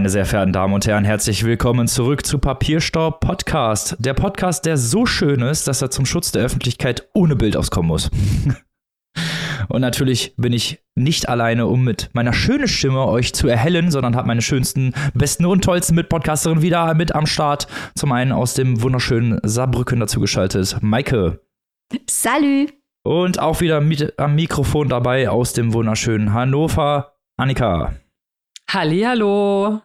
Meine 0.00 0.08
sehr 0.08 0.24
verehrten 0.24 0.54
Damen 0.54 0.72
und 0.72 0.86
Herren, 0.86 1.04
herzlich 1.04 1.44
willkommen 1.44 1.86
zurück 1.86 2.24
zu 2.24 2.38
Papierstaub 2.38 3.20
Podcast. 3.20 3.96
Der 3.98 4.14
Podcast, 4.14 4.64
der 4.64 4.78
so 4.78 5.04
schön 5.04 5.42
ist, 5.42 5.68
dass 5.68 5.82
er 5.82 5.90
zum 5.90 6.06
Schutz 6.06 6.32
der 6.32 6.42
Öffentlichkeit 6.42 7.10
ohne 7.12 7.36
Bild 7.36 7.54
auskommen 7.54 7.88
muss. 7.88 8.10
und 9.68 9.82
natürlich 9.82 10.32
bin 10.38 10.54
ich 10.54 10.82
nicht 10.94 11.28
alleine, 11.28 11.66
um 11.66 11.84
mit 11.84 12.08
meiner 12.14 12.32
schönen 12.32 12.66
Stimme 12.66 13.04
euch 13.08 13.34
zu 13.34 13.46
erhellen, 13.46 13.90
sondern 13.90 14.16
habe 14.16 14.26
meine 14.26 14.40
schönsten, 14.40 14.94
besten 15.12 15.44
und 15.44 15.64
tollsten 15.64 15.96
Mitpodcasterinnen 15.96 16.62
wieder 16.62 16.94
mit 16.94 17.14
am 17.14 17.26
Start. 17.26 17.66
Zum 17.94 18.12
einen 18.12 18.32
aus 18.32 18.54
dem 18.54 18.80
wunderschönen 18.80 19.38
Saarbrücken 19.42 20.00
dazu 20.00 20.18
geschaltet, 20.18 20.78
Maike. 20.80 21.42
Salü. 22.08 22.68
Und 23.04 23.38
auch 23.38 23.60
wieder 23.60 23.82
mit 23.82 24.18
am 24.18 24.34
Mikrofon 24.34 24.88
dabei 24.88 25.28
aus 25.28 25.52
dem 25.52 25.74
wunderschönen 25.74 26.32
Hannover, 26.32 27.16
Annika. 27.36 27.92
Hallihallo. 28.72 29.82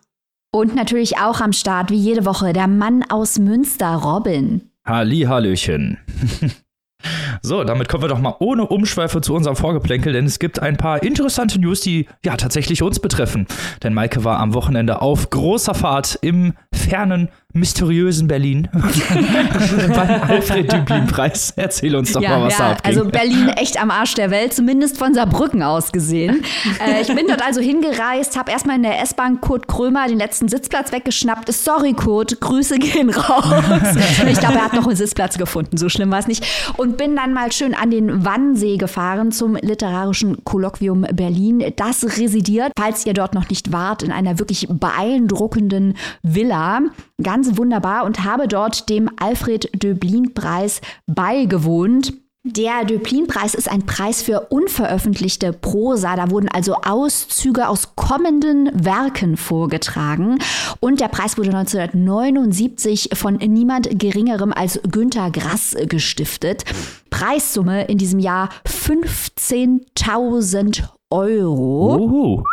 Und 0.55 0.73
natürlich 0.73 1.17
auch 1.17 1.41
am 1.41 1.51
Start, 1.51 1.91
wie 1.91 1.97
jede 1.97 2.23
Woche, 2.23 2.53
der 2.53 2.69
Mann 2.69 3.03
aus 3.09 3.39
Münster, 3.39 3.93
Robin. 3.95 4.61
Hallihallöchen. 4.85 5.97
So, 7.41 7.63
damit 7.63 7.89
kommen 7.89 8.03
wir 8.03 8.09
doch 8.09 8.19
mal 8.19 8.35
ohne 8.39 8.65
Umschweife 8.65 9.21
zu 9.21 9.33
unserem 9.33 9.55
Vorgeplänkel, 9.55 10.13
denn 10.13 10.25
es 10.25 10.39
gibt 10.39 10.59
ein 10.59 10.77
paar 10.77 11.03
interessante 11.03 11.59
News, 11.59 11.81
die 11.81 12.07
ja 12.23 12.37
tatsächlich 12.37 12.81
uns 12.81 12.99
betreffen. 12.99 13.47
Denn 13.83 13.93
Maike 13.93 14.23
war 14.23 14.39
am 14.39 14.53
Wochenende 14.53 15.01
auf 15.01 15.29
großer 15.29 15.73
Fahrt 15.73 16.17
im 16.21 16.53
fernen 16.73 17.29
mysteriösen 17.55 18.27
Berlin 18.27 18.67
beim 18.73 20.21
Alfred 20.29 20.71
Düblin-Preis. 20.71 21.53
Erzähl 21.55 21.95
uns 21.95 22.11
doch 22.11 22.21
ja, 22.21 22.37
mal, 22.37 22.47
was 22.47 22.57
ja, 22.57 22.59
da 22.59 22.71
abging. 22.71 22.97
Also 22.97 23.09
Berlin 23.09 23.47
echt 23.47 23.81
am 23.81 23.91
Arsch 23.91 24.13
der 24.13 24.29
Welt, 24.29 24.53
zumindest 24.53 24.97
von 24.97 25.13
Saarbrücken 25.13 25.63
aus 25.63 25.93
gesehen. 25.93 26.43
äh, 26.85 27.01
ich 27.01 27.07
bin 27.07 27.27
dort 27.27 27.41
also 27.45 27.61
hingereist, 27.61 28.37
habe 28.37 28.51
erstmal 28.51 28.75
in 28.75 28.83
der 28.83 29.01
S-Bahn 29.01 29.39
Kurt 29.39 29.69
Krömer 29.69 30.07
den 30.07 30.17
letzten 30.17 30.49
Sitzplatz 30.49 30.91
weggeschnappt. 30.91 31.51
Sorry, 31.51 31.93
Kurt, 31.93 32.41
Grüße 32.41 32.77
gehen 32.77 33.09
raus. 33.09 33.45
ich 34.29 34.39
glaube, 34.39 34.55
er 34.55 34.65
hat 34.65 34.73
noch 34.73 34.85
einen 34.85 34.97
Sitzplatz 34.97 35.37
gefunden, 35.37 35.77
so 35.77 35.87
schlimm 35.87 36.11
war 36.11 36.19
es 36.19 36.27
nicht. 36.27 36.45
Und 36.75 36.97
bin 36.97 37.15
dann 37.15 37.24
mal 37.33 37.51
schön 37.51 37.73
an 37.73 37.91
den 37.91 38.25
Wannsee 38.25 38.77
gefahren 38.77 39.31
zum 39.31 39.55
Literarischen 39.55 40.43
Kolloquium 40.43 41.05
Berlin. 41.13 41.63
Das 41.77 42.17
residiert, 42.17 42.71
falls 42.77 43.05
ihr 43.05 43.13
dort 43.13 43.33
noch 43.33 43.49
nicht 43.49 43.71
wart, 43.71 44.03
in 44.03 44.11
einer 44.11 44.39
wirklich 44.39 44.67
beeindruckenden 44.69 45.95
Villa. 46.23 46.81
Ganz 47.21 47.35
ganz 47.35 47.57
wunderbar 47.57 48.05
und 48.05 48.23
habe 48.23 48.47
dort 48.47 48.89
dem 48.89 49.09
Alfred 49.17 49.69
Döblin-Preis 49.83 50.79
beigewohnt. 51.05 52.13
Der 52.47 52.85
Döblin-Preis 52.85 53.55
ist 53.55 53.71
ein 53.71 53.87
Preis 53.87 54.21
für 54.21 54.41
unveröffentlichte 54.51 55.51
Prosa. 55.51 56.15
Da 56.15 56.29
wurden 56.29 56.47
also 56.47 56.75
Auszüge 56.75 57.67
aus 57.67 57.95
kommenden 57.95 58.69
Werken 58.85 59.35
vorgetragen. 59.35 60.37
Und 60.79 60.99
der 60.99 61.07
Preis 61.07 61.39
wurde 61.39 61.49
1979 61.49 63.09
von 63.13 63.37
niemand 63.37 63.97
Geringerem 63.97 64.53
als 64.53 64.79
Günter 64.91 65.31
Grass 65.31 65.75
gestiftet. 65.89 66.65
Preissumme 67.09 67.85
in 67.85 67.97
diesem 67.97 68.19
Jahr 68.19 68.49
15.000 68.67 70.83
Euro. 71.09 71.97
Uhu. 71.97 72.43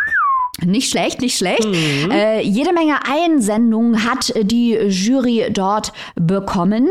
Nicht 0.65 0.91
schlecht, 0.91 1.21
nicht 1.21 1.37
schlecht. 1.37 1.67
Mhm. 1.67 2.11
Äh, 2.11 2.41
jede 2.41 2.73
Menge 2.73 2.97
Einsendungen 3.06 4.11
hat 4.11 4.33
die 4.43 4.73
Jury 4.73 5.51
dort 5.53 5.93
bekommen. 6.15 6.89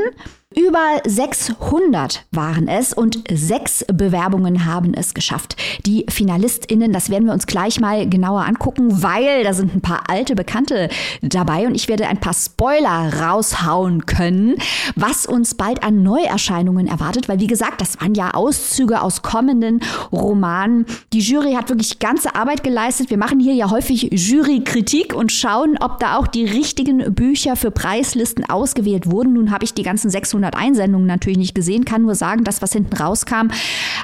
Über 0.54 1.00
600 1.08 2.26
waren 2.32 2.68
es 2.68 2.92
und 2.92 3.24
sechs 3.32 3.86
Bewerbungen 3.88 4.66
haben 4.66 4.94
es 4.94 5.14
geschafft. 5.14 5.56
Die 5.86 6.06
FinalistInnen, 6.10 6.92
das 6.92 7.10
werden 7.10 7.26
wir 7.28 7.34
uns 7.34 7.48
gleich 7.48 7.80
mal 7.80 8.10
genauer 8.10 8.46
angucken, 8.46 9.02
weil 9.02 9.46
da 9.46 9.54
sind 9.54 9.74
ein 9.74 9.80
paar 9.80 10.10
alte 10.10 10.36
Bekannte 10.36 10.90
dabei 11.22 11.68
und 11.68 11.76
ich 11.76 11.88
werde 11.88 12.06
ein 12.08 12.20
paar 12.20 12.34
Spoiler 12.34 13.14
raushauen 13.22 14.06
können, 14.06 14.56
was 14.98 15.26
uns 15.26 15.56
bald 15.56 15.84
an 15.84 16.04
Neuerscheinungen 16.04 16.88
erwartet, 16.88 17.30
weil 17.30 17.40
wie 17.40 17.48
gesagt, 17.48 17.80
das 17.80 18.02
waren 18.02 18.14
ja 18.14 18.34
Auszüge 18.34 19.02
aus 19.02 19.22
kommenden 19.22 19.80
Romanen. 20.12 20.86
Die 21.14 21.22
Jury 21.22 21.54
hat 21.54 21.70
wirklich 21.70 22.00
ganze 22.00 22.36
Arbeit 22.36 22.62
geleistet. 22.62 23.10
Wir 23.10 23.18
machen 23.18 23.40
hier 23.40 23.54
ja 23.54 23.70
häufig 23.70 24.10
Jurykritik 24.12 25.14
und 25.14 25.32
schauen, 25.32 25.78
ob 25.80 26.00
da 26.00 26.18
auch 26.18 26.28
die 26.28 26.44
richtigen 26.44 27.16
Bücher 27.16 27.56
für 27.56 27.72
Preislisten 27.72 28.50
ausgewählt 28.50 29.10
wurden. 29.10 29.32
Nun 29.32 29.52
habe 29.52 29.64
ich 29.64 29.74
die 29.74 29.84
ganzen 29.84 30.10
600 30.10 30.41
500 30.42 30.56
Einsendungen 30.56 31.08
natürlich 31.08 31.38
nicht 31.38 31.56
gesehen, 31.56 31.86
kann 31.86 32.02
nur 32.02 32.16
sagen, 32.16 32.44
das, 32.44 32.62
was 32.62 32.74
hinten 32.74 32.96
rauskam, 32.96 33.50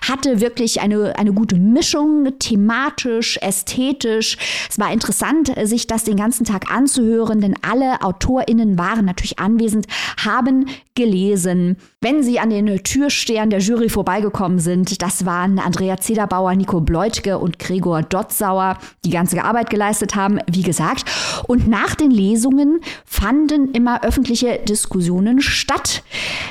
hatte 0.07 0.39
wirklich 0.39 0.81
eine, 0.81 1.17
eine 1.17 1.33
gute 1.33 1.55
Mischung, 1.55 2.37
thematisch, 2.39 3.37
ästhetisch. 3.41 4.37
Es 4.69 4.77
war 4.79 4.91
interessant, 4.91 5.51
sich 5.63 5.87
das 5.87 6.03
den 6.03 6.17
ganzen 6.17 6.45
Tag 6.45 6.71
anzuhören, 6.71 7.41
denn 7.41 7.55
alle 7.61 8.01
AutorInnen 8.01 8.77
waren 8.77 9.05
natürlich 9.05 9.39
anwesend, 9.39 9.87
haben 10.23 10.67
gelesen. 10.95 11.77
Wenn 12.01 12.23
sie 12.23 12.39
an 12.39 12.49
den 12.49 12.83
Türstern 12.83 13.49
der 13.49 13.59
Jury 13.59 13.89
vorbeigekommen 13.89 14.59
sind, 14.59 15.01
das 15.01 15.25
waren 15.25 15.59
Andrea 15.59 15.97
Zederbauer, 15.97 16.55
Nico 16.55 16.81
Bleutke 16.81 17.39
und 17.39 17.59
Gregor 17.59 18.01
Dotzauer, 18.01 18.77
die 19.05 19.09
ganze 19.09 19.43
Arbeit 19.43 19.69
geleistet 19.69 20.15
haben, 20.15 20.39
wie 20.51 20.63
gesagt. 20.63 21.05
Und 21.47 21.67
nach 21.67 21.95
den 21.95 22.11
Lesungen 22.11 22.79
fanden 23.05 23.71
immer 23.71 24.03
öffentliche 24.03 24.59
Diskussionen 24.67 25.41
statt. 25.41 26.03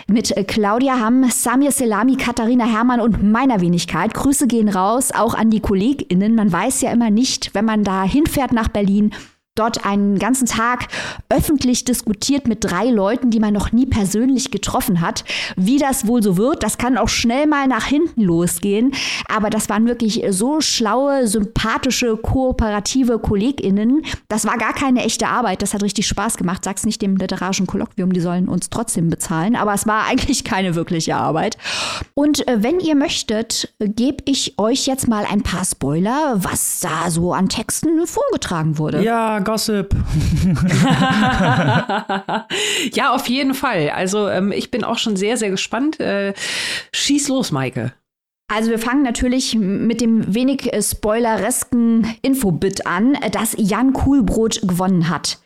Mit 0.09 0.35
Claudia 0.47 1.01
Hamm, 1.01 1.29
Samir 1.31 1.73
Selami, 1.73 2.17
Katharina 2.17 2.65
Herrmann 2.65 3.01
und 3.01 3.23
meiner 3.23 3.61
Wenigkeit. 3.61 4.15
Grüße 4.15 4.47
gehen 4.47 4.69
raus, 4.69 5.13
auch 5.13 5.35
an 5.35 5.51
die 5.51 5.61
KollegInnen. 5.61 6.35
Man 6.35 6.53
weiß 6.53 6.81
ja 6.83 6.93
immer 6.93 7.11
nicht, 7.11 7.55
wenn 7.55 7.65
man 7.65 7.85
da 7.85 8.05
hinfährt 8.05 8.53
nach 8.53 8.69
Berlin, 8.69 9.13
dort 9.57 9.85
einen 9.85 10.19
ganzen 10.19 10.47
Tag 10.47 10.89
öffentlich 11.29 11.85
diskutiert 11.85 12.47
mit 12.47 12.65
drei 12.65 12.87
Leuten, 12.87 13.31
die 13.31 13.41
man 13.41 13.53
noch 13.53 13.73
nie 13.73 13.87
persönlich 13.87 14.51
getroffen 14.51 15.01
hat. 15.01 15.25
Wie 15.57 15.79
das 15.79 16.07
wohl 16.07 16.23
so 16.23 16.37
wird, 16.37 16.63
das 16.63 16.79
kann 16.79 16.97
auch 16.99 17.09
schnell 17.09 17.47
mal 17.47 17.67
nach 17.67 17.87
hinten 17.87 18.23
losgehen. 18.23 18.93
Aber 19.29 19.51
das 19.51 19.69
waren 19.69 19.87
wirklich 19.87 20.25
so 20.31 20.61
schlaue, 20.61 21.27
sympathische, 21.27 22.17
kooperative 22.17 23.19
KollegInnen. 23.19 24.03
Das 24.29 24.47
war 24.47 24.59
gar 24.59 24.73
keine 24.73 25.05
echte 25.05 25.29
Arbeit. 25.29 25.63
Das 25.63 25.75
hat 25.75 25.83
richtig 25.83 26.07
Spaß 26.07 26.37
gemacht. 26.37 26.65
Sag's 26.65 26.85
nicht 26.85 27.03
dem 27.03 27.17
literarischen 27.17 27.67
Kolloquium, 27.67 28.13
die 28.13 28.21
sollen 28.21 28.49
uns 28.49 28.71
trotzdem 28.71 29.11
bezahlen. 29.11 29.57
Aber 29.57 29.75
es 29.75 29.87
war 29.87 30.07
eigentlich 30.07 30.45
keine 30.45 30.75
wirkliche 30.75 31.17
Arbeit. 31.17 31.57
Und 32.15 32.47
äh, 32.49 32.63
wenn 32.63 32.81
ihr 32.81 32.95
möchtet, 32.95 33.75
gebe 33.79 34.23
ich 34.27 34.59
euch 34.59 34.87
jetzt 34.87 35.09
mal 35.09 35.25
ein 35.25 35.43
paar 35.43 35.65
Spoiler, 35.65 36.35
was 36.37 36.81
da 36.81 37.11
so 37.11 37.33
an 37.33 37.49
Texten 37.49 38.07
vorgetragen 38.07 38.79
wurde. 38.79 39.03
Ja, 39.03 39.41
Gossip. 39.47 39.95
ja, 42.93 43.15
auf 43.15 43.29
jeden 43.29 43.55
Fall. 43.55 43.91
Also 43.91 44.29
ähm, 44.29 44.51
ich 44.51 44.73
bin 44.73 44.83
auch 44.83 44.99
schon 44.99 45.15
sehr, 45.17 45.37
sehr 45.37 45.51
gespannt. 45.51 46.01
Äh, 46.01 46.35
schieß 46.93 47.29
los, 47.29 47.53
Maike. 47.53 47.93
Also 48.53 48.71
wir 48.71 48.81
fangen 48.81 49.05
natürlich 49.05 49.55
mit 49.55 50.01
dem 50.01 50.35
wenig 50.35 50.73
äh, 50.73 50.83
spoileresken 50.83 52.17
Infobit 52.23 52.89
an, 52.89 53.17
dass 53.31 53.55
Jan 53.57 53.93
Kuhlbrot 53.93 54.63
gewonnen 54.63 55.09
hat. 55.09 55.39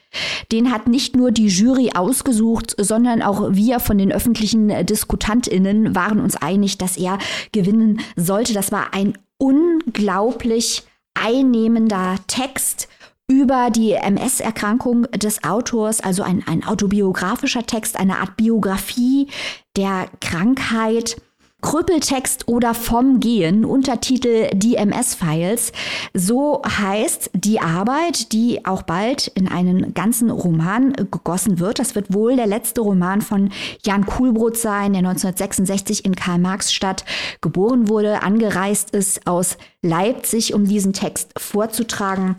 Den 0.51 0.73
hat 0.73 0.89
nicht 0.89 1.15
nur 1.15 1.31
die 1.31 1.49
Jury 1.49 1.91
ausgesucht, 1.95 2.75
sondern 2.79 3.21
auch 3.21 3.53
wir 3.53 3.81
von 3.81 3.99
den 3.99 4.13
öffentlichen 4.13 4.71
äh, 4.71 4.83
Diskutantinnen 4.83 5.95
waren 5.95 6.21
uns 6.21 6.37
einig, 6.37 6.79
dass 6.79 6.97
er 6.97 7.19
gewinnen 7.53 8.01
sollte. 8.17 8.55
Das 8.55 8.73
war 8.73 8.95
ein 8.95 9.13
unglaublich 9.37 10.85
einnehmender 11.13 12.17
Text 12.29 12.89
über 13.31 13.71
die 13.71 13.93
MS-Erkrankung 13.93 15.05
des 15.13 15.45
Autors, 15.45 16.01
also 16.01 16.25
ein, 16.25 16.43
ein 16.49 16.65
autobiografischer 16.67 17.65
Text, 17.65 17.97
eine 17.97 18.19
Art 18.19 18.37
Biografie 18.37 19.29
der 19.77 20.09
Krankheit. 20.21 21.17
Krüppeltext 21.63 22.49
oder 22.49 22.73
vom 22.73 23.21
Gehen, 23.21 23.67
Untertitel 23.67 24.49
Die 24.55 24.77
MS-Files. 24.77 25.73
So 26.15 26.63
heißt 26.67 27.33
die 27.35 27.61
Arbeit, 27.61 28.33
die 28.33 28.65
auch 28.65 28.81
bald 28.81 29.27
in 29.27 29.47
einen 29.47 29.93
ganzen 29.93 30.31
Roman 30.31 30.95
gegossen 30.95 31.59
wird. 31.59 31.79
Das 31.79 31.95
wird 31.95 32.15
wohl 32.15 32.37
der 32.37 32.47
letzte 32.47 32.81
Roman 32.81 33.21
von 33.21 33.51
Jan 33.85 34.07
Kuhlbrot 34.07 34.57
sein, 34.57 34.95
der 34.95 35.01
1966 35.01 36.07
in 36.07 36.17
Karl-Marx-Stadt 36.17 37.05
geboren 37.43 37.89
wurde, 37.89 38.23
angereist 38.23 38.93
ist 38.93 39.27
aus 39.27 39.59
Leipzig, 39.83 40.55
um 40.55 40.65
diesen 40.67 40.95
Text 40.95 41.39
vorzutragen 41.39 42.37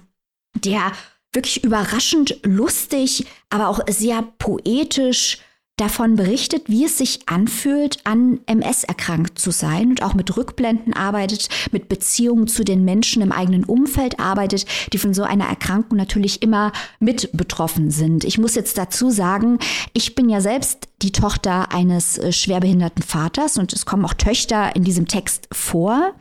der 0.53 0.91
wirklich 1.33 1.63
überraschend 1.63 2.37
lustig, 2.43 3.25
aber 3.49 3.69
auch 3.69 3.79
sehr 3.89 4.21
poetisch 4.37 5.39
davon 5.81 6.15
berichtet, 6.15 6.63
wie 6.67 6.85
es 6.85 6.99
sich 6.99 7.27
anfühlt, 7.27 8.05
an 8.05 8.39
MS 8.45 8.83
erkrankt 8.83 9.39
zu 9.39 9.49
sein 9.49 9.89
und 9.89 10.03
auch 10.03 10.13
mit 10.13 10.37
Rückblenden 10.37 10.93
arbeitet, 10.93 11.49
mit 11.71 11.89
Beziehungen 11.89 12.47
zu 12.47 12.63
den 12.63 12.85
Menschen 12.85 13.23
im 13.23 13.31
eigenen 13.31 13.63
Umfeld 13.63 14.19
arbeitet, 14.19 14.65
die 14.93 14.99
von 14.99 15.15
so 15.15 15.23
einer 15.23 15.45
Erkrankung 15.45 15.97
natürlich 15.97 16.43
immer 16.43 16.71
mit 16.99 17.31
betroffen 17.33 17.89
sind. 17.89 18.23
Ich 18.25 18.37
muss 18.37 18.53
jetzt 18.53 18.77
dazu 18.77 19.09
sagen, 19.09 19.57
ich 19.93 20.13
bin 20.13 20.29
ja 20.29 20.39
selbst 20.39 20.87
die 21.01 21.11
Tochter 21.11 21.71
eines 21.71 22.17
äh, 22.19 22.31
schwerbehinderten 22.31 23.03
Vaters 23.03 23.57
und 23.57 23.73
es 23.73 23.85
kommen 23.85 24.05
auch 24.05 24.13
Töchter 24.13 24.75
in 24.75 24.83
diesem 24.83 25.07
Text 25.07 25.47
vor. 25.51 26.13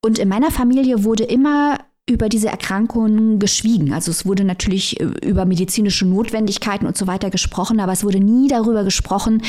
Und 0.00 0.18
in 0.18 0.28
meiner 0.28 0.50
Familie 0.50 1.04
wurde 1.04 1.24
immer 1.24 1.80
über 2.08 2.28
diese 2.28 2.48
Erkrankungen 2.48 3.40
geschwiegen. 3.40 3.92
Also 3.92 4.12
es 4.12 4.24
wurde 4.24 4.44
natürlich 4.44 5.00
äh, 5.00 5.04
über 5.24 5.44
medizinische 5.44 6.06
Notwendigkeiten 6.06 6.86
und 6.86 6.96
so 6.96 7.08
weiter 7.08 7.30
gesprochen, 7.30 7.80
aber 7.80 7.92
es 7.92 8.04
wurde 8.04 8.20
nie 8.20 8.48
darüber 8.48 8.84
gesprochen, 8.84 9.42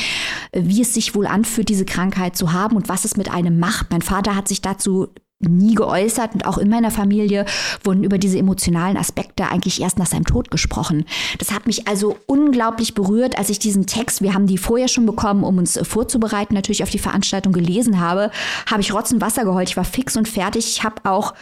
äh, 0.50 0.62
wie 0.64 0.82
es 0.82 0.92
sich 0.92 1.14
wohl 1.14 1.26
anfühlt, 1.26 1.68
diese 1.68 1.84
Krankheit 1.84 2.36
zu 2.36 2.52
haben 2.52 2.76
und 2.76 2.88
was 2.88 3.04
es 3.04 3.16
mit 3.16 3.30
einem 3.30 3.60
macht. 3.60 3.90
Mein 3.90 4.02
Vater 4.02 4.34
hat 4.34 4.48
sich 4.48 4.60
dazu 4.60 5.08
nie 5.40 5.76
geäußert 5.76 6.34
und 6.34 6.46
auch 6.46 6.58
in 6.58 6.68
meiner 6.68 6.90
Familie 6.90 7.44
wurden 7.84 8.02
über 8.02 8.18
diese 8.18 8.38
emotionalen 8.38 8.96
Aspekte 8.96 9.48
eigentlich 9.48 9.80
erst 9.80 9.96
nach 9.96 10.06
seinem 10.06 10.24
Tod 10.24 10.50
gesprochen. 10.50 11.04
Das 11.38 11.52
hat 11.52 11.66
mich 11.66 11.86
also 11.86 12.16
unglaublich 12.26 12.94
berührt, 12.94 13.38
als 13.38 13.48
ich 13.48 13.60
diesen 13.60 13.86
Text, 13.86 14.20
wir 14.20 14.34
haben 14.34 14.48
die 14.48 14.58
vorher 14.58 14.88
schon 14.88 15.06
bekommen, 15.06 15.44
um 15.44 15.58
uns 15.58 15.78
vorzubereiten, 15.80 16.54
natürlich 16.54 16.82
auf 16.82 16.90
die 16.90 16.98
Veranstaltung 16.98 17.52
gelesen 17.52 18.00
habe, 18.00 18.32
habe 18.66 18.80
ich 18.80 18.92
Rotzen 18.92 19.20
Wasser 19.20 19.44
geheult. 19.44 19.68
Ich 19.68 19.76
war 19.76 19.84
fix 19.84 20.16
und 20.16 20.26
fertig. 20.26 20.66
Ich 20.66 20.82
habe 20.82 21.08
auch 21.08 21.34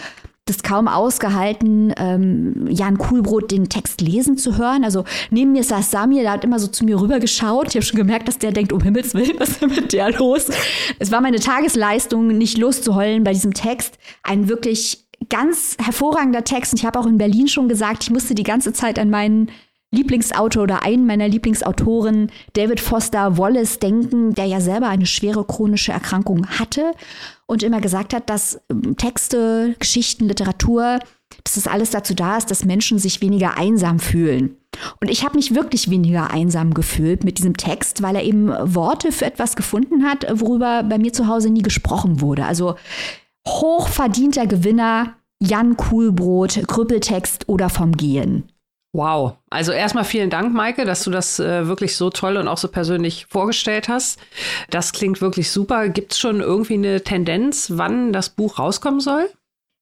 das 0.46 0.62
kaum 0.62 0.86
ausgehalten, 0.86 1.92
ähm, 1.96 2.68
Jan 2.70 2.98
Kuhlbrot 2.98 3.50
den 3.50 3.68
Text 3.68 4.00
lesen 4.00 4.38
zu 4.38 4.56
hören. 4.56 4.84
Also 4.84 5.04
neben 5.30 5.52
mir 5.52 5.64
saß 5.64 5.90
Samir, 5.90 6.22
der 6.22 6.32
hat 6.32 6.44
immer 6.44 6.60
so 6.60 6.68
zu 6.68 6.84
mir 6.84 7.00
rüber 7.00 7.18
geschaut. 7.18 7.68
Ich 7.68 7.74
habe 7.74 7.84
schon 7.84 7.98
gemerkt, 7.98 8.28
dass 8.28 8.38
der 8.38 8.52
denkt, 8.52 8.72
um 8.72 8.80
Himmels 8.80 9.12
Willen, 9.14 9.38
was 9.38 9.50
ist 9.50 9.62
denn 9.62 9.70
mit 9.70 9.92
der 9.92 10.12
los? 10.12 10.46
Es 11.00 11.10
war 11.10 11.20
meine 11.20 11.40
Tagesleistung, 11.40 12.28
nicht 12.28 12.58
loszuheulen 12.58 13.24
bei 13.24 13.32
diesem 13.32 13.54
Text. 13.54 13.98
Ein 14.22 14.48
wirklich 14.48 15.04
ganz 15.28 15.76
hervorragender 15.82 16.44
Text. 16.44 16.72
Und 16.72 16.78
ich 16.78 16.86
habe 16.86 16.98
auch 17.00 17.06
in 17.06 17.18
Berlin 17.18 17.48
schon 17.48 17.68
gesagt, 17.68 18.04
ich 18.04 18.10
musste 18.10 18.36
die 18.36 18.44
ganze 18.44 18.72
Zeit 18.72 19.00
an 19.00 19.10
meinen 19.10 19.50
Lieblingsautor 19.92 20.64
oder 20.64 20.82
einen 20.82 21.06
meiner 21.06 21.28
Lieblingsautoren, 21.28 22.30
David 22.54 22.80
Foster 22.80 23.38
Wallace, 23.38 23.78
denken, 23.78 24.34
der 24.34 24.46
ja 24.46 24.60
selber 24.60 24.88
eine 24.88 25.06
schwere 25.06 25.44
chronische 25.44 25.92
Erkrankung 25.92 26.46
hatte 26.46 26.92
und 27.46 27.62
immer 27.62 27.80
gesagt 27.80 28.12
hat, 28.12 28.28
dass 28.28 28.60
ähm, 28.70 28.96
Texte, 28.96 29.74
Geschichten, 29.78 30.26
Literatur, 30.26 30.98
dass 31.44 31.56
es 31.56 31.66
alles 31.66 31.90
dazu 31.90 32.14
da 32.14 32.36
ist, 32.36 32.50
dass 32.50 32.64
Menschen 32.64 32.98
sich 32.98 33.20
weniger 33.20 33.56
einsam 33.56 33.98
fühlen. 33.98 34.56
Und 35.00 35.10
ich 35.10 35.24
habe 35.24 35.36
mich 35.36 35.54
wirklich 35.54 35.88
weniger 35.88 36.30
einsam 36.30 36.74
gefühlt 36.74 37.24
mit 37.24 37.38
diesem 37.38 37.56
Text, 37.56 38.02
weil 38.02 38.16
er 38.16 38.24
eben 38.24 38.48
Worte 38.48 39.12
für 39.12 39.24
etwas 39.24 39.56
gefunden 39.56 40.04
hat, 40.04 40.26
worüber 40.40 40.82
bei 40.82 40.98
mir 40.98 41.12
zu 41.12 41.28
Hause 41.28 41.50
nie 41.50 41.62
gesprochen 41.62 42.20
wurde. 42.20 42.44
Also 42.44 42.74
hochverdienter 43.46 44.46
Gewinner, 44.46 45.14
Jan 45.40 45.76
Kuhlbrot, 45.76 46.66
Krüppeltext 46.66 47.48
oder 47.48 47.70
vom 47.70 47.92
Gehen. 47.92 48.44
Wow. 48.96 49.34
Also 49.50 49.72
erstmal 49.72 50.04
vielen 50.04 50.30
Dank, 50.30 50.54
Maike, 50.54 50.86
dass 50.86 51.04
du 51.04 51.10
das 51.10 51.38
äh, 51.38 51.66
wirklich 51.66 51.96
so 51.96 52.08
toll 52.08 52.38
und 52.38 52.48
auch 52.48 52.56
so 52.56 52.68
persönlich 52.68 53.26
vorgestellt 53.28 53.88
hast. 53.90 54.18
Das 54.70 54.92
klingt 54.92 55.20
wirklich 55.20 55.50
super. 55.50 55.90
Gibt 55.90 56.12
es 56.12 56.18
schon 56.18 56.40
irgendwie 56.40 56.74
eine 56.74 57.02
Tendenz, 57.02 57.72
wann 57.74 58.14
das 58.14 58.30
Buch 58.30 58.58
rauskommen 58.58 59.00
soll? 59.00 59.28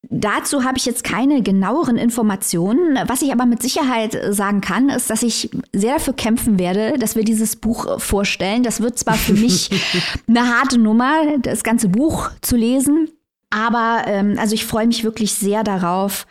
Dazu 0.09 0.65
habe 0.65 0.77
ich 0.77 0.85
jetzt 0.85 1.05
keine 1.05 1.41
genaueren 1.41 1.95
Informationen. 1.95 2.99
Was 3.07 3.21
ich 3.21 3.31
aber 3.31 3.45
mit 3.45 3.61
Sicherheit 3.61 4.19
sagen 4.31 4.59
kann, 4.59 4.89
ist, 4.89 5.09
dass 5.09 5.23
ich 5.23 5.49
sehr 5.71 5.93
dafür 5.93 6.13
kämpfen 6.13 6.59
werde, 6.59 6.99
dass 6.99 7.15
wir 7.15 7.23
dieses 7.23 7.55
Buch 7.55 8.01
vorstellen. 8.01 8.63
Das 8.63 8.81
wird 8.81 8.99
zwar 8.99 9.15
für 9.15 9.33
mich 9.33 9.69
eine 10.27 10.41
harte 10.41 10.77
Nummer, 10.77 11.37
das 11.39 11.63
ganze 11.63 11.87
Buch 11.87 12.31
zu 12.41 12.57
lesen, 12.57 13.09
aber 13.49 14.03
ähm, 14.07 14.35
also 14.37 14.53
ich 14.53 14.65
freue 14.65 14.85
mich 14.85 15.05
wirklich 15.05 15.33
sehr 15.33 15.63
darauf, 15.63 16.27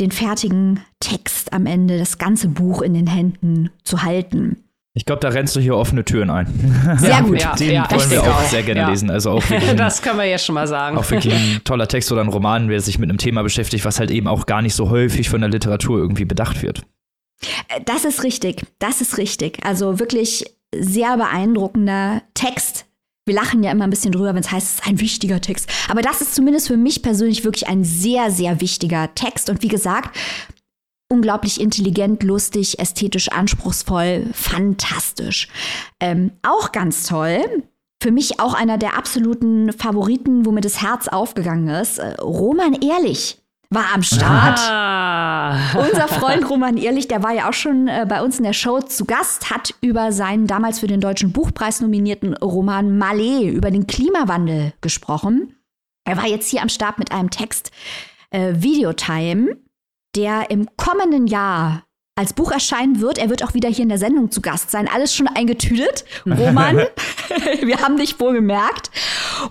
den 0.00 0.10
fertigen 0.10 0.80
Text 1.00 1.52
am 1.52 1.66
Ende, 1.66 1.98
das 1.98 2.18
ganze 2.18 2.48
Buch 2.48 2.82
in 2.82 2.94
den 2.94 3.06
Händen 3.06 3.70
zu 3.84 4.02
halten. 4.02 4.64
Ich 4.96 5.06
glaube, 5.06 5.20
da 5.20 5.28
rennst 5.28 5.56
du 5.56 5.60
hier 5.60 5.76
offene 5.76 6.04
Türen 6.04 6.30
ein. 6.30 6.46
Sehr 6.98 7.10
ja, 7.10 7.20
gut. 7.20 7.40
Ja, 7.40 7.54
Den 7.56 7.70
ja, 7.72 7.90
wollen 7.90 8.10
wir 8.10 8.22
auch, 8.22 8.28
auch 8.28 8.44
sehr 8.44 8.62
gerne 8.62 8.90
lesen. 8.90 9.10
Also 9.10 9.32
auch 9.32 9.42
wirklich 9.50 9.74
das 9.74 10.00
können 10.00 10.18
wir 10.18 10.26
jetzt 10.26 10.46
schon 10.46 10.54
mal 10.54 10.68
sagen. 10.68 10.96
Auch 10.96 11.10
wirklich 11.10 11.34
ein 11.34 11.60
toller 11.64 11.88
Text 11.88 12.12
oder 12.12 12.20
ein 12.20 12.28
Roman, 12.28 12.68
der 12.68 12.80
sich 12.80 13.00
mit 13.00 13.10
einem 13.10 13.18
Thema 13.18 13.42
beschäftigt, 13.42 13.84
was 13.84 13.98
halt 13.98 14.12
eben 14.12 14.28
auch 14.28 14.46
gar 14.46 14.62
nicht 14.62 14.76
so 14.76 14.90
häufig 14.90 15.28
von 15.28 15.40
der 15.40 15.50
Literatur 15.50 15.98
irgendwie 15.98 16.24
bedacht 16.24 16.62
wird. 16.62 16.82
Äh, 17.68 17.80
das 17.84 18.04
ist 18.04 18.22
richtig. 18.22 18.62
Das 18.78 19.00
ist 19.00 19.18
richtig. 19.18 19.58
Also 19.66 19.98
wirklich 19.98 20.44
sehr 20.72 21.16
beeindruckender 21.16 22.22
Text, 22.34 22.86
wir 23.26 23.34
lachen 23.34 23.62
ja 23.62 23.70
immer 23.70 23.84
ein 23.84 23.90
bisschen 23.90 24.12
drüber, 24.12 24.34
wenn 24.34 24.42
es 24.42 24.50
heißt, 24.50 24.66
es 24.66 24.74
ist 24.74 24.86
ein 24.86 25.00
wichtiger 25.00 25.40
Text. 25.40 25.70
Aber 25.88 26.02
das 26.02 26.20
ist 26.20 26.34
zumindest 26.34 26.68
für 26.68 26.76
mich 26.76 27.02
persönlich 27.02 27.44
wirklich 27.44 27.68
ein 27.68 27.84
sehr, 27.84 28.30
sehr 28.30 28.60
wichtiger 28.60 29.14
Text. 29.14 29.48
Und 29.48 29.62
wie 29.62 29.68
gesagt, 29.68 30.14
unglaublich 31.08 31.60
intelligent, 31.60 32.22
lustig, 32.22 32.78
ästhetisch 32.78 33.30
anspruchsvoll, 33.30 34.26
fantastisch. 34.34 35.48
Ähm, 36.00 36.32
auch 36.42 36.72
ganz 36.72 37.06
toll. 37.06 37.40
Für 38.02 38.10
mich 38.10 38.40
auch 38.40 38.52
einer 38.52 38.76
der 38.76 38.98
absoluten 38.98 39.72
Favoriten, 39.72 40.44
wo 40.44 40.52
mir 40.52 40.60
das 40.60 40.82
Herz 40.82 41.08
aufgegangen 41.08 41.68
ist. 41.68 41.98
Äh, 41.98 42.20
Roman 42.20 42.74
Ehrlich 42.74 43.38
war 43.74 43.92
am 43.92 44.02
Start. 44.02 44.58
Ah. 44.60 45.78
Unser 45.78 46.08
Freund 46.08 46.48
Roman 46.48 46.76
Ehrlich, 46.76 47.08
der 47.08 47.22
war 47.22 47.32
ja 47.32 47.48
auch 47.48 47.52
schon 47.52 47.88
äh, 47.88 48.06
bei 48.08 48.22
uns 48.22 48.38
in 48.38 48.44
der 48.44 48.52
Show 48.52 48.80
zu 48.80 49.04
Gast, 49.04 49.50
hat 49.50 49.74
über 49.80 50.12
seinen 50.12 50.46
damals 50.46 50.78
für 50.78 50.86
den 50.86 51.00
Deutschen 51.00 51.32
Buchpreis 51.32 51.80
nominierten 51.80 52.34
Roman 52.36 52.98
Malé 52.98 53.50
über 53.50 53.70
den 53.70 53.86
Klimawandel 53.86 54.72
gesprochen. 54.80 55.56
Er 56.04 56.16
war 56.16 56.26
jetzt 56.26 56.48
hier 56.50 56.62
am 56.62 56.68
Start 56.68 56.98
mit 56.98 57.12
einem 57.12 57.30
Text 57.30 57.70
äh, 58.30 58.54
Videotime, 58.56 59.56
der 60.16 60.50
im 60.50 60.68
kommenden 60.76 61.26
Jahr 61.26 61.84
als 62.16 62.32
Buch 62.32 62.52
erscheinen 62.52 63.00
wird. 63.00 63.18
Er 63.18 63.28
wird 63.28 63.42
auch 63.42 63.54
wieder 63.54 63.68
hier 63.68 63.82
in 63.82 63.88
der 63.88 63.98
Sendung 63.98 64.30
zu 64.30 64.40
Gast 64.40 64.70
sein. 64.70 64.88
Alles 64.88 65.14
schon 65.14 65.26
eingetütet. 65.26 66.04
Roman, 66.26 66.76
wir 67.62 67.80
haben 67.80 67.96
dich 67.96 68.20
wohl 68.20 68.34
gemerkt. 68.34 68.90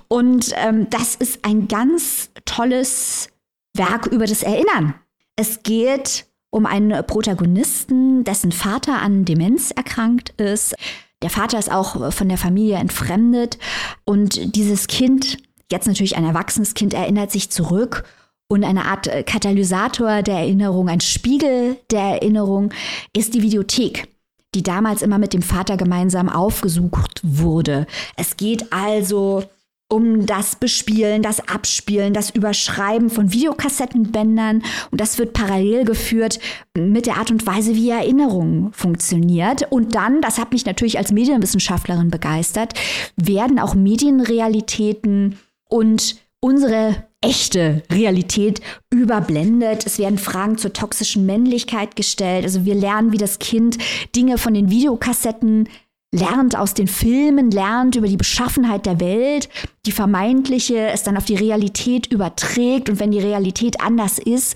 Und 0.07 0.53
ähm, 0.55 0.89
das 0.89 1.15
ist 1.15 1.43
ein 1.43 1.67
ganz 1.67 2.29
tolles 2.45 3.29
Werk 3.75 4.07
über 4.07 4.25
das 4.25 4.43
Erinnern. 4.43 4.95
Es 5.35 5.63
geht 5.63 6.25
um 6.49 6.65
einen 6.65 7.05
Protagonisten, 7.05 8.23
dessen 8.23 8.51
Vater 8.51 9.01
an 9.01 9.25
Demenz 9.25 9.71
erkrankt 9.71 10.29
ist. 10.39 10.75
Der 11.23 11.29
Vater 11.29 11.57
ist 11.57 11.71
auch 11.71 12.13
von 12.13 12.29
der 12.29 12.37
Familie 12.37 12.75
entfremdet 12.75 13.57
und 14.05 14.55
dieses 14.55 14.87
Kind, 14.87 15.37
jetzt 15.71 15.87
natürlich 15.87 16.15
ein 16.15 16.25
erwachsenes 16.25 16.75
Kind, 16.75 16.93
erinnert 16.93 17.31
sich 17.31 17.49
zurück 17.49 18.03
und 18.47 18.63
eine 18.63 18.85
Art 18.85 19.09
Katalysator 19.25 20.21
der 20.21 20.35
Erinnerung, 20.35 20.89
ein 20.89 21.01
Spiegel 21.01 21.77
der 21.89 22.01
Erinnerung 22.01 22.71
ist 23.13 23.33
die 23.33 23.41
Videothek 23.41 24.07
die 24.55 24.63
damals 24.63 25.01
immer 25.01 25.17
mit 25.17 25.33
dem 25.33 25.41
Vater 25.41 25.77
gemeinsam 25.77 26.29
aufgesucht 26.29 27.21
wurde. 27.23 27.87
Es 28.15 28.37
geht 28.37 28.71
also 28.71 29.43
um 29.89 30.25
das 30.25 30.55
Bespielen, 30.55 31.21
das 31.21 31.47
Abspielen, 31.47 32.13
das 32.13 32.31
Überschreiben 32.31 33.09
von 33.09 33.31
Videokassettenbändern. 33.31 34.63
Und 34.91 35.01
das 35.01 35.17
wird 35.19 35.33
parallel 35.33 35.85
geführt 35.85 36.39
mit 36.77 37.05
der 37.05 37.17
Art 37.17 37.31
und 37.31 37.45
Weise, 37.45 37.75
wie 37.75 37.89
Erinnerung 37.89 38.71
funktioniert. 38.73 39.71
Und 39.71 39.95
dann, 39.95 40.21
das 40.21 40.39
hat 40.39 40.51
mich 40.51 40.65
natürlich 40.65 40.97
als 40.97 41.11
Medienwissenschaftlerin 41.11 42.09
begeistert, 42.09 42.73
werden 43.15 43.59
auch 43.59 43.75
Medienrealitäten 43.75 45.37
und 45.69 46.15
unsere 46.39 47.05
echte 47.21 47.83
Realität 47.91 48.61
überblendet. 48.89 49.85
Es 49.85 49.97
werden 49.97 50.17
Fragen 50.17 50.57
zur 50.57 50.73
toxischen 50.73 51.25
Männlichkeit 51.25 51.95
gestellt. 51.95 52.43
Also 52.43 52.65
wir 52.65 52.75
lernen, 52.75 53.11
wie 53.11 53.17
das 53.17 53.39
Kind 53.39 53.77
Dinge 54.15 54.37
von 54.37 54.53
den 54.53 54.69
Videokassetten 54.69 55.69
lernt 56.13 56.55
aus 56.55 56.75
den 56.75 56.87
Filmen, 56.87 57.49
lernt 57.49 57.95
über 57.95 58.07
die 58.07 58.17
Beschaffenheit 58.17 58.85
der 58.85 58.99
Welt, 58.99 59.49
die 59.85 59.91
vermeintliche 59.91 60.77
es 60.89 61.01
dann 61.01 61.17
auf 61.17 61.25
die 61.25 61.35
Realität 61.35 62.05
überträgt 62.05 62.87
und 62.87 62.99
wenn 62.99 63.11
die 63.11 63.19
Realität 63.19 63.81
anders 63.81 64.19
ist, 64.19 64.55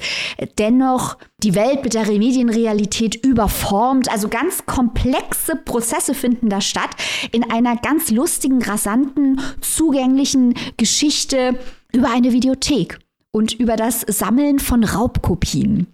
dennoch 0.59 1.17
die 1.43 1.55
Welt 1.55 1.83
mit 1.83 1.95
der 1.95 2.05
Medienrealität 2.05 3.15
überformt. 3.25 4.09
Also 4.09 4.29
ganz 4.29 4.67
komplexe 4.67 5.55
Prozesse 5.55 6.13
finden 6.13 6.49
da 6.49 6.61
statt 6.61 6.91
in 7.31 7.49
einer 7.49 7.75
ganz 7.75 8.11
lustigen, 8.11 8.61
rasanten, 8.61 9.41
zugänglichen 9.59 10.53
Geschichte 10.77 11.57
über 11.91 12.11
eine 12.11 12.33
Videothek 12.33 12.99
und 13.31 13.53
über 13.53 13.75
das 13.75 14.01
Sammeln 14.01 14.59
von 14.59 14.83
Raubkopien. 14.83 15.87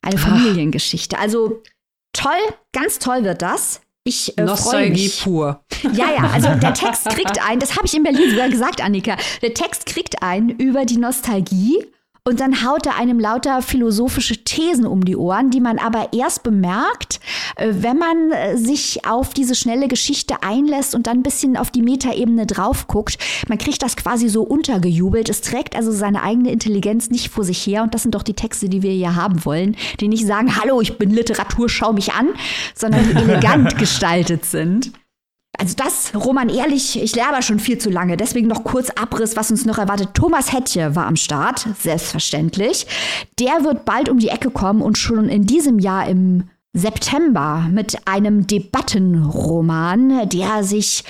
Eine 0.00 0.16
Familiengeschichte. 0.16 1.18
Also 1.18 1.62
toll, 2.14 2.32
ganz 2.72 2.98
toll 2.98 3.22
wird 3.24 3.42
das. 3.42 3.82
Ich 4.04 4.36
äh, 4.38 4.42
Nostalgie 4.42 5.10
pur. 5.22 5.62
Ja, 5.92 6.10
ja, 6.10 6.30
also 6.32 6.48
der 6.54 6.74
Text 6.74 7.08
kriegt 7.10 7.46
ein, 7.46 7.58
das 7.58 7.76
habe 7.76 7.86
ich 7.86 7.94
in 7.94 8.02
Berlin 8.02 8.30
sogar 8.30 8.48
gesagt, 8.48 8.82
Annika. 8.82 9.16
Der 9.42 9.52
Text 9.54 9.86
kriegt 9.86 10.22
ein 10.22 10.48
über 10.48 10.84
die 10.84 10.96
Nostalgie 10.96 11.84
und 12.24 12.40
dann 12.40 12.64
haut 12.64 12.86
er 12.86 12.96
einem 12.96 13.18
lauter 13.18 13.62
philosophische 13.62 14.44
Thesen 14.44 14.86
um 14.86 15.04
die 15.04 15.16
Ohren, 15.16 15.50
die 15.50 15.60
man 15.60 15.78
aber 15.78 16.12
erst 16.12 16.42
bemerkt, 16.42 17.20
äh, 17.56 17.68
wenn 17.72 17.96
man 17.96 18.30
äh, 18.30 18.56
sich 18.56 19.06
auf 19.06 19.32
diese 19.32 19.54
schnelle 19.54 19.88
Geschichte 19.88 20.42
einlässt 20.42 20.94
und 20.94 21.06
dann 21.06 21.18
ein 21.18 21.22
bisschen 21.22 21.56
auf 21.56 21.70
die 21.70 21.82
Metaebene 21.82 22.46
drauf 22.46 22.86
guckt. 22.88 23.18
Man 23.48 23.58
kriegt 23.58 23.82
das 23.82 23.96
quasi 23.96 24.28
so 24.28 24.42
untergejubelt. 24.42 25.28
Es 25.30 25.40
trägt 25.40 25.74
also 25.74 25.92
seine 25.92 26.22
eigene 26.22 26.52
Intelligenz 26.52 27.10
nicht 27.10 27.30
vor 27.30 27.44
sich 27.44 27.66
her. 27.66 27.82
Und 27.82 27.94
das 27.94 28.02
sind 28.02 28.14
doch 28.14 28.22
die 28.22 28.34
Texte, 28.34 28.68
die 28.68 28.82
wir 28.82 28.92
hier 28.92 29.16
haben 29.16 29.44
wollen, 29.44 29.76
die 30.00 30.08
nicht 30.08 30.26
sagen, 30.26 30.56
hallo, 30.56 30.80
ich 30.80 30.98
bin 30.98 31.10
Literatur, 31.10 31.68
schau 31.68 31.92
mich 31.92 32.12
an, 32.12 32.28
sondern 32.74 33.08
die 33.08 33.16
elegant 33.16 33.78
gestaltet 33.78 34.44
sind. 34.44 34.92
Also 35.60 35.74
das, 35.76 36.14
Roman 36.14 36.48
Ehrlich, 36.48 36.98
ich 37.02 37.14
lehre 37.14 37.28
aber 37.28 37.42
schon 37.42 37.58
viel 37.58 37.76
zu 37.76 37.90
lange. 37.90 38.16
Deswegen 38.16 38.48
noch 38.48 38.64
kurz 38.64 38.88
Abriss, 38.88 39.36
was 39.36 39.50
uns 39.50 39.66
noch 39.66 39.76
erwartet. 39.76 40.14
Thomas 40.14 40.54
Hettje 40.54 40.96
war 40.96 41.06
am 41.06 41.16
Start, 41.16 41.66
selbstverständlich. 41.78 42.86
Der 43.38 43.62
wird 43.62 43.84
bald 43.84 44.08
um 44.08 44.18
die 44.18 44.28
Ecke 44.28 44.50
kommen 44.50 44.80
und 44.80 44.96
schon 44.96 45.28
in 45.28 45.44
diesem 45.44 45.78
Jahr 45.78 46.08
im 46.08 46.44
September 46.72 47.68
mit 47.70 47.98
einem 48.06 48.46
Debattenroman, 48.46 50.30
der 50.30 50.64
sich 50.64 51.04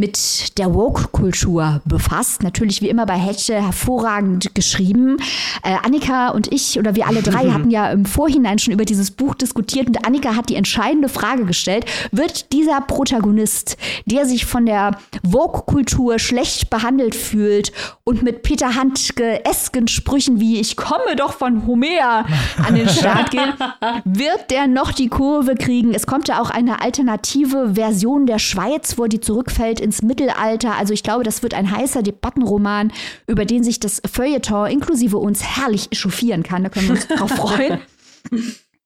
mit 0.00 0.58
der 0.58 0.74
Woke-Kultur 0.74 1.82
befasst. 1.84 2.42
Natürlich 2.42 2.80
wie 2.80 2.88
immer 2.88 3.04
bei 3.04 3.18
Hetche 3.18 3.54
hervorragend 3.54 4.54
geschrieben. 4.54 5.18
Äh, 5.62 5.76
Annika 5.84 6.30
und 6.30 6.52
ich 6.52 6.78
oder 6.78 6.96
wir 6.96 7.06
alle 7.06 7.22
drei 7.22 7.50
hatten 7.52 7.70
ja 7.70 7.90
im 7.90 8.06
Vorhinein 8.06 8.58
schon 8.58 8.72
über 8.72 8.86
dieses 8.86 9.10
Buch 9.10 9.34
diskutiert 9.34 9.86
und 9.86 10.06
Annika 10.06 10.34
hat 10.34 10.48
die 10.48 10.56
entscheidende 10.56 11.08
Frage 11.08 11.44
gestellt, 11.44 11.84
wird 12.10 12.52
dieser 12.52 12.80
Protagonist, 12.80 13.76
der 14.06 14.24
sich 14.24 14.46
von 14.46 14.64
der 14.64 14.98
Vogue-Kultur 15.28 16.18
schlecht 16.18 16.70
behandelt 16.70 17.14
fühlt 17.14 17.72
und 18.04 18.22
mit 18.22 18.42
Peter 18.42 18.74
Handke-esken 18.74 19.86
Sprüchen 19.86 20.40
wie 20.40 20.58
ich 20.60 20.76
komme 20.76 21.14
doch 21.16 21.34
von 21.34 21.66
Homer 21.66 22.24
an 22.66 22.74
den 22.74 22.88
Start 22.88 23.30
geht, 23.30 23.54
wird 24.04 24.50
der 24.50 24.66
noch 24.66 24.92
die 24.92 25.08
Kurve 25.08 25.56
kriegen? 25.56 25.92
Es 25.92 26.06
kommt 26.06 26.28
ja 26.28 26.40
auch 26.40 26.48
eine 26.48 26.80
alternative 26.80 27.74
Version 27.74 28.24
der 28.24 28.38
Schweiz, 28.38 28.96
wo 28.96 29.06
die 29.06 29.20
zurückfällt 29.20 29.80
ins 29.90 30.02
Mittelalter. 30.02 30.76
Also 30.76 30.94
ich 30.94 31.02
glaube, 31.02 31.24
das 31.24 31.42
wird 31.42 31.52
ein 31.52 31.68
heißer 31.68 32.02
Debattenroman, 32.02 32.92
über 33.26 33.44
den 33.44 33.64
sich 33.64 33.80
das 33.80 34.00
Feuilleton 34.08 34.70
inklusive 34.70 35.18
uns 35.18 35.42
herrlich 35.42 35.90
echauffieren 35.90 36.44
kann. 36.44 36.62
Da 36.62 36.68
können 36.68 36.86
wir 36.86 36.94
uns 36.94 37.08
drauf 37.08 37.30
freuen. 37.34 37.80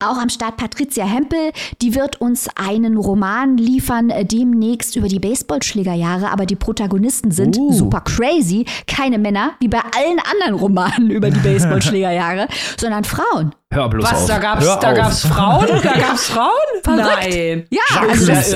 Auch 0.01 0.19
am 0.19 0.29
Start 0.29 0.57
Patricia 0.57 1.05
Hempel, 1.05 1.53
die 1.81 1.95
wird 1.95 2.21
uns 2.21 2.49
einen 2.57 2.97
Roman 2.97 3.57
liefern, 3.57 4.11
äh, 4.11 4.25
demnächst 4.25 4.97
über 4.97 5.07
die 5.07 5.21
Baseballschlägerjahre, 5.21 6.33
aber 6.33 6.47
die 6.47 6.57
Protagonisten 6.57 7.31
sind 7.31 7.57
uh. 7.57 7.73
super 7.73 8.01
crazy, 8.01 8.67
keine 8.89 9.19
Männer, 9.19 9.53
wie 9.61 9.69
bei 9.69 9.79
allen 9.79 10.19
anderen 10.19 10.55
Romanen 10.61 11.11
über 11.11 11.31
die 11.31 11.39
Baseballschlägerjahre, 11.39 12.49
sondern 12.77 13.05
Frauen. 13.05 13.55
Hör 13.71 13.89
bloß 13.89 14.05
Was, 14.05 14.23
auf. 14.23 14.27
da 14.27 14.39
gab's, 14.39 14.67
Hör 14.67 14.81
da 14.81 14.91
auf. 14.91 14.97
gab's 14.97 15.21
Frauen? 15.27 15.67
Da 15.81 15.93
gab's 16.01 16.27
Frauen? 16.27 16.51
Verrückt. 16.83 17.29
Nein. 17.31 17.67
Ja, 17.71 17.81
Jacques 17.95 18.11
also 18.11 18.27
das, 18.27 18.51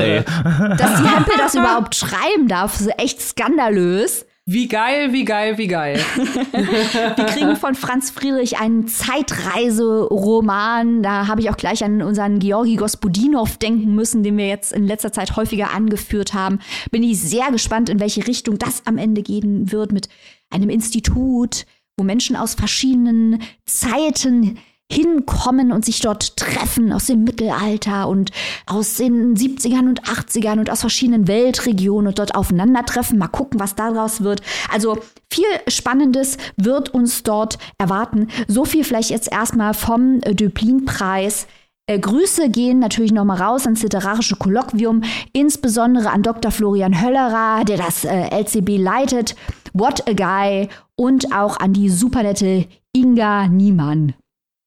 dass 0.77 1.03
die 1.03 1.09
Hempel 1.09 1.35
das 1.39 1.55
überhaupt 1.55 1.95
schreiben 1.95 2.49
darf, 2.49 2.81
ist 2.81 2.91
echt 2.99 3.23
skandalös. 3.23 4.27
Wie 4.51 4.67
geil, 4.67 5.13
wie 5.13 5.27
geil, 5.27 5.59
wie 5.59 5.67
geil. 5.67 5.97
Wir 6.17 7.27
kriegen 7.27 7.55
von 7.57 7.75
Franz 7.75 8.09
Friedrich 8.09 8.59
einen 8.59 8.89
Zeitreiseroman. 8.89 11.03
Da 11.03 11.27
habe 11.27 11.43
ich 11.43 11.51
auch 11.51 11.59
gleich 11.59 11.85
an 11.85 12.01
unseren 12.01 12.39
Georgi 12.39 12.77
Gospodinov 12.77 13.59
denken 13.59 13.95
müssen, 13.95 14.23
den 14.23 14.39
wir 14.39 14.49
jetzt 14.49 14.73
in 14.73 14.87
letzter 14.87 15.13
Zeit 15.13 15.37
häufiger 15.37 15.75
angeführt 15.75 16.33
haben. 16.33 16.61
Bin 16.91 17.03
ich 17.03 17.21
sehr 17.21 17.53
gespannt, 17.53 17.91
in 17.91 18.01
welche 18.01 18.27
Richtung 18.27 18.57
das 18.57 18.87
am 18.87 18.97
Ende 18.97 19.23
gehen 19.23 19.71
wird 19.71 19.93
mit 19.93 20.09
einem 20.49 20.71
Institut, 20.71 21.67
wo 21.99 22.05
Menschen 22.05 22.35
aus 22.35 22.55
verschiedenen 22.55 23.43
Zeiten 23.67 24.59
hinkommen 24.91 25.71
und 25.71 25.85
sich 25.85 26.01
dort 26.01 26.37
treffen 26.37 26.93
aus 26.93 27.07
dem 27.07 27.25
Mittelalter 27.25 28.09
und 28.09 28.31
aus 28.67 28.97
den 28.97 29.37
70ern 29.37 29.89
und 29.89 30.03
80ern 30.05 30.59
und 30.59 30.71
aus 30.71 30.81
verschiedenen 30.81 31.29
Weltregionen 31.29 32.09
und 32.09 32.19
dort 32.19 32.35
aufeinandertreffen. 32.35 33.19
Mal 33.19 33.29
gucken, 33.29 33.61
was 33.61 33.75
daraus 33.75 34.23
wird. 34.23 34.41
Also 34.73 34.99
viel 35.31 35.47
Spannendes 35.69 36.39
wird 36.57 36.95
uns 36.95 37.23
dort 37.23 37.59
erwarten. 37.77 38.29
So 38.47 38.65
viel 38.65 38.83
vielleicht 38.83 39.11
jetzt 39.11 39.31
erstmal 39.31 39.75
vom 39.75 40.21
äh, 40.23 40.35
Döblin-Preis. 40.35 41.47
Äh, 41.87 41.99
Grüße 41.99 42.49
gehen 42.49 42.79
natürlich 42.79 43.13
nochmal 43.13 43.43
raus 43.43 43.65
ans 43.65 43.83
literarische 43.83 44.37
Kolloquium, 44.37 45.03
insbesondere 45.33 46.11
an 46.11 46.23
Dr. 46.23 46.51
Florian 46.51 47.03
Höllerer, 47.03 47.65
der 47.65 47.77
das 47.77 48.05
äh, 48.05 48.31
LCB 48.31 48.79
leitet, 48.79 49.37
What 49.75 50.09
a 50.09 50.13
Guy 50.13 50.69
und 50.97 51.35
auch 51.35 51.59
an 51.61 51.75
die 51.75 51.91
supernette 51.91 52.67
Inga 52.95 53.49
Niemann. 53.49 54.15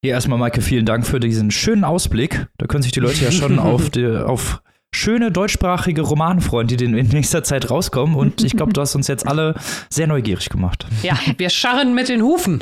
Hier 0.04 0.14
erstmal, 0.14 0.40
Maike, 0.40 0.64
vielen 0.64 0.88
Dank 0.88 1.06
für 1.06 1.20
diesen 1.20 1.52
schönen 1.52 1.84
Ausblick. 1.84 2.48
Da 2.58 2.66
können 2.66 2.82
sich 2.82 2.92
die 2.92 3.00
Leute 3.00 3.24
ja 3.24 3.32
schon 3.32 3.60
auf, 3.60 3.92
die, 3.92 4.08
auf 4.08 4.64
schöne 4.92 5.32
deutschsprachige 5.32 6.02
Romane 6.02 6.42
freuen, 6.42 6.66
die 6.66 6.84
in 6.84 6.94
nächster 7.10 7.44
Zeit 7.44 7.70
rauskommen. 7.70 8.16
Und 8.16 8.44
ich 8.44 8.54
glaube, 8.58 8.74
du 8.74 8.82
hast 8.82 8.96
uns 8.96 9.08
jetzt 9.08 9.28
alle 9.28 9.54
sehr 9.92 10.08
neugierig 10.08 10.50
gemacht. 10.50 10.88
Ja, 11.04 11.20
wir 11.38 11.52
scharren 11.52 11.94
mit 11.94 12.10
den 12.10 12.24
Hufen. 12.24 12.60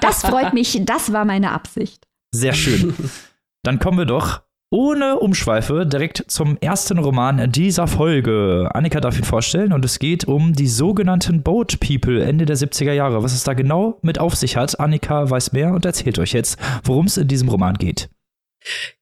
Das 0.00 0.22
freut 0.22 0.54
mich, 0.54 0.80
das 0.86 1.12
war 1.12 1.26
meine 1.26 1.52
Absicht. 1.52 2.06
Sehr 2.32 2.54
schön. 2.54 2.94
Dann 3.62 3.78
kommen 3.78 3.98
wir 3.98 4.06
doch 4.06 4.40
ohne 4.70 5.18
Umschweife 5.18 5.84
direkt 5.84 6.24
zum 6.28 6.56
ersten 6.60 6.98
Roman 6.98 7.50
dieser 7.50 7.88
Folge. 7.88 8.70
Annika 8.72 9.00
darf 9.00 9.18
ihn 9.18 9.24
vorstellen 9.24 9.72
und 9.72 9.84
es 9.84 9.98
geht 9.98 10.26
um 10.26 10.52
die 10.52 10.68
sogenannten 10.68 11.42
Boat 11.42 11.80
People 11.80 12.22
Ende 12.22 12.46
der 12.46 12.56
70er 12.56 12.92
Jahre. 12.92 13.22
Was 13.24 13.34
es 13.34 13.42
da 13.42 13.54
genau 13.54 13.98
mit 14.02 14.20
auf 14.20 14.36
sich 14.36 14.56
hat, 14.56 14.78
Annika 14.78 15.28
weiß 15.28 15.52
mehr 15.52 15.72
und 15.72 15.84
erzählt 15.84 16.18
euch 16.20 16.32
jetzt, 16.32 16.58
worum 16.84 17.06
es 17.06 17.16
in 17.16 17.26
diesem 17.26 17.48
Roman 17.48 17.74
geht. 17.74 18.08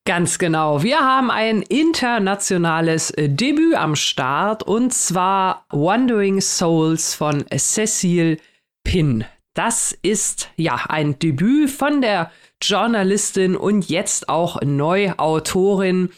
Ganz 0.07 0.39
genau. 0.39 0.83
Wir 0.83 1.01
haben 1.01 1.31
ein 1.31 1.63
internationales 1.63 3.13
Debüt 3.17 3.75
am 3.75 3.95
Start 3.97 4.63
und 4.63 4.95
zwar 4.95 5.67
Wandering 5.71 6.41
Souls 6.41 7.15
von 7.15 7.45
Cecil 7.55 8.39
Pin. 8.85 9.25
Das 9.55 9.99
ist 10.03 10.51
ja 10.57 10.79
ein 10.89 11.19
Debüt 11.19 11.71
von 11.71 12.01
der 12.01 12.31
Journalistin 12.63 13.57
und 13.57 13.89
jetzt 13.89 14.29
auch 14.29 14.61
Neuautorin, 14.63 16.11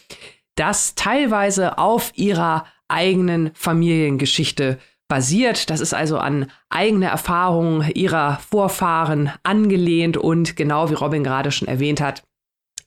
das 0.55 0.95
teilweise 0.95 1.77
auf 1.77 2.11
ihrer 2.15 2.65
eigenen 2.87 3.51
Familiengeschichte 3.53 4.79
basiert. 5.07 5.69
Das 5.69 5.81
ist 5.81 5.93
also 5.93 6.17
an 6.17 6.51
eigene 6.69 7.07
Erfahrungen 7.07 7.89
ihrer 7.91 8.39
Vorfahren 8.39 9.31
angelehnt 9.43 10.17
und 10.17 10.55
genau 10.55 10.89
wie 10.89 10.95
Robin 10.95 11.23
gerade 11.23 11.51
schon 11.51 11.67
erwähnt 11.67 12.01
hat, 12.01 12.23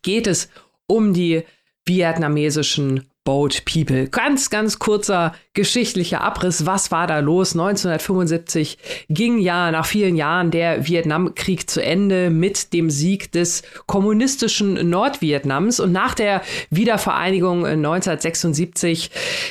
geht 0.03 0.27
es 0.27 0.49
um 0.87 1.13
die 1.13 1.43
vietnamesischen 1.87 3.11
Boat 3.25 3.65
People. 3.65 4.09
Ganz, 4.09 4.51
ganz 4.51 4.79
kurzer 4.79 5.35
geschichtlicher 5.55 6.21
Abriss. 6.21 6.67
Was 6.67 6.91
war 6.91 7.07
da 7.07 7.21
los? 7.21 7.53
1975 7.53 8.77
ging 9.09 9.39
ja 9.39 9.71
nach 9.71 9.87
vielen 9.87 10.17
Jahren 10.17 10.51
der 10.51 10.87
Vietnamkrieg 10.87 11.71
zu 11.71 11.83
Ende 11.83 12.31
mit 12.31 12.73
dem 12.73 12.91
Sieg 12.91 13.31
des 13.33 13.63
kommunistischen 13.87 14.91
Nordvietnams. 14.91 15.79
Und 15.79 15.93
nach 15.93 16.15
der 16.15 16.43
Wiedervereinigung 16.71 17.65
1976, 17.65 19.11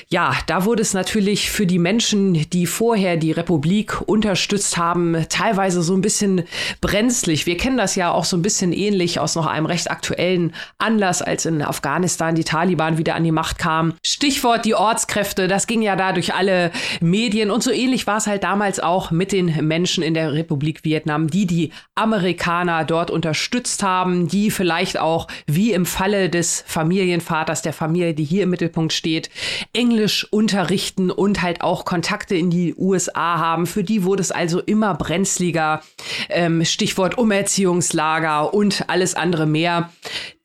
ja, 0.09 0.33
da 0.47 0.65
wurde 0.65 0.81
es 0.81 0.93
natürlich 0.93 1.49
für 1.49 1.65
die 1.65 1.79
Menschen, 1.79 2.33
die 2.49 2.67
vorher 2.67 3.15
die 3.15 3.31
Republik 3.31 4.01
unterstützt 4.05 4.77
haben, 4.77 5.25
teilweise 5.29 5.81
so 5.81 5.93
ein 5.95 6.01
bisschen 6.01 6.43
brenzlig. 6.81 7.45
Wir 7.45 7.55
kennen 7.57 7.77
das 7.77 7.95
ja 7.95 8.11
auch 8.11 8.25
so 8.25 8.35
ein 8.35 8.41
bisschen 8.41 8.73
ähnlich 8.73 9.19
aus 9.19 9.35
noch 9.35 9.45
einem 9.45 9.65
recht 9.65 9.89
aktuellen 9.89 10.53
Anlass, 10.77 11.21
als 11.21 11.45
in 11.45 11.61
Afghanistan 11.61 12.35
die 12.35 12.43
Taliban 12.43 12.97
wieder 12.97 13.15
an 13.15 13.23
die 13.23 13.31
Macht 13.31 13.57
kam. 13.57 13.93
Stichwort 14.05 14.65
die 14.65 14.75
Ortskräfte, 14.75 15.47
das 15.47 15.65
ging 15.65 15.81
ja 15.81 15.92
da 15.95 16.13
durch 16.13 16.33
alle 16.33 16.71
Medien 17.01 17.51
und 17.51 17.63
so 17.63 17.71
ähnlich 17.71 18.07
war 18.07 18.17
es 18.17 18.27
halt 18.27 18.43
damals 18.43 18.79
auch 18.79 19.11
mit 19.11 19.31
den 19.31 19.67
Menschen 19.67 20.03
in 20.03 20.13
der 20.13 20.33
Republik 20.33 20.83
Vietnam, 20.83 21.29
die 21.29 21.45
die 21.45 21.71
Amerikaner 21.95 22.85
dort 22.85 23.11
unterstützt 23.11 23.83
haben, 23.83 24.27
die 24.27 24.51
vielleicht 24.51 24.97
auch 24.97 25.27
wie 25.47 25.71
im 25.71 25.85
Falle 25.85 26.29
des 26.29 26.63
Familienvaters 26.67 27.61
der 27.61 27.73
Familie, 27.73 28.13
die 28.13 28.23
hier 28.23 28.43
im 28.43 28.49
Mittelpunkt 28.49 28.93
steht, 28.93 29.29
Englisch 29.73 30.27
unterrichten 30.31 31.11
und 31.11 31.41
halt 31.41 31.61
auch 31.61 31.85
Kontakte 31.85 32.35
in 32.35 32.49
die 32.49 32.75
USA 32.77 33.37
haben. 33.37 33.65
Für 33.67 33.83
die 33.83 34.03
wurde 34.03 34.21
es 34.21 34.31
also 34.31 34.59
immer 34.59 34.95
brenzliger. 34.95 35.81
Ähm, 36.29 36.65
Stichwort 36.65 37.17
Umerziehungslager 37.17 38.53
und 38.53 38.89
alles 38.89 39.15
andere 39.15 39.45
mehr. 39.45 39.89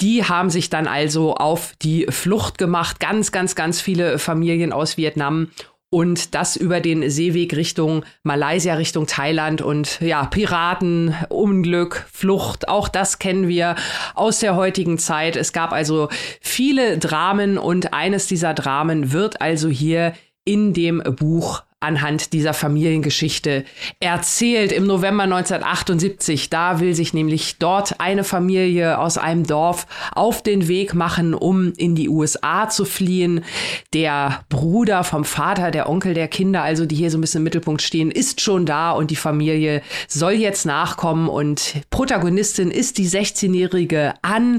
Die 0.00 0.24
haben 0.24 0.50
sich 0.50 0.70
dann 0.70 0.86
also 0.86 1.34
auf 1.34 1.74
die 1.82 2.06
Flucht 2.08 2.56
gemacht. 2.58 3.00
Ganz, 3.00 3.32
ganz, 3.32 3.54
ganz 3.54 3.80
viele 3.80 4.18
Familien 4.18 4.72
aus 4.72 4.96
Vietnam. 4.96 5.50
Und 5.90 6.34
das 6.34 6.56
über 6.56 6.80
den 6.80 7.08
Seeweg 7.08 7.56
Richtung 7.56 8.04
Malaysia, 8.22 8.74
Richtung 8.74 9.06
Thailand 9.06 9.62
und 9.62 10.00
ja, 10.02 10.26
Piraten, 10.26 11.14
Unglück, 11.30 12.04
Flucht, 12.12 12.68
auch 12.68 12.88
das 12.88 13.18
kennen 13.18 13.48
wir 13.48 13.74
aus 14.14 14.40
der 14.40 14.54
heutigen 14.54 14.98
Zeit. 14.98 15.34
Es 15.34 15.54
gab 15.54 15.72
also 15.72 16.10
viele 16.42 16.98
Dramen 16.98 17.56
und 17.56 17.94
eines 17.94 18.26
dieser 18.26 18.52
Dramen 18.52 19.12
wird 19.12 19.40
also 19.40 19.70
hier 19.70 20.12
in 20.44 20.74
dem 20.74 21.02
Buch 21.02 21.62
anhand 21.80 22.32
dieser 22.32 22.54
Familiengeschichte 22.54 23.64
erzählt. 24.00 24.72
Im 24.72 24.86
November 24.86 25.22
1978, 25.24 26.50
da 26.50 26.80
will 26.80 26.94
sich 26.94 27.14
nämlich 27.14 27.58
dort 27.58 28.00
eine 28.00 28.24
Familie 28.24 28.98
aus 28.98 29.16
einem 29.16 29.46
Dorf 29.46 29.86
auf 30.12 30.42
den 30.42 30.66
Weg 30.66 30.94
machen, 30.94 31.34
um 31.34 31.72
in 31.76 31.94
die 31.94 32.08
USA 32.08 32.68
zu 32.68 32.84
fliehen. 32.84 33.44
Der 33.94 34.44
Bruder 34.48 35.04
vom 35.04 35.24
Vater, 35.24 35.70
der 35.70 35.88
Onkel 35.88 36.14
der 36.14 36.28
Kinder, 36.28 36.62
also 36.62 36.84
die 36.84 36.96
hier 36.96 37.10
so 37.10 37.18
ein 37.18 37.20
bisschen 37.20 37.38
im 37.38 37.44
Mittelpunkt 37.44 37.82
stehen, 37.82 38.10
ist 38.10 38.40
schon 38.40 38.66
da 38.66 38.90
und 38.90 39.10
die 39.10 39.16
Familie 39.16 39.82
soll 40.08 40.32
jetzt 40.32 40.66
nachkommen 40.66 41.28
und 41.28 41.74
Protagonistin 41.90 42.70
ist 42.72 42.98
die 42.98 43.08
16-jährige 43.08 44.14
Anne 44.22 44.58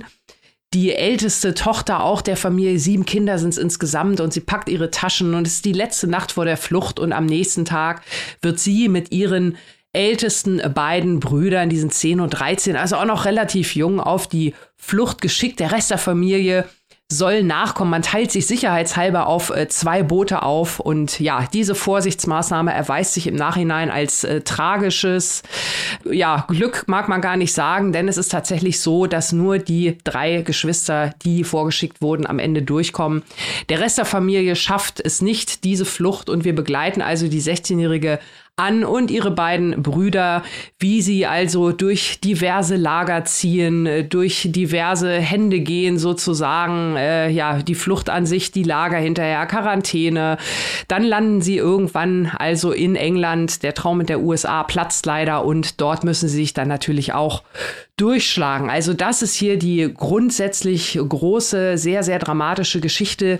die 0.74 0.94
älteste 0.94 1.54
Tochter 1.54 2.04
auch 2.04 2.22
der 2.22 2.38
Familie. 2.38 2.80
Sieben 2.80 3.06
Kinder 3.06 3.40
sind 3.40 3.50
es 3.50 3.58
insgesamt 3.58 4.20
und 4.20 4.34
sie 4.34 4.42
packt 4.42 4.70
ihre 4.70 4.92
Taschen 4.92 5.34
und 5.34 5.48
es 5.48 5.56
ist 5.56 5.66
die 5.66 5.74
letzte 5.74 6.08
Nacht 6.08 6.34
vor 6.34 6.46
der 6.46 6.58
Flucht 6.58 7.00
und 7.00 7.12
am 7.12 7.26
nächsten 7.26 7.66
Tag 7.66 8.04
wird 8.42 8.60
sie 8.60 8.88
mit 8.88 9.12
ihren 9.12 9.58
ältesten 9.92 10.62
beiden 10.74 11.20
Brüdern, 11.20 11.70
die 11.70 11.80
sind 11.80 11.94
10 11.94 12.20
und 12.20 12.30
13, 12.30 12.76
also 12.76 12.98
auch 12.98 13.06
noch 13.06 13.26
relativ 13.26 13.76
jung, 13.76 14.00
auf 14.00 14.28
die 14.28 14.54
Flucht 14.78 15.22
geschickt. 15.22 15.60
Der 15.60 15.72
Rest 15.72 15.90
der 15.90 15.98
Familie 15.98 16.66
soll 17.12 17.42
nachkommen. 17.42 17.90
Man 17.90 18.04
teilt 18.04 18.32
sich 18.32 18.46
sicherheitshalber 18.46 19.26
auf 19.26 19.50
äh, 19.50 19.68
zwei 19.68 20.04
Boote 20.04 20.44
auf 20.44 20.80
und 20.80 21.20
ja, 21.20 21.48
diese 21.52 21.74
Vorsichtsmaßnahme 21.74 22.72
erweist 22.72 23.16
sich 23.16 23.26
im 23.26 23.36
Nachhinein 23.36 23.90
als 23.90 24.24
äh, 24.24 24.42
tragisches, 24.42 25.42
ja, 26.10 26.46
Glück 26.48 26.84
mag 26.88 27.10
man 27.10 27.22
gar 27.22 27.36
nicht 27.36 27.54
sagen, 27.54 27.94
denn 27.94 28.08
es 28.08 28.18
ist 28.18 28.30
tatsächlich 28.30 28.80
so, 28.80 29.08
dass 29.08 29.32
nur 29.32 29.58
die 29.58 29.98
drei 30.04 30.44
Geschwister, 30.44 31.16
die 31.24 31.44
vorgeschickt 31.44 32.02
wurden, 32.02 32.28
am 32.28 32.38
Ende 32.38 32.62
durchkommen. 32.62 33.24
Der 33.70 33.80
Rest 33.80 33.98
der 33.98 34.06
Familie 34.06 34.56
schafft 34.56 35.00
es 35.00 35.22
nicht, 35.22 35.64
diese 35.64 35.86
Flucht 35.86 36.30
und 36.30 36.44
wir 36.44 36.54
begleiten 36.54 37.02
also 37.02 37.28
die 37.28 37.42
16-jährige 37.42 38.20
an 38.60 38.84
und 38.84 39.10
ihre 39.10 39.32
beiden 39.32 39.82
Brüder, 39.82 40.44
wie 40.78 41.02
sie 41.02 41.26
also 41.26 41.72
durch 41.72 42.20
diverse 42.20 42.76
Lager 42.76 43.26
ziehen, 43.26 43.86
äh, 43.86 44.04
durch 44.04 44.50
diverse 44.52 45.14
Hände 45.14 45.62
gehen 45.62 45.98
sozusagen, 45.98 46.96
äh, 46.98 47.30
ja, 47.30 47.62
die 47.62 47.76
Flucht 47.76 48.10
an 48.10 48.26
sich, 48.26 48.52
die 48.52 48.64
Lager 48.64 48.98
hinterher, 48.98 49.46
Quarantäne. 49.46 50.38
Dann 50.88 51.04
landen 51.04 51.42
sie 51.42 51.58
irgendwann 51.58 52.32
also 52.38 52.72
in 52.72 52.96
England. 52.96 53.64
Der 53.64 53.74
Traum 53.74 53.98
mit 53.98 54.10
der 54.10 54.22
USA 54.22 54.64
platzt 54.64 55.06
leider 55.06 55.46
und 55.46 55.82
dort 55.82 56.04
müssen 56.04 56.28
sie 56.28 56.38
sich 56.38 56.54
dann 56.54 56.68
natürlich 56.68 57.14
auch 57.14 57.44
durchschlagen. 57.98 58.70
Also 58.70 58.94
das 58.94 59.22
ist 59.22 59.36
hier 59.36 59.58
die 59.58 59.94
grundsätzlich 59.94 61.00
große, 61.02 61.78
sehr, 61.78 62.04
sehr 62.04 62.20
dramatische 62.20 62.82
Geschichte 62.82 63.40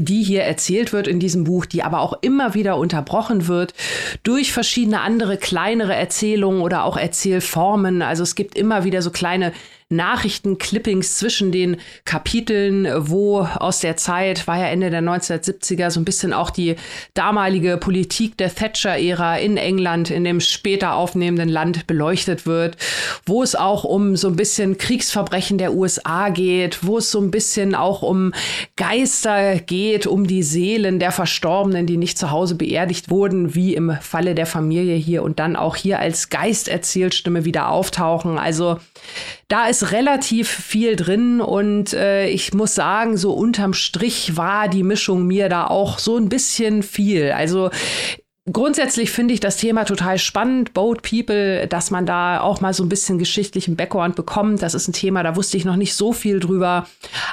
die 0.00 0.22
hier 0.22 0.42
erzählt 0.42 0.92
wird 0.92 1.06
in 1.06 1.20
diesem 1.20 1.44
Buch, 1.44 1.66
die 1.66 1.82
aber 1.82 2.00
auch 2.00 2.18
immer 2.22 2.54
wieder 2.54 2.76
unterbrochen 2.76 3.48
wird 3.48 3.74
durch 4.22 4.52
verschiedene 4.52 5.00
andere 5.00 5.36
kleinere 5.36 5.94
Erzählungen 5.94 6.62
oder 6.62 6.84
auch 6.84 6.96
Erzählformen. 6.96 8.02
Also 8.02 8.22
es 8.22 8.34
gibt 8.34 8.56
immer 8.56 8.84
wieder 8.84 9.02
so 9.02 9.10
kleine 9.10 9.52
Nachrichtenclippings 9.90 11.16
zwischen 11.16 11.50
den 11.50 11.78
Kapiteln, 12.04 12.86
wo 12.98 13.40
aus 13.40 13.80
der 13.80 13.96
Zeit, 13.96 14.46
war 14.46 14.58
ja 14.58 14.66
Ende 14.66 14.90
der 14.90 15.00
1970er, 15.00 15.90
so 15.90 15.98
ein 15.98 16.04
bisschen 16.04 16.34
auch 16.34 16.50
die 16.50 16.76
damalige 17.14 17.78
Politik 17.78 18.36
der 18.36 18.54
Thatcher-Ära 18.54 19.38
in 19.38 19.56
England, 19.56 20.10
in 20.10 20.24
dem 20.24 20.40
später 20.40 20.94
aufnehmenden 20.94 21.48
Land 21.48 21.86
beleuchtet 21.86 22.44
wird, 22.44 22.76
wo 23.24 23.42
es 23.42 23.54
auch 23.54 23.84
um 23.84 24.14
so 24.14 24.28
ein 24.28 24.36
bisschen 24.36 24.76
Kriegsverbrechen 24.76 25.56
der 25.56 25.72
USA 25.72 26.28
geht, 26.28 26.84
wo 26.84 26.98
es 26.98 27.10
so 27.10 27.20
ein 27.22 27.30
bisschen 27.30 27.74
auch 27.74 28.02
um 28.02 28.34
Geister 28.76 29.56
geht, 29.56 30.06
um 30.06 30.26
die 30.26 30.42
Seelen 30.42 30.98
der 30.98 31.12
Verstorbenen, 31.12 31.86
die 31.86 31.96
nicht 31.96 32.18
zu 32.18 32.30
Hause 32.30 32.56
beerdigt 32.56 33.08
wurden, 33.08 33.54
wie 33.54 33.74
im 33.74 33.96
Falle 34.02 34.34
der 34.34 34.46
Familie 34.46 34.96
hier 34.96 35.22
und 35.22 35.38
dann 35.38 35.56
auch 35.56 35.76
hier 35.76 35.98
als 35.98 36.28
Geisterzählstimme 36.28 37.46
wieder 37.46 37.70
auftauchen. 37.70 38.38
Also 38.38 38.78
da 39.48 39.66
ist 39.66 39.92
relativ 39.92 40.48
viel 40.48 40.94
drin 40.94 41.40
und 41.40 41.94
äh, 41.94 42.28
ich 42.28 42.52
muss 42.52 42.74
sagen, 42.74 43.16
so 43.16 43.32
unterm 43.32 43.72
Strich 43.72 44.36
war 44.36 44.68
die 44.68 44.82
Mischung 44.82 45.26
mir 45.26 45.48
da 45.48 45.66
auch 45.66 45.98
so 45.98 46.18
ein 46.18 46.28
bisschen 46.28 46.82
viel. 46.82 47.32
Also 47.32 47.70
Grundsätzlich 48.52 49.10
finde 49.10 49.34
ich 49.34 49.40
das 49.40 49.56
Thema 49.56 49.84
total 49.84 50.18
spannend, 50.18 50.72
Boat 50.72 51.02
People, 51.02 51.66
dass 51.66 51.90
man 51.90 52.06
da 52.06 52.40
auch 52.40 52.60
mal 52.60 52.72
so 52.72 52.82
ein 52.82 52.88
bisschen 52.88 53.18
geschichtlichen 53.18 53.76
Background 53.76 54.16
bekommt. 54.16 54.62
Das 54.62 54.74
ist 54.74 54.88
ein 54.88 54.92
Thema, 54.92 55.22
da 55.22 55.36
wusste 55.36 55.56
ich 55.56 55.64
noch 55.64 55.76
nicht 55.76 55.94
so 55.94 56.12
viel 56.12 56.40
drüber. 56.40 56.86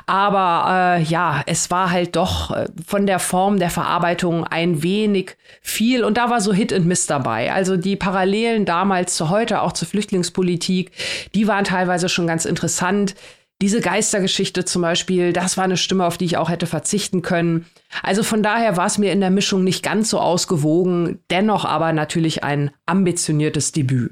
Aber 0.08 0.98
äh, 0.98 1.04
ja, 1.04 1.44
es 1.46 1.72
war 1.72 1.92
halt 1.92 2.16
doch 2.16 2.52
äh, 2.52 2.68
von 2.86 3.06
der 3.06 3.20
Form 3.20 3.60
der 3.60 3.70
Verarbeitung 3.70 4.44
ein 4.46 4.84
wenig 4.84 5.38
viel. 5.62 6.04
Und 6.04 6.18
da 6.18 6.30
war 6.30 6.42
so 6.42 6.54
Hit 6.54 6.74
and 6.74 6.86
Miss 6.86 7.06
dabei. 7.06 7.54
Also 7.54 7.78
die 7.78 7.96
Parallelen 7.96 8.66
damals 8.66 9.16
zu 9.16 9.30
heute, 9.30 9.62
auch 9.62 9.74
zur 9.74 9.88
Flüchtlingspolitik, 9.88 10.92
die 11.34 11.48
waren 11.48 11.66
teilweise 11.66 12.10
schon 12.10 12.28
ganz 12.28 12.46
interessant. 12.46 13.16
Diese 13.62 13.80
Geistergeschichte 13.80 14.66
zum 14.66 14.82
Beispiel, 14.82 15.32
das 15.32 15.56
war 15.56 15.64
eine 15.64 15.78
Stimme, 15.78 16.06
auf 16.06 16.18
die 16.18 16.26
ich 16.26 16.36
auch 16.36 16.50
hätte 16.50 16.68
verzichten 16.68 17.22
können. 17.22 17.66
Also 18.04 18.22
von 18.22 18.44
daher 18.44 18.76
war 18.76 18.86
es 18.86 18.98
mir 18.98 19.14
in 19.14 19.22
der 19.22 19.30
Mischung 19.30 19.64
nicht 19.64 19.82
ganz 19.82 20.10
so 20.10 20.20
ausgewogen, 20.20 21.20
dennoch 21.30 21.64
aber 21.64 21.94
natürlich 21.94 22.44
ein 22.44 22.72
ambitioniertes 22.86 23.72
Debüt. 23.72 24.12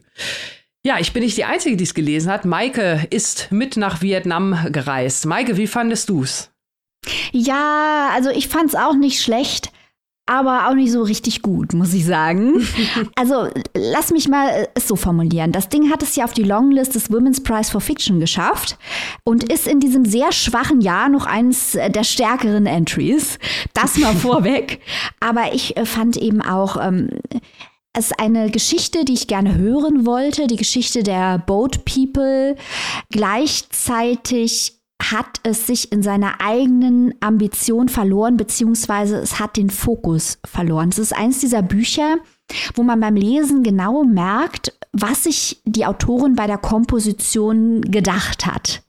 Ja, 0.85 0.97
ich 0.99 1.11
bin 1.11 1.23
nicht 1.23 1.37
die 1.37 1.43
Einzige, 1.43 1.75
die 1.75 1.83
es 1.83 1.93
gelesen 1.93 2.31
hat. 2.31 2.45
Maike 2.45 3.05
ist 3.09 3.51
mit 3.51 3.75
nach 3.75 4.01
Vietnam 4.01 4.67
gereist. 4.71 5.25
Maike, 5.25 5.57
wie 5.57 5.67
fandest 5.67 6.07
du's? 6.09 6.49
Ja, 7.33 8.11
also 8.13 8.29
ich 8.29 8.47
fand's 8.47 8.75
auch 8.75 8.95
nicht 8.95 9.21
schlecht 9.21 9.72
aber 10.25 10.69
auch 10.69 10.73
nicht 10.73 10.91
so 10.91 11.03
richtig 11.03 11.41
gut, 11.41 11.73
muss 11.73 11.93
ich 11.93 12.05
sagen. 12.05 12.65
Also 13.15 13.47
lass 13.73 14.11
mich 14.11 14.27
mal 14.27 14.67
es 14.73 14.87
so 14.87 14.95
formulieren. 14.95 15.51
Das 15.51 15.69
Ding 15.69 15.89
hat 15.91 16.03
es 16.03 16.15
ja 16.15 16.25
auf 16.25 16.33
die 16.33 16.43
Longlist 16.43 16.95
des 16.95 17.11
Women's 17.11 17.41
Prize 17.41 17.71
for 17.71 17.81
Fiction 17.81 18.19
geschafft 18.19 18.77
und 19.23 19.51
ist 19.51 19.67
in 19.67 19.79
diesem 19.79 20.05
sehr 20.05 20.31
schwachen 20.31 20.81
Jahr 20.81 21.09
noch 21.09 21.25
eines 21.25 21.71
der 21.71 22.03
stärkeren 22.03 22.65
Entries. 22.65 23.39
Das 23.73 23.97
mal 23.97 24.15
vorweg. 24.15 24.81
Aber 25.19 25.53
ich 25.53 25.77
äh, 25.77 25.85
fand 25.85 26.17
eben 26.17 26.41
auch, 26.41 26.77
ähm, 26.81 27.09
es 27.93 28.07
ist 28.07 28.19
eine 28.19 28.49
Geschichte, 28.49 29.05
die 29.05 29.13
ich 29.13 29.27
gerne 29.27 29.55
hören 29.55 30.05
wollte, 30.05 30.47
die 30.47 30.55
Geschichte 30.55 31.03
der 31.03 31.37
Boat 31.37 31.85
People. 31.85 32.55
Gleichzeitig 33.11 34.82
hat 35.11 35.39
es 35.43 35.67
sich 35.67 35.91
in 35.91 36.03
seiner 36.03 36.39
eigenen 36.39 37.13
Ambition 37.19 37.89
verloren, 37.89 38.37
beziehungsweise 38.37 39.17
es 39.17 39.39
hat 39.39 39.57
den 39.57 39.69
Fokus 39.69 40.39
verloren. 40.45 40.89
Es 40.89 40.99
ist 40.99 41.13
eines 41.13 41.39
dieser 41.39 41.61
Bücher, 41.61 42.17
wo 42.75 42.83
man 42.83 42.99
beim 42.99 43.15
Lesen 43.15 43.63
genau 43.63 44.03
merkt, 44.03 44.73
was 44.91 45.23
sich 45.23 45.61
die 45.65 45.85
Autorin 45.85 46.35
bei 46.35 46.47
der 46.47 46.57
Komposition 46.57 47.81
gedacht 47.81 48.45
hat. 48.45 48.83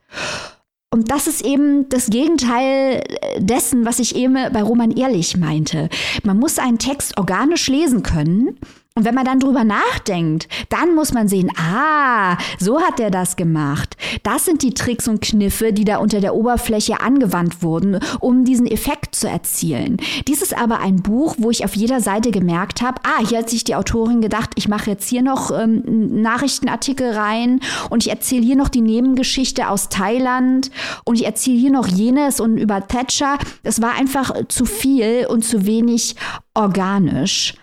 Und 0.91 1.11
das 1.11 1.27
ist 1.27 1.45
eben 1.45 1.89
das 1.89 2.07
Gegenteil 2.07 3.03
dessen, 3.39 3.85
was 3.85 3.99
ich 3.99 4.15
eben 4.15 4.35
bei 4.35 4.63
Roman 4.63 4.93
Ehrlich 4.93 5.37
meinte. 5.37 5.89
Man 6.23 6.39
muss 6.39 6.59
einen 6.59 6.79
Text 6.79 7.19
organisch 7.19 7.67
lesen 7.67 8.05
können 8.05 8.61
und 8.97 9.05
wenn 9.05 9.15
man 9.17 9.25
dann 9.25 9.41
drüber 9.41 9.65
nachdenkt, 9.65 10.47
dann 10.69 10.95
muss 10.95 11.13
man 11.13 11.27
sehen, 11.27 11.51
ah, 11.57 12.39
so 12.61 12.81
hat 12.81 13.01
er 13.01 13.11
das 13.11 13.35
gemacht. 13.35 13.97
Das 14.23 14.45
sind 14.45 14.63
die 14.63 14.73
Tricks 14.73 15.09
und 15.09 15.21
Kniffe, 15.21 15.73
die 15.73 15.85
da 15.85 15.97
unter 15.97 16.21
der 16.21 16.37
Oberfläche 16.37 17.01
angewandt 17.01 17.61
wurden, 17.61 17.99
um 18.21 18.45
diesen 18.45 18.69
Effekt 18.69 19.17
zu 19.17 19.29
erzielen. 19.29 19.97
Dies 20.29 20.43
ist 20.43 20.57
aber 20.57 20.79
ein 20.79 21.03
Buch, 21.03 21.35
wo 21.39 21.51
ich 21.51 21.65
auf 21.65 21.75
jeder 21.75 22.01
Seite 22.01 22.31
gemerkt 22.31 22.83
habe, 22.83 23.01
ah, 23.03 23.27
hier 23.27 23.39
hat 23.39 23.51
sich 23.51 23.65
die 23.65 23.75
Autorin 23.75 24.21
gedacht, 24.21 24.51
ich 24.55 24.69
mache 24.69 24.91
jetzt 24.91 25.09
hier 25.09 25.23
noch 25.23 25.51
ähm, 25.51 26.23
Nachrichtenartikel 26.23 27.11
rein 27.11 27.59
und 27.91 28.07
ich 28.07 28.11
erzähle 28.11 28.45
hier 28.45 28.57
noch 28.57 28.69
die 28.69 28.81
Nebengeschichte 28.81 29.71
aus 29.71 29.89
Thailand 29.89 30.71
und 31.05 31.17
ich 31.17 31.27
erzähle 31.27 31.59
hier 31.59 31.73
noch 31.73 31.89
jenes 31.89 32.39
und 32.39 32.59
über 32.59 32.87
Thatcher. 32.87 33.39
Es 33.65 33.83
war 33.83 33.97
einfach 33.97 34.33
zu 34.47 34.65
viel 34.65 35.27
und 35.29 35.45
zu 35.45 35.67
wenig 35.67 36.15
organisch 36.55 37.55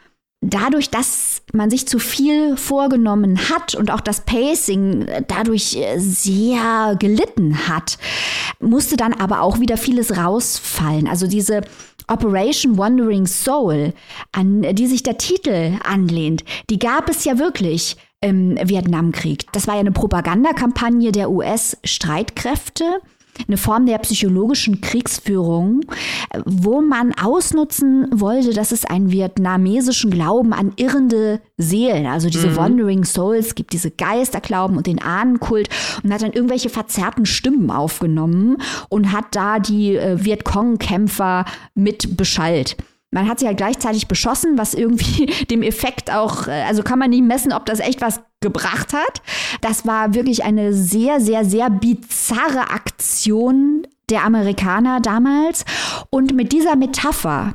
dadurch, 0.41 0.89
dass 0.89 1.43
man 1.53 1.69
sich 1.69 1.87
zu 1.87 1.99
viel 1.99 2.57
vorgenommen 2.57 3.49
hat 3.49 3.75
und 3.75 3.91
auch 3.91 4.01
das 4.01 4.21
Pacing 4.21 5.05
dadurch 5.27 5.75
äh, 5.75 5.99
sehr 5.99 6.95
gelitten 6.99 7.67
hat, 7.67 7.97
musste 8.59 8.97
dann 8.97 9.13
aber 9.13 9.41
auch 9.41 9.59
wieder 9.59 9.77
vieles 9.77 10.17
rausfallen. 10.17 11.07
Also 11.07 11.27
diese 11.27 11.61
Operation 12.07 12.77
Wandering 12.77 13.27
Soul, 13.27 13.93
an 14.31 14.63
die 14.73 14.87
sich 14.87 15.03
der 15.03 15.17
Titel 15.17 15.77
anlehnt, 15.83 16.43
die 16.69 16.79
gab 16.79 17.09
es 17.09 17.23
ja 17.23 17.37
wirklich 17.37 17.95
im 18.19 18.57
Vietnamkrieg. 18.61 19.45
Das 19.51 19.67
war 19.67 19.75
ja 19.75 19.79
eine 19.79 19.91
Propagandakampagne 19.91 21.11
der 21.11 21.31
US-Streitkräfte 21.31 23.01
eine 23.47 23.57
Form 23.57 23.85
der 23.85 23.97
psychologischen 23.99 24.81
Kriegsführung, 24.81 25.81
wo 26.45 26.81
man 26.81 27.13
ausnutzen 27.13 28.07
wollte, 28.11 28.53
dass 28.53 28.71
es 28.71 28.85
einen 28.85 29.11
vietnamesischen 29.11 30.11
Glauben 30.11 30.53
an 30.53 30.73
irrende 30.75 31.41
Seelen, 31.57 32.05
also 32.05 32.29
diese 32.29 32.49
mhm. 32.49 32.55
Wandering 32.55 33.05
Souls, 33.05 33.55
gibt 33.55 33.73
diese 33.73 33.91
Geisterglauben 33.91 34.77
und 34.77 34.87
den 34.87 35.01
Ahnenkult 35.01 35.69
und 36.03 36.13
hat 36.13 36.21
dann 36.21 36.33
irgendwelche 36.33 36.69
verzerrten 36.69 37.25
Stimmen 37.25 37.71
aufgenommen 37.71 38.57
und 38.89 39.11
hat 39.11 39.25
da 39.31 39.59
die 39.59 39.95
äh, 39.95 40.23
Vietcong-Kämpfer 40.23 41.45
mit 41.73 42.17
beschallt. 42.17 42.77
Man 43.13 43.27
hat 43.27 43.39
sie 43.39 43.45
halt 43.45 43.57
gleichzeitig 43.57 44.07
beschossen, 44.07 44.57
was 44.57 44.73
irgendwie 44.73 45.25
dem 45.51 45.61
Effekt 45.61 46.11
auch, 46.11 46.47
äh, 46.47 46.63
also 46.63 46.81
kann 46.81 46.99
man 46.99 47.09
nicht 47.09 47.23
messen, 47.23 47.53
ob 47.53 47.65
das 47.65 47.79
echt 47.79 48.01
was 48.01 48.21
gebracht 48.39 48.93
hat. 48.93 49.21
Das 49.61 49.85
war 49.85 50.13
wirklich 50.13 50.43
eine 50.43 50.73
sehr, 50.73 51.19
sehr, 51.19 51.45
sehr 51.45 51.69
bizarre 51.69 52.71
Aktion 52.71 53.85
der 54.09 54.23
Amerikaner 54.23 54.99
damals. 55.01 55.65
Und 56.09 56.33
mit 56.33 56.51
dieser 56.51 56.75
Metapher 56.75 57.53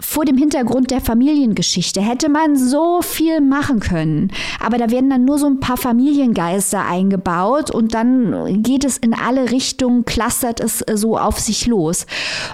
vor 0.00 0.24
dem 0.24 0.38
Hintergrund 0.38 0.90
der 0.90 1.02
Familiengeschichte 1.02 2.00
hätte 2.00 2.30
man 2.30 2.56
so 2.56 3.02
viel 3.02 3.42
machen 3.42 3.80
können. 3.80 4.30
Aber 4.58 4.78
da 4.78 4.90
werden 4.90 5.10
dann 5.10 5.26
nur 5.26 5.38
so 5.38 5.46
ein 5.46 5.60
paar 5.60 5.76
Familiengeister 5.76 6.82
eingebaut 6.82 7.70
und 7.70 7.92
dann 7.92 8.62
geht 8.62 8.84
es 8.84 8.96
in 8.96 9.12
alle 9.12 9.50
Richtungen, 9.50 10.06
clustert 10.06 10.60
es 10.60 10.82
so 10.94 11.18
auf 11.18 11.38
sich 11.38 11.66
los. 11.66 12.06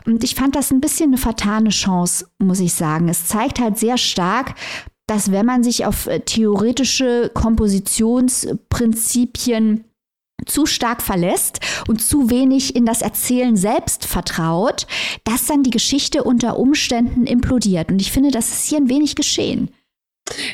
Und 0.05 0.24
ich 0.24 0.35
fand 0.35 0.57
das 0.57 0.72
ein 0.72 0.81
bisschen 0.81 1.11
eine 1.11 1.18
vertane 1.18 1.68
Chance, 1.68 2.27
muss 2.38 2.59
ich 2.59 2.74
sagen. 2.74 3.09
Es 3.09 3.27
zeigt 3.27 3.61
halt 3.61 3.79
sehr 3.79 3.98
stark, 3.98 4.57
dass 5.07 5.31
wenn 5.31 5.46
man 5.46 5.62
sich 5.62 5.87
auf 5.87 6.07
äh, 6.07 6.18
theoretische 6.20 7.31
Kompositionsprinzipien 7.33 9.85
zu 10.46 10.66
stark 10.66 11.03
verlässt 11.03 11.61
und 11.88 12.03
zu 12.03 12.31
wenig 12.31 12.77
in 12.77 12.87
das 12.87 13.03
Erzählen 13.03 13.57
selbst 13.57 14.07
vertraut, 14.07 14.87
dass 15.24 15.46
dann 15.46 15.62
die 15.62 15.70
Geschichte 15.70 16.24
unter 16.24 16.59
Umständen 16.59 17.27
implodiert. 17.27 17.90
Und 17.90 18.01
ich 18.01 18.12
finde, 18.12 18.31
das 18.31 18.48
ist 18.48 18.66
hier 18.66 18.79
ein 18.79 18.88
wenig 18.88 19.14
geschehen. 19.14 19.70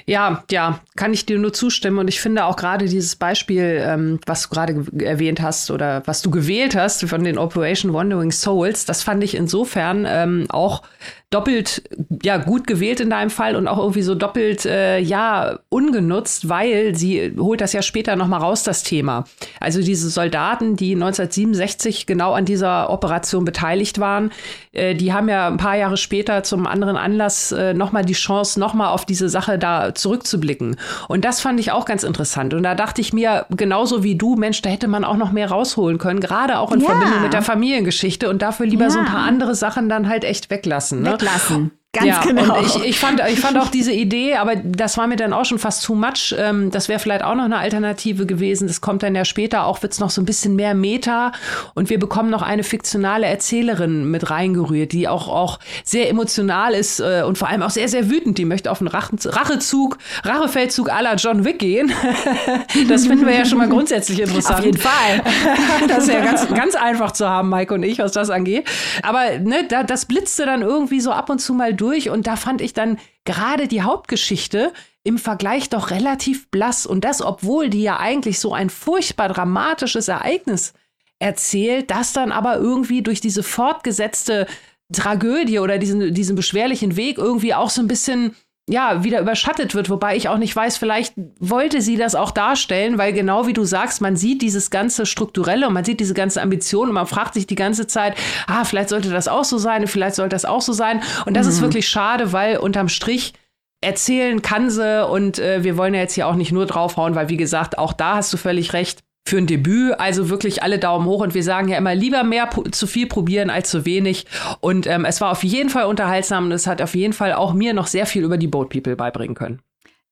Ja, 0.07 0.44
ja, 0.51 0.81
kann 0.97 1.12
ich 1.12 1.27
dir 1.27 1.38
nur 1.38 1.53
zustimmen. 1.53 1.99
Und 1.99 2.09
ich 2.09 2.20
finde 2.20 2.44
auch 2.44 2.57
gerade 2.57 2.87
dieses 2.87 3.16
Beispiel, 3.16 3.83
ähm, 3.85 4.20
was 4.27 4.42
du 4.42 4.49
gerade 4.51 4.85
erwähnt 5.05 5.40
hast 5.40 5.70
oder 5.70 6.03
was 6.07 6.23
du 6.23 6.31
gewählt 6.31 6.77
hast 6.77 7.05
von 7.09 7.25
den 7.25 7.38
Operation 7.38 7.92
Wandering 7.92 8.31
Souls, 8.31 8.85
das 8.85 9.03
fand 9.03 9.25
ich 9.25 9.35
insofern 9.35 10.07
ähm, 10.09 10.47
auch 10.49 10.83
doppelt 11.31 11.83
ja 12.23 12.37
gut 12.37 12.67
gewählt 12.67 13.01
in 13.01 13.11
deinem 13.11 13.31
Fall 13.31 13.57
und 13.57 13.67
auch 13.67 13.79
irgendwie 13.79 14.03
so 14.03 14.15
doppelt 14.15 14.65
äh, 14.67 14.99
ja 15.01 15.59
ungenutzt, 15.69 16.49
weil 16.49 16.95
sie 16.95 17.35
holt 17.37 17.61
das 17.61 17.73
ja 17.73 17.83
später 17.83 18.15
noch 18.15 18.29
mal 18.29 18.39
raus 18.39 18.63
das 18.63 18.85
Thema. 18.85 19.25
Also 19.59 19.83
diese 19.83 20.11
Soldaten, 20.11 20.77
die 20.77 20.95
1967 20.95 22.07
genau 22.07 22.35
an 22.35 22.45
dieser 22.45 22.89
Operation 22.91 23.45
beteiligt 23.45 23.99
waren, 23.99 24.31
äh, 24.73 24.95
die 24.95 25.13
haben 25.13 25.29
ja 25.29 25.49
ein 25.49 25.57
paar 25.57 25.77
Jahre 25.77 25.97
später 25.97 26.45
zum 26.45 26.69
anderen 26.69 26.97
Anlass 26.97 27.51
äh, 27.51 27.75
noch 27.75 27.91
mal 27.91 28.05
die 28.05 28.13
Chance 28.13 28.61
noch 28.61 28.75
mal 28.75 28.91
auf 28.91 29.05
diese 29.05 29.29
Sache 29.29 29.59
da 29.59 29.93
zurückzublicken. 29.93 30.77
Und 31.09 31.25
das 31.25 31.41
fand 31.41 31.59
ich 31.59 31.73
auch 31.73 31.85
ganz 31.85 32.05
interessant 32.05 32.55
und 32.55 32.63
da 32.63 32.77
dachte 32.77 33.01
ich 33.01 33.13
mir 33.13 33.47
genauso 33.51 34.05
wie 34.05 34.15
du, 34.15 34.37
Mensch, 34.37 34.63
da 34.63 34.71
hätte 34.71 34.87
man 34.87 35.05
auch 35.05 35.17
noch 35.17 35.33
mehr 35.33 35.51
rausholen 35.51 35.99
können, 35.99 36.21
gerade 36.21 36.61
auch 36.61 36.71
in 36.71 36.81
ja. 36.81 36.87
Verbindung 36.87 37.23
mit 37.23 37.33
der 37.33 37.43
Familiengeschichte 37.43 38.29
und 38.29 38.41
dafür 38.41 38.67
lieber 38.67 38.85
ja. 38.85 38.91
so 38.91 39.01
ein 39.01 39.07
paar 39.07 39.27
andere 39.27 39.57
Sachen 39.57 39.89
dann 39.89 40.09
halt 40.09 40.23
echt 40.23 40.51
weglassen. 40.51 41.03
Ne? 41.03 41.13
Weglassen. 41.14 41.72
Ganz 41.94 42.07
ja, 42.07 42.20
genau. 42.22 42.59
Und 42.59 42.66
ich, 42.66 42.85
ich, 42.85 42.98
fand, 42.98 43.22
ich 43.28 43.38
fand 43.38 43.57
auch 43.57 43.68
diese 43.68 43.92
Idee, 43.92 44.35
aber 44.35 44.57
das 44.57 44.98
war 44.98 45.07
mir 45.07 45.14
dann 45.14 45.33
auch 45.33 45.44
schon 45.44 45.61
fast 45.61 45.85
too 45.85 45.94
much. 45.94 46.35
Ähm, 46.37 46.72
das 46.72 46.88
wäre 46.88 46.98
vielleicht 46.98 47.22
auch 47.22 47.37
noch 47.37 47.44
eine 47.44 47.59
Alternative 47.59 48.26
gewesen. 48.26 48.66
Das 48.66 48.80
kommt 48.80 49.04
dann 49.04 49.14
ja 49.14 49.24
später 49.24 49.64
auch, 49.64 49.80
wird 49.83 49.92
es 49.92 50.00
noch 50.00 50.11
so 50.11 50.20
ein 50.20 50.24
bisschen 50.24 50.57
mehr 50.57 50.74
Meta 50.74 51.30
und 51.74 51.90
wir 51.90 52.00
bekommen 52.00 52.30
noch 52.30 52.42
eine 52.42 52.64
fiktionale 52.64 53.26
Erzählerin 53.26 54.11
mit 54.11 54.28
reingerührt, 54.28 54.90
die 54.90 55.07
auch, 55.07 55.28
auch 55.28 55.61
sehr 55.85 56.11
emotional 56.11 56.74
ist 56.74 56.98
äh, 56.98 57.22
und 57.24 57.38
vor 57.38 57.48
allem 57.48 57.62
auch 57.62 57.70
sehr, 57.70 57.88
sehr 57.88 58.11
wütend. 58.11 58.38
Die 58.38 58.44
möchte 58.44 58.72
auf 58.72 58.80
einen 58.80 58.88
Rachen, 58.88 59.18
Rachezug, 59.24 59.98
Rachefeldzug 60.24 60.88
la 60.88 61.14
John 61.14 61.44
Wick 61.44 61.61
gehen. 61.61 61.92
das 62.88 63.07
finden 63.07 63.24
wir 63.24 63.35
ja 63.35 63.44
schon 63.44 63.59
mal 63.59 63.68
grundsätzlich 63.68 64.20
interessant. 64.20 64.59
Auf 64.59 64.64
jeden 64.64 64.78
Fall. 64.78 65.22
das 65.88 66.09
ist 66.09 66.12
ja 66.12 66.24
ganz, 66.24 66.48
ganz 66.48 66.74
einfach 66.74 67.12
zu 67.12 67.28
haben, 67.28 67.50
Mike 67.50 67.72
und 67.72 67.85
ich, 67.85 68.00
was 68.00 68.11
das 68.11 68.30
angeht. 68.30 68.66
Aber 69.02 69.38
ne, 69.38 69.64
da, 69.68 69.85
das 69.85 70.07
blitzte 70.07 70.44
dann 70.44 70.62
irgendwie 70.62 71.00
so 71.00 71.12
ab 71.12 71.30
und 71.30 71.38
zu 71.38 71.54
mal 71.54 71.72
durch 71.72 71.84
durch. 71.85 72.11
Und 72.11 72.27
da 72.27 72.37
fand 72.37 72.61
ich 72.61 72.73
dann 72.73 72.99
gerade 73.25 73.68
die 73.68 73.83
Hauptgeschichte 73.83 74.73
im 75.05 75.18
Vergleich 75.18 75.68
doch 75.68 75.90
relativ 75.90 76.49
blass. 76.51 76.87
Und 76.87 77.05
das, 77.05 77.20
obwohl 77.20 77.68
die 77.68 77.83
ja 77.83 78.01
eigentlich 78.01 78.40
so 78.40 78.55
ein 78.55 78.70
furchtbar 78.70 79.29
dramatisches 79.29 80.09
Ereignis 80.09 80.73
erzählt, 81.18 81.90
das 81.90 82.12
dann 82.12 82.33
aber 82.33 82.57
irgendwie 82.57 83.03
durch 83.03 83.20
diese 83.20 83.42
fortgesetzte 83.42 84.47
Tragödie 84.92 85.59
oder 85.59 85.79
diesen, 85.79 86.14
diesen 86.14 86.37
beschwerlichen 86.37 86.97
Weg 86.97 87.18
irgendwie 87.18 87.55
auch 87.55 87.70
so 87.70 87.81
ein 87.83 87.88
bisschen 87.88 88.35
ja, 88.68 89.05
wieder 89.05 89.20
überschattet 89.20 89.74
wird, 89.74 89.90
wobei 89.90 90.16
ich 90.16 90.29
auch 90.29 90.38
nicht 90.38 90.57
weiß, 90.57 90.79
vielleicht 90.79 91.14
wollte 91.38 91.83
sie 91.83 91.96
das 91.96 92.14
auch 92.14 92.31
darstellen, 92.31 92.96
weil 92.96 93.12
genau 93.12 93.46
wie 93.46 93.53
du 93.53 93.64
sagst, 93.64 94.00
man 94.00 94.16
sieht 94.16 94.40
dieses 94.40 94.70
ganze 94.70 95.05
Strukturelle 95.05 95.68
und 95.68 95.74
man 95.74 95.85
sieht 95.85 96.00
diese 96.00 96.14
ganze 96.14 96.40
Ambition 96.40 96.88
und 96.88 96.94
man 96.94 97.07
fragt 97.07 97.35
sich 97.35 97.46
die 97.46 97.57
ganze 97.57 97.87
Zeit, 97.87 98.16
ah, 98.46 98.64
vielleicht 98.64 98.88
sollte 98.88 99.11
das 99.11 99.29
auch 99.29 99.44
so 99.44 99.59
sein, 99.59 99.87
vielleicht 99.87 100.16
sollte 100.16 100.35
das 100.35 100.46
auch 100.46 100.62
so 100.62 100.72
sein. 100.72 101.03
Und 101.27 101.37
das 101.37 101.46
mhm. 101.46 101.53
ist 101.53 101.61
wirklich 101.61 101.88
schade, 101.88 102.33
weil 102.33 102.57
unterm 102.57 102.88
Strich 102.88 103.35
erzählen 103.83 104.40
kann 104.40 104.70
sie 104.70 105.07
und 105.07 105.38
äh, 105.38 105.62
wir 105.62 105.77
wollen 105.77 105.92
ja 105.92 106.00
jetzt 106.00 106.14
hier 106.14 106.27
auch 106.27 106.35
nicht 106.35 106.53
nur 106.53 106.64
draufhauen, 106.64 107.14
weil 107.14 107.29
wie 107.29 107.37
gesagt, 107.37 107.77
auch 107.77 107.92
da 107.92 108.16
hast 108.16 108.33
du 108.33 108.38
völlig 108.38 108.72
recht 108.72 109.05
für 109.27 109.39
ein 109.39 109.47
Debüt. 109.47 109.99
Also 109.99 110.29
wirklich 110.29 110.63
alle 110.63 110.79
Daumen 110.79 111.07
hoch 111.07 111.21
und 111.23 111.35
wir 111.35 111.43
sagen 111.43 111.69
ja 111.69 111.79
immer 111.79 111.95
lieber 111.95 112.25
mehr 112.25 112.51
zu 112.71 112.87
viel 112.87 113.07
probieren 113.07 113.51
als 113.51 113.71
zu 113.71 113.85
wenig. 113.85 114.27
Und 114.61 114.87
ähm, 114.87 115.05
es 115.05 115.21
war 115.21 115.31
auf 115.31 115.45
jeden 115.45 115.71
Fall 115.71 115.85
unterhaltsam 115.85 116.47
und 116.47 116.53
es 116.53 116.67
hat 116.67 116.83
auf 116.83 116.95
jeden 116.95 117.13
Fall 117.13 117.33
auch 117.33 117.53
mir 117.53 117.75
noch 117.75 117.87
sehr 117.87 118.07
viel 118.07 118.23
über 118.23 118.37
die 118.37 118.49
Boat 118.49 118.71
People 118.71 118.97
beibringen 118.97 119.35
können. 119.35 119.63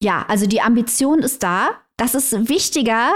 Ja, 0.03 0.25
also 0.29 0.47
die 0.47 0.61
Ambition 0.61 1.21
ist 1.21 1.43
da. 1.43 1.71
Das 1.97 2.15
ist 2.15 2.49
wichtiger 2.49 3.13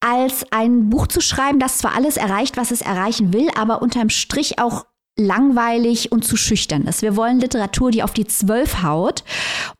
als 0.00 0.44
ein 0.50 0.90
Buch 0.90 1.06
zu 1.06 1.20
schreiben, 1.20 1.60
das 1.60 1.78
zwar 1.78 1.94
alles 1.94 2.16
erreicht, 2.16 2.56
was 2.56 2.70
es 2.72 2.82
erreichen 2.82 3.32
will, 3.32 3.48
aber 3.56 3.82
unterm 3.82 4.10
Strich 4.10 4.58
auch 4.58 4.84
langweilig 5.18 6.10
und 6.10 6.24
zu 6.24 6.36
schüchtern 6.36 6.82
ist. 6.84 7.02
Wir 7.02 7.16
wollen 7.16 7.38
Literatur, 7.38 7.90
die 7.90 8.02
auf 8.02 8.14
die 8.14 8.26
Zwölf 8.26 8.82
haut. 8.82 9.24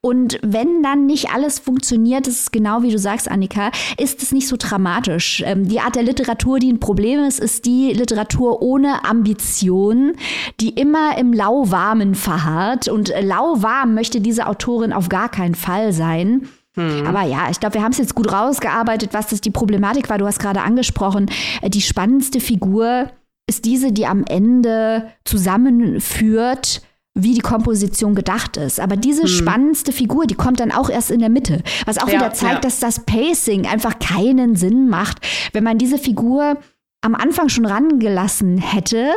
Und 0.03 0.39
wenn 0.43 0.83
dann 0.83 1.07
nicht 1.07 1.31
alles 1.31 1.59
funktioniert, 1.59 2.27
das 2.27 2.35
ist 2.35 2.53
genau 2.53 2.83
wie 2.83 2.91
du 2.91 2.99
sagst, 2.99 3.31
Annika, 3.31 3.71
ist 3.97 4.23
es 4.23 4.33
nicht 4.33 4.47
so 4.47 4.57
dramatisch. 4.59 5.43
Ähm, 5.47 5.67
die 5.67 5.81
Art 5.81 5.97
der 5.97 6.03
Literatur, 6.03 6.59
die 6.59 6.71
ein 6.71 6.81
Problem 6.81 7.21
ist, 7.21 7.41
ist 7.41 7.65
die 7.65 7.93
Literatur 7.95 8.61
ohne 8.61 9.07
Ambition, 9.07 10.13
die 10.61 10.71
immer 10.71 11.17
im 11.17 11.33
Lauwarmen 11.33 12.15
verharrt. 12.15 12.89
Und 12.89 13.09
äh, 13.11 13.23
lauwarm 13.23 13.95
möchte 13.95 14.21
diese 14.21 14.47
Autorin 14.47 14.93
auf 14.93 15.09
gar 15.09 15.31
keinen 15.31 15.55
Fall 15.55 15.95
sein. 15.95 16.47
Hm. 16.75 17.07
Aber 17.07 17.23
ja, 17.23 17.49
ich 17.51 17.59
glaube, 17.59 17.75
wir 17.75 17.83
haben 17.83 17.93
es 17.93 17.99
jetzt 17.99 18.15
gut 18.15 18.31
rausgearbeitet, 18.31 19.11
was 19.13 19.29
das 19.29 19.41
die 19.41 19.51
Problematik 19.51 20.11
war. 20.11 20.19
Du 20.19 20.27
hast 20.27 20.41
gerade 20.41 20.61
angesprochen, 20.61 21.31
äh, 21.63 21.71
die 21.71 21.81
spannendste 21.81 22.39
Figur 22.39 23.11
ist 23.53 23.67
diese, 23.67 23.93
die 23.93 24.07
am 24.07 24.25
Ende 24.27 25.13
zusammenführt, 25.25 26.81
wie 27.15 27.35
die 27.35 27.41
Komposition 27.41 28.15
gedacht 28.15 28.57
ist. 28.57 28.81
Aber 28.81 28.97
diese 28.97 29.25
hm. 29.25 29.29
spannendste 29.29 29.93
Figur, 29.93 30.27
die 30.27 30.35
kommt 30.35 30.59
dann 30.61 30.73
auch 30.73 30.89
erst 30.89 31.11
in 31.11 31.21
der 31.21 31.29
Mitte. 31.29 31.63
Was 31.85 31.99
auch 31.99 32.09
ja, 32.09 32.15
wieder 32.15 32.33
zeigt, 32.33 32.55
ja. 32.55 32.61
dass 32.61 32.81
das 32.81 33.01
Pacing 33.01 33.67
einfach 33.67 33.99
keinen 33.99 34.57
Sinn 34.57 34.89
macht. 34.89 35.19
Wenn 35.53 35.65
man 35.65 35.77
diese 35.77 35.99
Figur 35.99 36.57
am 37.03 37.15
Anfang 37.15 37.51
schon 37.51 37.67
rangelassen 37.67 38.57
hätte, 38.57 39.11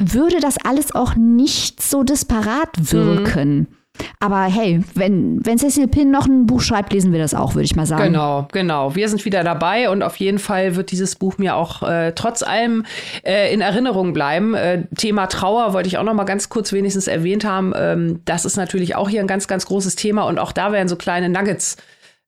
würde 0.00 0.40
das 0.40 0.58
alles 0.58 0.92
auch 0.92 1.14
nicht 1.14 1.80
so 1.80 2.02
disparat 2.02 2.92
wirken. 2.92 3.68
Hm. 3.68 3.76
Aber 4.20 4.44
hey, 4.44 4.80
wenn, 4.94 5.44
wenn 5.44 5.58
Cecil 5.58 5.88
Pin 5.88 6.10
noch 6.10 6.26
ein 6.26 6.46
Buch 6.46 6.60
schreibt, 6.60 6.92
lesen 6.92 7.12
wir 7.12 7.18
das 7.18 7.34
auch, 7.34 7.54
würde 7.54 7.64
ich 7.64 7.74
mal 7.74 7.86
sagen. 7.86 8.04
Genau, 8.04 8.46
genau. 8.52 8.94
Wir 8.94 9.08
sind 9.08 9.24
wieder 9.24 9.42
dabei 9.42 9.90
und 9.90 10.02
auf 10.02 10.16
jeden 10.16 10.38
Fall 10.38 10.76
wird 10.76 10.92
dieses 10.92 11.16
Buch 11.16 11.38
mir 11.38 11.56
auch 11.56 11.82
äh, 11.82 12.12
trotz 12.12 12.42
allem 12.42 12.84
äh, 13.24 13.52
in 13.52 13.60
Erinnerung 13.60 14.12
bleiben. 14.12 14.54
Äh, 14.54 14.84
Thema 14.96 15.26
Trauer 15.26 15.72
wollte 15.72 15.88
ich 15.88 15.98
auch 15.98 16.04
noch 16.04 16.14
mal 16.14 16.24
ganz 16.24 16.48
kurz 16.48 16.72
wenigstens 16.72 17.08
erwähnt 17.08 17.44
haben. 17.44 17.72
Ähm, 17.76 18.20
das 18.24 18.44
ist 18.44 18.56
natürlich 18.56 18.94
auch 18.94 19.08
hier 19.08 19.20
ein 19.20 19.26
ganz, 19.26 19.48
ganz 19.48 19.66
großes 19.66 19.96
Thema 19.96 20.22
und 20.22 20.38
auch 20.38 20.52
da 20.52 20.70
werden 20.70 20.88
so 20.88 20.96
kleine 20.96 21.28
Nuggets 21.28 21.76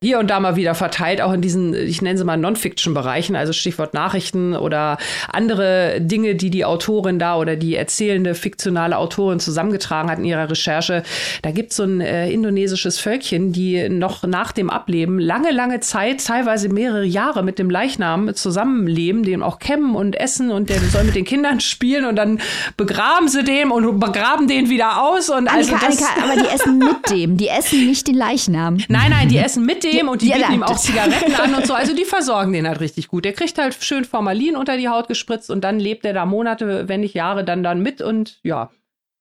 hier 0.04 0.18
und 0.18 0.28
da 0.28 0.38
mal 0.38 0.54
wieder 0.54 0.74
verteilt, 0.74 1.22
auch 1.22 1.32
in 1.32 1.40
diesen, 1.40 1.72
ich 1.72 2.02
nenne 2.02 2.18
sie 2.18 2.24
mal 2.24 2.36
Non-Fiction-Bereichen, 2.36 3.36
also 3.36 3.54
Stichwort 3.54 3.94
Nachrichten 3.94 4.54
oder 4.54 4.98
andere 5.32 5.98
Dinge, 5.98 6.34
die 6.34 6.50
die 6.50 6.66
Autorin 6.66 7.18
da 7.18 7.38
oder 7.38 7.56
die 7.56 7.74
erzählende 7.74 8.34
fiktionale 8.34 8.98
Autorin 8.98 9.40
zusammengetragen 9.40 10.10
hat 10.10 10.18
in 10.18 10.26
ihrer 10.26 10.50
Recherche. 10.50 11.04
Da 11.40 11.52
gibt 11.52 11.70
es 11.70 11.78
so 11.78 11.84
ein 11.84 12.02
äh, 12.02 12.30
indonesisches 12.30 12.98
Völkchen, 12.98 13.52
die 13.52 13.88
noch 13.88 14.24
nach 14.24 14.52
dem 14.52 14.68
Ableben 14.68 15.18
lange, 15.18 15.52
lange 15.52 15.80
Zeit, 15.80 16.22
teilweise 16.22 16.68
mehrere 16.68 17.06
Jahre 17.06 17.42
mit 17.42 17.58
dem 17.58 17.70
Leichnam 17.70 18.34
zusammenleben, 18.34 19.22
den 19.22 19.42
auch 19.42 19.58
kämmen 19.58 19.96
und 19.96 20.20
essen 20.20 20.50
und 20.50 20.68
der 20.68 20.80
soll 20.80 21.04
mit 21.04 21.14
den 21.14 21.24
Kindern 21.24 21.60
spielen 21.60 22.04
und 22.04 22.16
dann 22.16 22.42
begraben 22.76 23.28
sie 23.28 23.42
den 23.42 23.70
und 23.70 24.00
begraben 24.00 24.48
den 24.48 24.68
wieder 24.68 25.02
aus. 25.02 25.30
Und 25.30 25.48
Annika, 25.48 25.76
also 25.76 25.86
das 25.86 26.02
Annika, 26.02 26.24
aber 26.24 26.42
die 26.42 26.54
essen 26.54 26.78
mit 26.78 26.96
dem, 27.10 27.36
die 27.38 27.48
essen 27.48 27.86
nicht 27.86 28.06
den 28.06 28.16
Leichnam. 28.16 28.76
Nein, 28.88 29.10
nein, 29.10 29.28
die 29.28 29.38
essen 29.38 29.64
mit 29.64 29.82
dem 29.82 29.93
dem 29.98 30.08
und 30.08 30.22
die 30.22 30.30
bieten 30.30 30.52
ihm 30.52 30.62
auch 30.62 30.78
Zigaretten 30.78 31.34
an 31.34 31.54
und 31.54 31.66
so. 31.66 31.74
Also 31.74 31.94
die 31.94 32.04
versorgen 32.04 32.52
den 32.52 32.66
halt 32.66 32.80
richtig 32.80 33.08
gut. 33.08 33.24
Der 33.24 33.32
kriegt 33.32 33.58
halt 33.58 33.76
schön 33.82 34.04
Formalin 34.04 34.56
unter 34.56 34.76
die 34.76 34.88
Haut 34.88 35.08
gespritzt 35.08 35.50
und 35.50 35.62
dann 35.62 35.78
lebt 35.78 36.04
er 36.04 36.12
da 36.12 36.26
Monate, 36.26 36.88
wenn 36.88 37.00
nicht 37.00 37.14
Jahre, 37.14 37.44
dann 37.44 37.62
dann 37.62 37.80
mit 37.80 38.02
und 38.02 38.38
ja. 38.42 38.70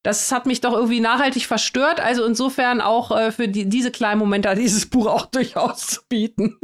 Das 0.04 0.34
hat 0.34 0.46
mich 0.46 0.60
doch 0.60 0.74
irgendwie 0.74 1.00
nachhaltig 1.00 1.46
verstört. 1.46 2.02
Also 2.02 2.26
insofern 2.26 2.82
auch 2.82 3.18
äh, 3.18 3.32
für 3.32 3.48
die, 3.48 3.70
diese 3.70 3.90
kleinen 3.90 4.20
Momente 4.20 4.50
hat 4.50 4.58
dieses 4.58 4.86
Buch 4.86 5.08
auch 5.08 5.26
durchaus 5.32 5.88
zu 5.88 6.02
bieten. 6.10 6.58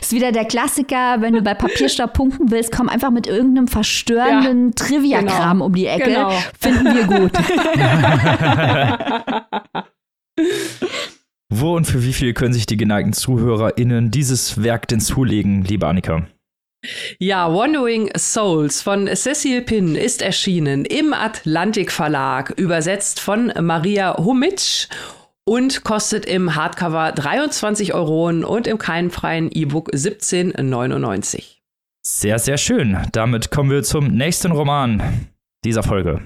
Ist 0.00 0.12
wieder 0.12 0.32
der 0.32 0.46
Klassiker, 0.46 1.20
wenn 1.20 1.34
du 1.34 1.42
bei 1.42 1.52
Papierstab 1.52 2.14
punkten 2.14 2.50
willst, 2.50 2.72
komm 2.74 2.88
einfach 2.88 3.10
mit 3.10 3.26
irgendeinem 3.26 3.68
verstörenden 3.68 4.68
ja, 4.68 4.74
Trivia-Kram 4.74 5.58
genau, 5.58 5.66
um 5.66 5.74
die 5.74 5.86
Ecke. 5.86 6.04
Genau. 6.04 6.32
Finden 6.58 6.94
wir 6.94 7.04
gut. 7.04 7.32
Wo 11.52 11.74
und 11.76 11.84
für 11.84 12.04
wie 12.04 12.12
viel 12.12 12.32
können 12.32 12.54
sich 12.54 12.66
die 12.66 12.76
geneigten 12.76 13.12
ZuhörerInnen 13.12 14.12
dieses 14.12 14.62
Werk 14.62 14.86
denn 14.86 15.00
zulegen, 15.00 15.64
liebe 15.64 15.86
Annika? 15.88 16.26
Ja, 17.18 17.52
Wandering 17.52 18.10
Souls 18.16 18.80
von 18.80 19.08
Cecil 19.08 19.60
Pinn 19.62 19.96
ist 19.96 20.22
erschienen 20.22 20.84
im 20.84 21.12
Atlantik 21.12 21.90
Verlag, 21.90 22.50
übersetzt 22.56 23.18
von 23.18 23.52
Maria 23.60 24.16
Humitsch 24.16 24.86
und 25.44 25.82
kostet 25.82 26.24
im 26.24 26.54
Hardcover 26.54 27.10
23 27.12 27.94
Euro 27.94 28.28
und 28.28 28.66
im 28.68 28.78
keimfreien 28.78 29.50
E-Book 29.50 29.90
17,99. 29.92 31.56
Sehr, 32.02 32.38
sehr 32.38 32.58
schön. 32.58 32.96
Damit 33.10 33.50
kommen 33.50 33.70
wir 33.70 33.82
zum 33.82 34.06
nächsten 34.06 34.52
Roman 34.52 35.28
dieser 35.64 35.82
Folge. 35.82 36.20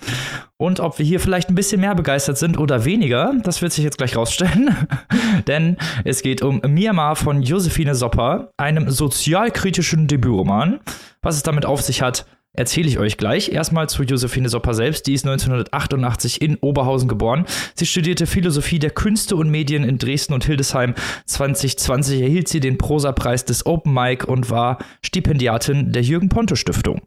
Und 0.56 0.80
ob 0.80 0.98
wir 0.98 1.06
hier 1.06 1.20
vielleicht 1.20 1.48
ein 1.48 1.54
bisschen 1.54 1.80
mehr 1.80 1.94
begeistert 1.94 2.38
sind 2.38 2.58
oder 2.58 2.84
weniger, 2.84 3.34
das 3.42 3.62
wird 3.62 3.72
sich 3.72 3.84
jetzt 3.84 3.98
gleich 3.98 4.16
rausstellen. 4.16 4.76
Denn 5.46 5.76
es 6.04 6.22
geht 6.22 6.42
um 6.42 6.60
Myanmar 6.66 7.16
von 7.16 7.42
Josephine 7.42 7.94
Sopper, 7.94 8.50
einem 8.56 8.90
sozialkritischen 8.90 10.06
Debütroman. 10.06 10.80
Was 11.22 11.36
es 11.36 11.42
damit 11.42 11.66
auf 11.66 11.82
sich 11.82 12.02
hat, 12.02 12.26
erzähle 12.52 12.88
ich 12.88 12.98
euch 12.98 13.16
gleich. 13.16 13.50
Erstmal 13.50 13.88
zu 13.88 14.02
Josephine 14.02 14.48
Sopper 14.48 14.74
selbst. 14.74 15.06
Die 15.06 15.14
ist 15.14 15.26
1988 15.26 16.42
in 16.42 16.56
Oberhausen 16.56 17.08
geboren. 17.08 17.44
Sie 17.74 17.86
studierte 17.86 18.26
Philosophie 18.26 18.78
der 18.78 18.90
Künste 18.90 19.36
und 19.36 19.50
Medien 19.50 19.84
in 19.84 19.98
Dresden 19.98 20.34
und 20.34 20.44
Hildesheim. 20.44 20.94
2020 21.26 22.20
erhielt 22.22 22.48
sie 22.48 22.60
den 22.60 22.78
Prosa-Preis 22.78 23.44
des 23.44 23.66
Open 23.66 23.92
Mic 23.92 24.24
und 24.24 24.50
war 24.50 24.78
Stipendiatin 25.02 25.92
der 25.92 26.02
Jürgen 26.02 26.28
Ponto 26.28 26.54
Stiftung. 26.54 27.02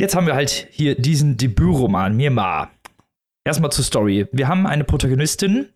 Jetzt 0.00 0.16
haben 0.16 0.26
wir 0.26 0.34
halt 0.34 0.66
hier 0.70 0.94
diesen 0.94 1.36
Debütroman, 1.36 2.16
Myanmar. 2.16 2.70
Erstmal 3.44 3.70
zur 3.70 3.84
Story. 3.84 4.26
Wir 4.32 4.48
haben 4.48 4.66
eine 4.66 4.82
Protagonistin, 4.82 5.68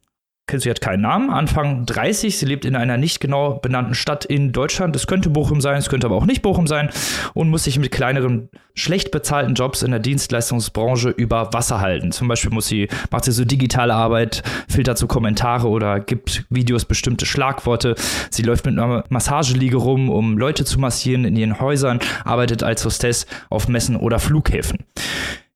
sie 0.53 0.71
hat 0.71 0.81
keinen 0.81 1.01
Namen, 1.01 1.31
Anfang 1.31 1.87
30, 1.87 2.39
sie 2.39 2.47
lebt 2.47 2.65
in 2.65 2.77
einer 2.77 2.97
nicht 2.97 3.21
genau 3.21 3.55
benannten 3.55 3.95
Stadt 3.95 4.25
in 4.25 4.53
Deutschland. 4.53 4.95
Es 4.95 5.07
könnte 5.07 5.31
Bochum 5.31 5.61
sein, 5.61 5.79
es 5.79 5.89
könnte 5.89 6.07
aber 6.07 6.17
auch 6.17 6.27
nicht 6.27 6.43
Bochum 6.43 6.67
sein 6.67 6.91
und 7.33 7.49
muss 7.49 7.65
sich 7.65 7.79
mit 7.79 7.91
kleineren, 7.91 8.51
schlecht 8.75 9.11
bezahlten 9.11 9.55
Jobs 9.55 9.83
in 9.83 9.91
der 9.91 10.01
Dienstleistungsbranche 10.01 11.09
über 11.11 11.53
Wasser 11.53 11.81
halten. 11.81 12.13
Zum 12.13 12.29
Beispiel 12.29 12.53
muss 12.53 12.69
sie, 12.69 12.89
macht 13.11 13.25
sie 13.25 13.33
so 13.33 13.45
digitale 13.45 13.95
Arbeit, 13.95 14.43
filtert 14.69 14.99
so 14.99 15.07
Kommentare 15.07 15.69
oder 15.69 15.99
gibt 16.01 16.45
Videos 16.51 16.85
bestimmte 16.85 17.27
Schlagworte. 17.27 17.95
Sie 18.31 18.43
läuft 18.43 18.67
mit 18.67 18.79
einer 18.79 19.05
Massageliege 19.09 19.79
rum, 19.79 20.11
um 20.11 20.39
Leute 20.39 20.65
zu 20.65 20.79
massieren 20.79 21.25
in 21.25 21.37
ihren 21.37 21.61
Häusern, 21.61 22.01
arbeitet 22.25 22.63
als 22.63 22.85
Hostess 22.85 23.27
auf 23.49 23.69
Messen 23.69 23.97
oder 23.97 24.19
Flughäfen. 24.19 24.79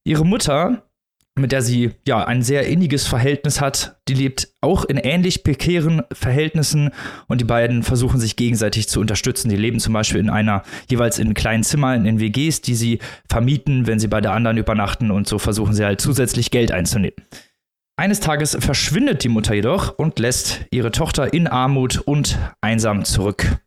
Ihre 0.04 0.24
Mutter 0.24 0.82
mit 1.38 1.52
der 1.52 1.62
sie 1.62 1.92
ja 2.06 2.24
ein 2.24 2.42
sehr 2.42 2.66
inniges 2.66 3.06
Verhältnis 3.06 3.60
hat. 3.60 3.96
Die 4.08 4.14
lebt 4.14 4.48
auch 4.60 4.84
in 4.84 4.96
ähnlich 4.96 5.44
prekären 5.44 6.02
Verhältnissen 6.12 6.90
und 7.26 7.40
die 7.40 7.44
beiden 7.44 7.82
versuchen 7.82 8.20
sich 8.20 8.36
gegenseitig 8.36 8.88
zu 8.88 9.00
unterstützen. 9.00 9.48
Die 9.48 9.56
leben 9.56 9.80
zum 9.80 9.92
Beispiel 9.92 10.20
in 10.20 10.30
einer, 10.30 10.62
jeweils 10.90 11.18
in 11.18 11.34
kleinen 11.34 11.64
Zimmern, 11.64 12.06
in 12.06 12.20
WGs, 12.20 12.60
die 12.60 12.74
sie 12.74 12.98
vermieten, 13.28 13.86
wenn 13.86 13.98
sie 13.98 14.08
bei 14.08 14.20
der 14.20 14.32
anderen 14.32 14.56
übernachten 14.56 15.10
und 15.10 15.28
so 15.28 15.38
versuchen 15.38 15.74
sie 15.74 15.84
halt 15.84 16.00
zusätzlich 16.00 16.50
Geld 16.50 16.72
einzunehmen. 16.72 17.16
Eines 17.98 18.20
Tages 18.20 18.56
verschwindet 18.60 19.24
die 19.24 19.28
Mutter 19.28 19.54
jedoch 19.54 19.98
und 19.98 20.20
lässt 20.20 20.66
ihre 20.70 20.92
Tochter 20.92 21.32
in 21.32 21.48
Armut 21.48 21.98
und 21.98 22.38
einsam 22.60 23.04
zurück. 23.04 23.58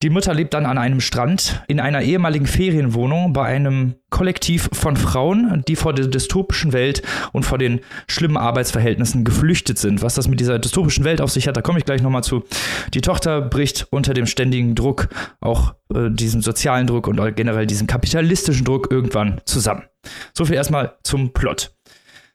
Die 0.00 0.10
Mutter 0.10 0.32
lebt 0.32 0.54
dann 0.54 0.64
an 0.64 0.78
einem 0.78 1.00
Strand 1.00 1.64
in 1.66 1.80
einer 1.80 2.02
ehemaligen 2.02 2.46
Ferienwohnung 2.46 3.32
bei 3.32 3.46
einem 3.46 3.96
Kollektiv 4.10 4.70
von 4.72 4.96
Frauen, 4.96 5.64
die 5.66 5.74
vor 5.74 5.92
der 5.92 6.06
dystopischen 6.06 6.72
Welt 6.72 7.02
und 7.32 7.42
vor 7.42 7.58
den 7.58 7.80
schlimmen 8.06 8.36
Arbeitsverhältnissen 8.36 9.24
geflüchtet 9.24 9.76
sind. 9.76 10.00
Was 10.00 10.14
das 10.14 10.28
mit 10.28 10.38
dieser 10.38 10.60
dystopischen 10.60 11.04
Welt 11.04 11.20
auf 11.20 11.32
sich 11.32 11.48
hat, 11.48 11.56
da 11.56 11.62
komme 11.62 11.80
ich 11.80 11.84
gleich 11.84 12.00
nochmal 12.00 12.22
zu. 12.22 12.44
Die 12.94 13.00
Tochter 13.00 13.40
bricht 13.40 13.88
unter 13.90 14.14
dem 14.14 14.26
ständigen 14.26 14.76
Druck, 14.76 15.08
auch 15.40 15.74
äh, 15.92 16.10
diesem 16.10 16.42
sozialen 16.42 16.86
Druck 16.86 17.08
und 17.08 17.16
generell 17.34 17.66
diesem 17.66 17.88
kapitalistischen 17.88 18.64
Druck 18.64 18.92
irgendwann 18.92 19.40
zusammen. 19.46 19.82
So 20.32 20.44
viel 20.44 20.54
erstmal 20.54 20.96
zum 21.02 21.32
Plot. 21.32 21.72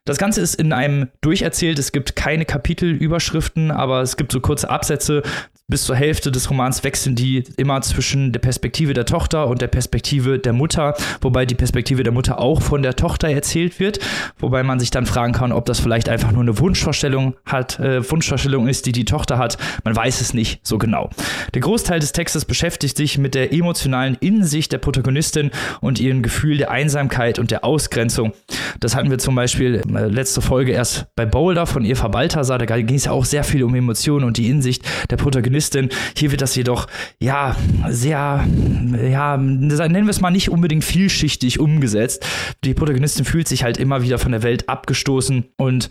Das 0.06 0.18
Ganze 0.18 0.42
ist 0.42 0.56
in 0.56 0.74
einem 0.74 1.08
durcherzählt. 1.22 1.78
Es 1.78 1.90
gibt 1.90 2.14
keine 2.14 2.44
Kapitelüberschriften, 2.44 3.70
aber 3.70 4.02
es 4.02 4.18
gibt 4.18 4.32
so 4.32 4.40
kurze 4.40 4.68
Absätze. 4.68 5.22
Bis 5.66 5.84
zur 5.84 5.96
Hälfte 5.96 6.30
des 6.30 6.50
Romans 6.50 6.84
wechseln 6.84 7.14
die 7.14 7.42
immer 7.56 7.80
zwischen 7.80 8.32
der 8.32 8.40
Perspektive 8.40 8.92
der 8.92 9.06
Tochter 9.06 9.48
und 9.48 9.62
der 9.62 9.66
Perspektive 9.66 10.38
der 10.38 10.52
Mutter, 10.52 10.94
wobei 11.22 11.46
die 11.46 11.54
Perspektive 11.54 12.02
der 12.02 12.12
Mutter 12.12 12.38
auch 12.38 12.60
von 12.60 12.82
der 12.82 12.96
Tochter 12.96 13.30
erzählt 13.30 13.80
wird, 13.80 13.98
wobei 14.38 14.62
man 14.62 14.78
sich 14.78 14.90
dann 14.90 15.06
fragen 15.06 15.32
kann, 15.32 15.52
ob 15.52 15.64
das 15.64 15.80
vielleicht 15.80 16.10
einfach 16.10 16.32
nur 16.32 16.42
eine 16.42 16.58
Wunschvorstellung 16.58 17.36
hat, 17.46 17.80
äh, 17.80 18.10
Wunschvorstellung 18.10 18.68
ist, 18.68 18.84
die 18.84 18.92
die 18.92 19.06
Tochter 19.06 19.38
hat. 19.38 19.56
Man 19.84 19.96
weiß 19.96 20.20
es 20.20 20.34
nicht 20.34 20.60
so 20.66 20.76
genau. 20.76 21.08
Der 21.54 21.62
Großteil 21.62 21.98
des 21.98 22.12
Textes 22.12 22.44
beschäftigt 22.44 22.98
sich 22.98 23.16
mit 23.16 23.34
der 23.34 23.54
emotionalen 23.54 24.18
Innensicht 24.20 24.70
der 24.70 24.78
Protagonistin 24.78 25.50
und 25.80 25.98
ihrem 25.98 26.22
Gefühl 26.22 26.58
der 26.58 26.72
Einsamkeit 26.72 27.38
und 27.38 27.50
der 27.50 27.64
Ausgrenzung. 27.64 28.34
Das 28.80 28.94
hatten 28.94 29.08
wir 29.08 29.16
zum 29.16 29.34
Beispiel 29.34 29.80
äh, 29.94 30.08
letzte 30.08 30.42
Folge 30.42 30.72
erst 30.72 31.06
bei 31.16 31.24
Boulder 31.24 31.64
von 31.64 31.86
Eva 31.86 32.08
Balthasar, 32.08 32.58
da 32.58 32.66
ging 32.66 32.96
es 32.96 33.06
ja 33.06 33.12
auch 33.12 33.24
sehr 33.24 33.44
viel 33.44 33.64
um 33.64 33.74
Emotionen 33.74 34.26
und 34.26 34.36
die 34.36 34.50
Insicht 34.50 34.84
der 35.08 35.16
Protagonistin. 35.16 35.53
Hier 36.16 36.30
wird 36.30 36.40
das 36.40 36.54
jedoch, 36.56 36.86
ja, 37.20 37.56
sehr, 37.88 38.44
ja, 39.10 39.36
nennen 39.36 40.06
wir 40.06 40.10
es 40.10 40.20
mal 40.20 40.30
nicht 40.30 40.50
unbedingt 40.50 40.84
vielschichtig 40.84 41.60
umgesetzt. 41.60 42.26
Die 42.64 42.74
Protagonistin 42.74 43.24
fühlt 43.24 43.48
sich 43.48 43.64
halt 43.64 43.78
immer 43.78 44.02
wieder 44.02 44.18
von 44.18 44.32
der 44.32 44.42
Welt 44.42 44.68
abgestoßen 44.68 45.44
und 45.56 45.90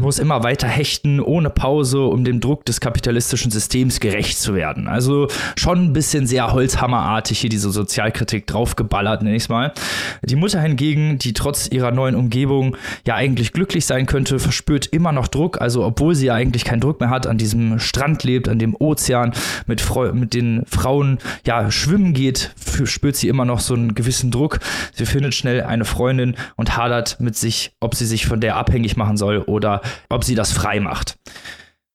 muss 0.00 0.18
immer 0.18 0.42
weiter 0.42 0.68
hechten, 0.68 1.20
ohne 1.20 1.50
Pause, 1.50 2.04
um 2.04 2.24
dem 2.24 2.40
Druck 2.40 2.64
des 2.64 2.80
kapitalistischen 2.80 3.50
Systems 3.50 4.00
gerecht 4.00 4.38
zu 4.38 4.54
werden. 4.54 4.88
Also 4.88 5.28
schon 5.56 5.86
ein 5.86 5.92
bisschen 5.92 6.26
sehr 6.26 6.52
holzhammerartig 6.52 7.38
hier 7.38 7.50
diese 7.50 7.70
Sozialkritik 7.70 8.46
draufgeballert, 8.46 9.22
nenne 9.22 9.36
ich 9.36 9.44
es 9.44 9.48
mal. 9.48 9.72
Die 10.22 10.36
Mutter 10.36 10.60
hingegen, 10.60 11.18
die 11.18 11.32
trotz 11.32 11.68
ihrer 11.68 11.90
neuen 11.90 12.14
Umgebung 12.14 12.76
ja 13.06 13.14
eigentlich 13.14 13.52
glücklich 13.52 13.86
sein 13.86 14.06
könnte, 14.06 14.38
verspürt 14.38 14.86
immer 14.86 15.12
noch 15.12 15.28
Druck. 15.28 15.60
Also 15.60 15.84
obwohl 15.84 16.14
sie 16.14 16.26
ja 16.26 16.34
eigentlich 16.34 16.64
keinen 16.64 16.80
Druck 16.80 17.00
mehr 17.00 17.10
hat, 17.10 17.26
an 17.26 17.38
diesem 17.38 17.78
Strand 17.78 18.24
lebt, 18.24 18.48
an 18.48 18.58
dem 18.58 18.74
Ozean, 18.78 19.01
mit, 19.66 19.80
Freu 19.80 20.12
mit 20.12 20.34
den 20.34 20.64
Frauen 20.66 21.18
ja 21.46 21.70
schwimmen 21.70 22.14
geht, 22.14 22.54
spürt 22.84 23.16
sie 23.16 23.28
immer 23.28 23.44
noch 23.44 23.60
so 23.60 23.74
einen 23.74 23.94
gewissen 23.94 24.30
Druck. 24.30 24.60
Sie 24.94 25.06
findet 25.06 25.34
schnell 25.34 25.62
eine 25.62 25.84
Freundin 25.84 26.36
und 26.56 26.76
hadert 26.76 27.18
mit 27.20 27.36
sich, 27.36 27.72
ob 27.80 27.94
sie 27.94 28.06
sich 28.06 28.26
von 28.26 28.40
der 28.40 28.56
abhängig 28.56 28.96
machen 28.96 29.16
soll 29.16 29.38
oder 29.38 29.80
ob 30.08 30.24
sie 30.24 30.34
das 30.34 30.52
frei 30.52 30.80
macht. 30.80 31.16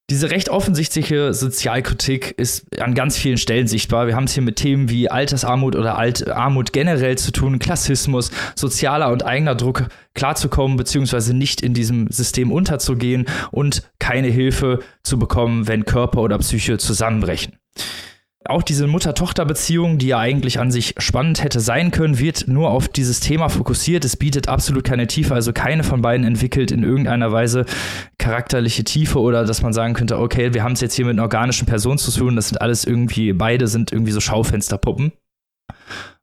Diese 0.10 0.32
recht 0.32 0.48
offensichtliche 0.48 1.34
Sozialkritik 1.34 2.34
ist 2.38 2.80
an 2.82 2.94
ganz 2.94 3.18
vielen 3.18 3.38
Stellen 3.38 3.68
sichtbar. 3.68 4.08
Wir 4.08 4.16
haben 4.16 4.24
es 4.24 4.34
hier 4.34 4.42
mit 4.42 4.56
Themen 4.56 4.90
wie 4.90 5.12
Altersarmut 5.12 5.76
oder 5.76 5.98
Alt 5.98 6.30
Armut 6.30 6.72
generell 6.72 7.18
zu 7.18 7.34
tun, 7.34 7.60
Klassismus, 7.60 8.32
sozialer 8.56 9.12
und 9.12 9.26
eigener 9.26 9.54
Druck 9.54 9.90
klarzukommen, 10.14 10.78
beziehungsweise 10.78 11.34
nicht 11.34 11.60
in 11.60 11.74
diesem 11.74 12.10
System 12.10 12.54
unterzugehen 12.54 13.26
und 13.52 13.84
keine 14.00 14.30
Hilfe 14.30 14.80
zu 15.04 15.20
bekommen, 15.20 15.68
wenn 15.68 15.84
Körper 15.84 16.22
oder 16.22 16.38
Psyche 16.38 16.78
zusammenbrechen. 16.78 17.58
Auch 18.50 18.64
diese 18.64 18.88
Mutter-Tochter-Beziehung, 18.88 19.98
die 19.98 20.08
ja 20.08 20.20
eigentlich 20.20 20.60
an 20.60 20.72
sich 20.72 20.96
spannend 20.98 21.44
hätte 21.44 21.60
sein 21.60 21.92
können, 21.92 22.18
wird 22.18 22.48
nur 22.48 22.72
auf 22.72 22.88
dieses 22.88 23.20
Thema 23.20 23.50
fokussiert. 23.50 24.06
Es 24.06 24.16
bietet 24.16 24.48
absolut 24.48 24.84
keine 24.84 25.08
Tiefe, 25.08 25.34
also 25.34 25.52
keine 25.54 25.84
von 25.84 26.02
beiden 26.02 26.26
entwickelt 26.26 26.72
in 26.72 26.84
irgendeiner 26.84 27.32
Weise 27.32 27.66
charakterliche 28.18 28.84
Tiefe 28.84 29.20
oder 29.20 29.46
dass 29.46 29.62
man 29.62 29.74
sagen 29.74 29.94
könnte, 29.94 30.18
okay, 30.18 30.54
wir 30.54 30.64
haben 30.64 30.74
es 30.74 30.82
jetzt 30.82 30.96
hier 30.96 31.06
mit 31.06 31.14
einer 31.14 31.24
organischen 31.24 31.66
Person 31.68 31.98
zu 31.98 32.12
tun, 32.12 32.36
das 32.36 32.50
sind 32.50 32.62
alles 32.62 32.86
irgendwie, 32.86 33.34
beide 33.34 33.68
sind 33.68 33.92
irgendwie 33.92 34.12
so 34.12 34.20
Schaufensterpuppen. 34.20 35.12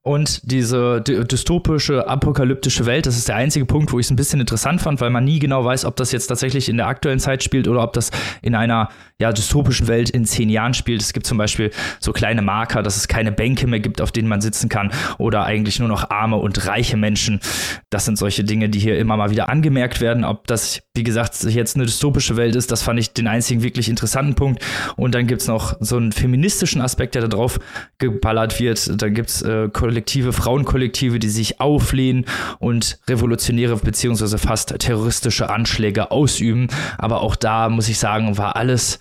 Und 0.07 0.53
diese 0.53 1.01
dystopische, 1.01 2.07
apokalyptische 2.07 2.85
Welt, 2.85 3.07
das 3.07 3.17
ist 3.17 3.29
der 3.29 3.37
einzige 3.37 3.65
Punkt, 3.65 3.91
wo 3.91 3.99
ich 3.99 4.05
es 4.05 4.11
ein 4.11 4.17
bisschen 4.17 4.39
interessant 4.39 4.83
fand, 4.83 5.01
weil 5.01 5.09
man 5.09 5.25
nie 5.25 5.39
genau 5.39 5.65
weiß, 5.65 5.87
ob 5.87 5.97
das 5.97 6.13
jetzt 6.13 6.27
tatsächlich 6.27 6.69
in 6.69 6.77
der 6.77 6.89
aktuellen 6.89 7.21
Zeit 7.21 7.43
spielt 7.43 7.69
oder 7.69 7.83
ob 7.83 7.95
das 7.95 8.11
in 8.43 8.55
einer 8.55 8.91
ja, 9.19 9.33
dystopischen 9.33 9.89
Welt 9.89 10.11
in 10.11 10.27
zehn 10.27 10.51
Jahren 10.51 10.75
spielt. 10.75 11.01
Es 11.01 11.15
gibt 11.15 11.27
zum 11.27 11.39
Beispiel 11.39 11.71
so 12.01 12.13
kleine 12.13 12.43
Marker, 12.43 12.83
dass 12.83 12.99
es 12.99 13.09
keine 13.09 13.33
Bänke 13.33 13.67
mehr 13.67 13.81
gibt, 13.81 14.03
auf 14.03 14.13
denen 14.13 14.29
man 14.29 14.43
sitzen 14.43 14.69
kann 14.69 14.91
oder 15.17 15.45
eigentlich 15.45 15.79
nur 15.79 15.89
noch 15.89 16.11
arme 16.11 16.37
und 16.37 16.67
reiche 16.67 16.99
Menschen. 16.99 17.41
Das 17.89 18.05
sind 18.05 18.19
solche 18.19 18.45
Dinge, 18.45 18.69
die 18.69 18.81
hier 18.81 18.99
immer 18.99 19.17
mal 19.17 19.31
wieder 19.31 19.49
angemerkt 19.49 20.03
werden. 20.03 20.25
Ob 20.25 20.47
das, 20.49 20.83
wie 20.95 21.05
gesagt, 21.05 21.45
jetzt 21.45 21.77
eine 21.77 21.87
dystopische 21.87 22.37
Welt 22.37 22.57
ist, 22.57 22.71
das 22.71 22.83
fand 22.83 22.99
ich 22.99 23.15
den 23.15 23.27
einzigen 23.27 23.63
wirklich 23.63 23.89
interessanten 23.89 24.35
Punkt. 24.35 24.63
Und 24.97 25.15
dann 25.15 25.27
gibt 25.27 25.41
es 25.41 25.49
noch 25.49 25.77
so 25.81 25.97
einen 25.97 26.13
feministischen 26.13 26.83
Aspekt, 26.83 27.15
der 27.15 27.23
da 27.23 27.29
drauf 27.29 27.59
geballert 27.97 28.61
wird. 28.61 29.01
Da 29.01 29.09
gibt 29.09 29.31
es 29.31 29.41
äh, 29.41 29.69
Kollektive, 29.95 30.33
Frauenkollektive, 30.33 31.21
die 31.21 31.29
sich 31.29 31.61
auflehnen 31.61 32.25
und 32.59 32.99
revolutionäre 33.09 33.77
beziehungsweise 33.77 34.39
fast 34.39 34.77
terroristische 34.81 35.51
Anschläge 35.51 36.11
ausüben. 36.11 36.67
Aber 36.99 37.21
auch 37.21 37.37
da 37.37 37.69
muss 37.69 37.89
ich 37.89 38.01
sagen, 38.01 38.37
war 38.37 38.57
alles 38.57 38.99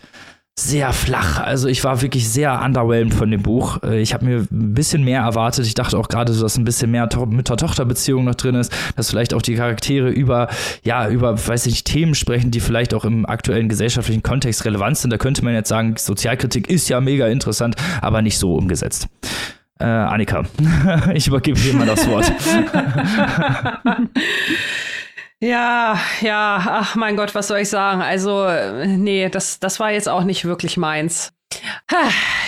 sehr 0.56 0.94
flach. 0.94 1.40
Also 1.40 1.68
ich 1.68 1.84
war 1.84 2.04
wirklich 2.04 2.30
sehr 2.30 2.62
underwhelmed 2.62 3.16
von 3.16 3.32
dem 3.32 3.42
Buch. 3.42 3.82
Äh, 3.82 4.02
ich 4.02 4.14
habe 4.14 4.26
mir 4.26 4.38
ein 4.52 4.74
bisschen 4.76 5.04
mehr 5.04 5.22
erwartet. 5.22 5.66
Ich 5.66 5.74
dachte 5.74 5.98
auch 5.98 6.10
gerade, 6.10 6.32
dass 6.32 6.58
ein 6.58 6.64
bisschen 6.64 6.92
mehr 6.92 7.10
Mütter-Tochter-Beziehung 7.26 8.26
noch 8.26 8.36
drin 8.36 8.54
ist, 8.54 8.72
dass 8.96 9.10
vielleicht 9.10 9.34
auch 9.34 9.42
die 9.42 9.56
Charaktere 9.56 10.10
über, 10.10 10.50
ja, 10.84 11.10
über, 11.10 11.36
weiß 11.48 11.66
ich 11.66 11.84
Themen 11.84 12.14
sprechen, 12.14 12.52
die 12.52 12.60
vielleicht 12.60 12.94
auch 12.94 13.04
im 13.04 13.26
aktuellen 13.26 13.68
gesellschaftlichen 13.68 14.22
Kontext 14.22 14.64
relevant 14.64 15.00
sind. 15.00 15.12
Da 15.12 15.18
könnte 15.18 15.44
man 15.44 15.56
jetzt 15.56 15.70
sagen, 15.70 15.96
Sozialkritik 15.98 16.70
ist 16.70 16.88
ja 16.88 17.02
mega 17.02 17.26
interessant, 17.26 17.76
aber 18.02 18.22
nicht 18.22 18.38
so 18.38 18.54
umgesetzt. 18.54 19.08
Äh, 19.84 19.88
Annika, 19.88 20.44
ich 21.14 21.28
übergebe 21.28 21.60
dir 21.60 21.74
mal 21.74 21.86
das 21.86 22.08
Wort. 22.08 22.32
Ja, 25.40 26.00
ja, 26.22 26.64
ach 26.66 26.96
mein 26.96 27.18
Gott, 27.18 27.36
was 27.36 27.50
soll 27.50 27.58
ich 27.58 27.70
sagen? 27.70 28.02
Also, 28.02 28.46
äh, 28.46 28.88
nee, 28.88 29.28
das, 29.28 29.60
das 29.60 29.78
war 29.78 29.92
jetzt 29.92 30.08
auch 30.08 30.24
nicht 30.24 30.46
wirklich 30.46 30.78
meins. 30.78 31.34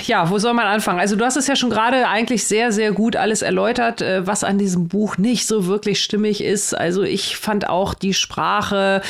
Ja, 0.05 0.29
wo 0.29 0.37
soll 0.37 0.53
man 0.53 0.67
anfangen? 0.67 0.99
Also 0.99 1.15
du 1.15 1.25
hast 1.25 1.35
es 1.35 1.47
ja 1.47 1.55
schon 1.55 1.69
gerade 1.69 2.07
eigentlich 2.07 2.45
sehr, 2.45 2.71
sehr 2.71 2.91
gut 2.91 3.15
alles 3.15 3.41
erläutert, 3.41 4.01
äh, 4.01 4.25
was 4.27 4.43
an 4.43 4.57
diesem 4.57 4.87
Buch 4.87 5.17
nicht 5.17 5.47
so 5.47 5.65
wirklich 5.65 6.01
stimmig 6.01 6.43
ist. 6.43 6.77
Also 6.77 7.03
ich 7.03 7.37
fand 7.37 7.67
auch 7.69 7.93
die 7.93 8.13
Sprache, 8.13 9.01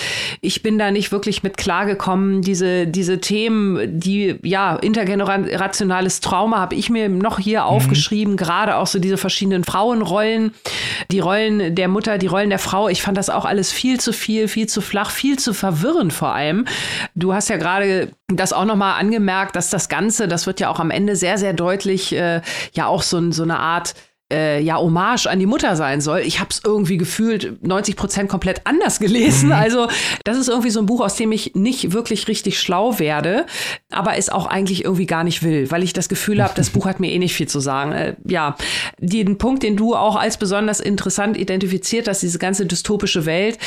ich 0.41 0.63
bin 0.63 0.77
da 0.77 0.91
nicht 0.91 1.11
wirklich 1.11 1.43
mit 1.43 1.57
klargekommen. 1.57 2.41
Diese, 2.41 2.87
diese 2.87 3.19
Themen, 3.19 3.99
die, 3.99 4.39
ja, 4.43 4.75
intergenerationales 4.75 6.21
Trauma 6.21 6.59
habe 6.59 6.75
ich 6.75 6.89
mir 6.89 7.09
noch 7.09 7.39
hier 7.39 7.61
mhm. 7.61 7.67
aufgeschrieben, 7.67 8.37
gerade 8.37 8.77
auch 8.77 8.87
so 8.87 8.99
diese 8.99 9.17
verschiedenen 9.17 9.63
Frauenrollen, 9.63 10.53
die 11.11 11.19
Rollen 11.19 11.75
der 11.75 11.87
Mutter, 11.87 12.17
die 12.17 12.27
Rollen 12.27 12.49
der 12.49 12.59
Frau. 12.59 12.87
Ich 12.87 13.01
fand 13.01 13.17
das 13.17 13.29
auch 13.29 13.45
alles 13.45 13.71
viel 13.71 13.99
zu 13.99 14.13
viel, 14.13 14.47
viel 14.47 14.67
zu 14.67 14.81
flach, 14.81 15.11
viel 15.11 15.37
zu 15.37 15.53
verwirrend 15.53 16.13
vor 16.13 16.33
allem. 16.33 16.65
Du 17.15 17.33
hast 17.33 17.49
ja 17.49 17.57
gerade 17.57 18.09
das 18.27 18.53
auch 18.53 18.65
nochmal 18.65 18.99
angemerkt, 18.99 19.55
dass 19.55 19.69
das 19.69 19.84
Ganze, 19.89 20.27
das 20.27 20.47
wird 20.47 20.59
ja 20.59 20.69
auch 20.69 20.79
am 20.79 20.91
Ende 20.91 21.15
sehr, 21.15 21.37
sehr 21.37 21.53
deutlich, 21.53 22.13
äh, 22.13 22.41
ja 22.73 22.87
auch 22.87 23.01
so, 23.01 23.31
so 23.31 23.43
eine 23.43 23.59
Art 23.59 23.95
äh, 24.33 24.59
ja 24.59 24.77
Hommage 24.77 25.27
an 25.27 25.39
die 25.39 25.45
Mutter 25.45 25.75
sein 25.75 26.01
soll. 26.01 26.21
Ich 26.21 26.39
habe 26.39 26.49
es 26.49 26.61
irgendwie 26.63 26.97
gefühlt 26.97 27.63
90 27.63 27.95
Prozent 27.95 28.29
komplett 28.29 28.61
anders 28.63 28.99
gelesen. 28.99 29.47
Mhm. 29.47 29.55
Also 29.55 29.87
das 30.23 30.37
ist 30.37 30.49
irgendwie 30.49 30.71
so 30.71 30.79
ein 30.79 30.87
Buch, 30.87 31.01
aus 31.01 31.15
dem 31.15 31.31
ich 31.31 31.53
nicht 31.53 31.91
wirklich 31.91 32.27
richtig 32.27 32.59
schlau 32.59 32.97
werde, 32.97 33.45
aber 33.91 34.17
es 34.17 34.29
auch 34.29 34.47
eigentlich 34.47 34.83
irgendwie 34.83 35.05
gar 35.05 35.23
nicht 35.23 35.43
will, 35.43 35.69
weil 35.69 35.83
ich 35.83 35.93
das 35.93 36.09
Gefühl 36.09 36.43
habe, 36.43 36.53
das 36.55 36.69
Buch 36.71 36.85
hat 36.85 36.99
mir 36.99 37.11
eh 37.11 37.19
nicht 37.19 37.35
viel 37.35 37.47
zu 37.47 37.59
sagen. 37.59 37.91
Äh, 37.91 38.15
ja, 38.27 38.55
den 38.97 39.37
Punkt, 39.37 39.61
den 39.61 39.77
du 39.77 39.95
auch 39.95 40.15
als 40.15 40.37
besonders 40.37 40.79
interessant 40.79 41.37
identifiziert 41.37 42.07
hast, 42.07 42.21
diese 42.21 42.39
ganze 42.39 42.65
dystopische 42.65 43.25
Welt, 43.25 43.59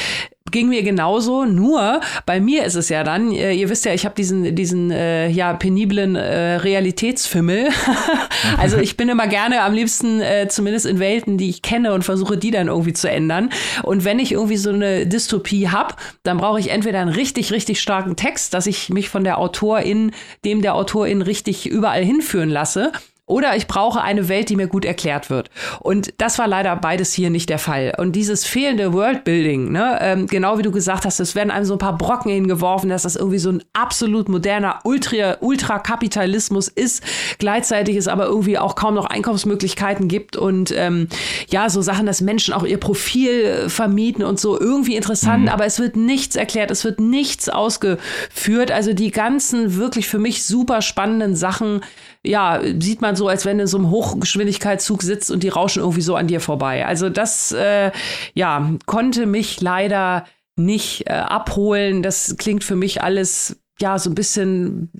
ging 0.50 0.68
mir 0.68 0.82
genauso, 0.82 1.44
nur 1.44 2.00
bei 2.26 2.40
mir 2.40 2.64
ist 2.64 2.74
es 2.74 2.88
ja 2.88 3.04
dann, 3.04 3.32
äh, 3.32 3.52
ihr 3.52 3.68
wisst 3.68 3.84
ja, 3.84 3.92
ich 3.92 4.04
habe 4.04 4.14
diesen, 4.14 4.54
diesen 4.54 4.90
äh, 4.90 5.28
ja, 5.28 5.52
peniblen 5.54 6.16
äh, 6.16 6.56
Realitätsfimmel. 6.56 7.68
also 8.58 8.78
ich 8.78 8.96
bin 8.96 9.08
immer 9.08 9.26
gerne 9.26 9.62
am 9.62 9.72
liebsten 9.72 10.20
äh, 10.20 10.48
zumindest 10.48 10.86
in 10.86 10.98
Welten, 10.98 11.38
die 11.38 11.48
ich 11.48 11.62
kenne 11.62 11.92
und 11.92 12.04
versuche 12.04 12.36
die 12.36 12.50
dann 12.50 12.68
irgendwie 12.68 12.92
zu 12.92 13.10
ändern. 13.10 13.50
Und 13.82 14.04
wenn 14.04 14.18
ich 14.18 14.32
irgendwie 14.32 14.56
so 14.56 14.70
eine 14.70 15.06
Dystopie 15.06 15.68
habe, 15.68 15.94
dann 16.22 16.38
brauche 16.38 16.60
ich 16.60 16.70
entweder 16.70 17.00
einen 17.00 17.10
richtig, 17.10 17.52
richtig 17.52 17.80
starken 17.80 18.16
Text, 18.16 18.54
dass 18.54 18.66
ich 18.66 18.88
mich 18.88 19.08
von 19.08 19.24
der 19.24 19.38
Autorin, 19.38 20.12
dem 20.44 20.62
der 20.62 20.74
Autorin 20.74 21.22
richtig 21.22 21.66
überall 21.66 22.04
hinführen 22.04 22.50
lasse. 22.50 22.92
Oder 23.28 23.56
ich 23.56 23.66
brauche 23.66 24.00
eine 24.00 24.28
Welt, 24.28 24.48
die 24.48 24.56
mir 24.56 24.66
gut 24.66 24.84
erklärt 24.84 25.30
wird. 25.30 25.50
Und 25.80 26.14
das 26.18 26.38
war 26.38 26.48
leider 26.48 26.74
beides 26.76 27.12
hier 27.12 27.30
nicht 27.30 27.50
der 27.50 27.58
Fall. 27.58 27.94
Und 27.98 28.12
dieses 28.12 28.44
fehlende 28.44 28.92
Worldbuilding, 28.92 29.70
ne, 29.70 29.98
ähm, 30.00 30.26
genau 30.26 30.58
wie 30.58 30.62
du 30.62 30.72
gesagt 30.72 31.04
hast, 31.04 31.20
es 31.20 31.34
werden 31.34 31.50
einem 31.50 31.66
so 31.66 31.74
ein 31.74 31.78
paar 31.78 31.96
Brocken 31.96 32.32
hingeworfen, 32.32 32.88
dass 32.88 33.02
das 33.02 33.16
irgendwie 33.16 33.38
so 33.38 33.50
ein 33.50 33.62
absolut 33.74 34.28
moderner 34.28 34.80
Ultra, 34.84 35.36
Ultrakapitalismus 35.40 36.68
ist. 36.68 37.02
Gleichzeitig 37.38 37.96
es 37.96 38.08
aber 38.08 38.26
irgendwie 38.26 38.58
auch 38.58 38.74
kaum 38.74 38.94
noch 38.94 39.06
Einkaufsmöglichkeiten 39.06 40.08
gibt 40.08 40.36
und 40.36 40.72
ähm, 40.74 41.08
ja, 41.48 41.68
so 41.68 41.82
Sachen, 41.82 42.06
dass 42.06 42.20
Menschen 42.20 42.54
auch 42.54 42.64
ihr 42.64 42.78
Profil 42.78 43.68
vermieten 43.68 44.24
und 44.24 44.40
so 44.40 44.58
irgendwie 44.58 44.96
interessant, 44.96 45.44
mhm. 45.44 45.48
aber 45.48 45.66
es 45.66 45.78
wird 45.78 45.96
nichts 45.96 46.34
erklärt, 46.34 46.70
es 46.70 46.84
wird 46.84 46.98
nichts 47.00 47.48
ausgeführt. 47.48 48.70
Also 48.72 48.94
die 48.94 49.10
ganzen 49.10 49.76
wirklich 49.76 50.08
für 50.08 50.18
mich 50.18 50.44
super 50.44 50.80
spannenden 50.80 51.36
Sachen, 51.36 51.82
ja, 52.28 52.60
sieht 52.78 53.00
man 53.00 53.16
so, 53.16 53.28
als 53.28 53.44
wenn 53.44 53.58
du 53.58 53.62
in 53.62 53.68
so 53.68 53.78
einem 53.78 53.90
Hochgeschwindigkeitszug 53.90 55.02
sitzt 55.02 55.30
und 55.30 55.42
die 55.42 55.48
rauschen 55.48 55.80
irgendwie 55.80 56.02
so 56.02 56.14
an 56.14 56.26
dir 56.26 56.40
vorbei. 56.40 56.86
Also 56.86 57.08
das, 57.08 57.52
äh, 57.52 57.90
ja, 58.34 58.70
konnte 58.86 59.26
mich 59.26 59.60
leider 59.60 60.24
nicht 60.56 61.08
äh, 61.08 61.12
abholen. 61.12 62.02
Das 62.02 62.36
klingt 62.36 62.64
für 62.64 62.76
mich 62.76 63.02
alles, 63.02 63.60
ja, 63.80 63.98
so 63.98 64.10
ein 64.10 64.14
bisschen 64.14 64.90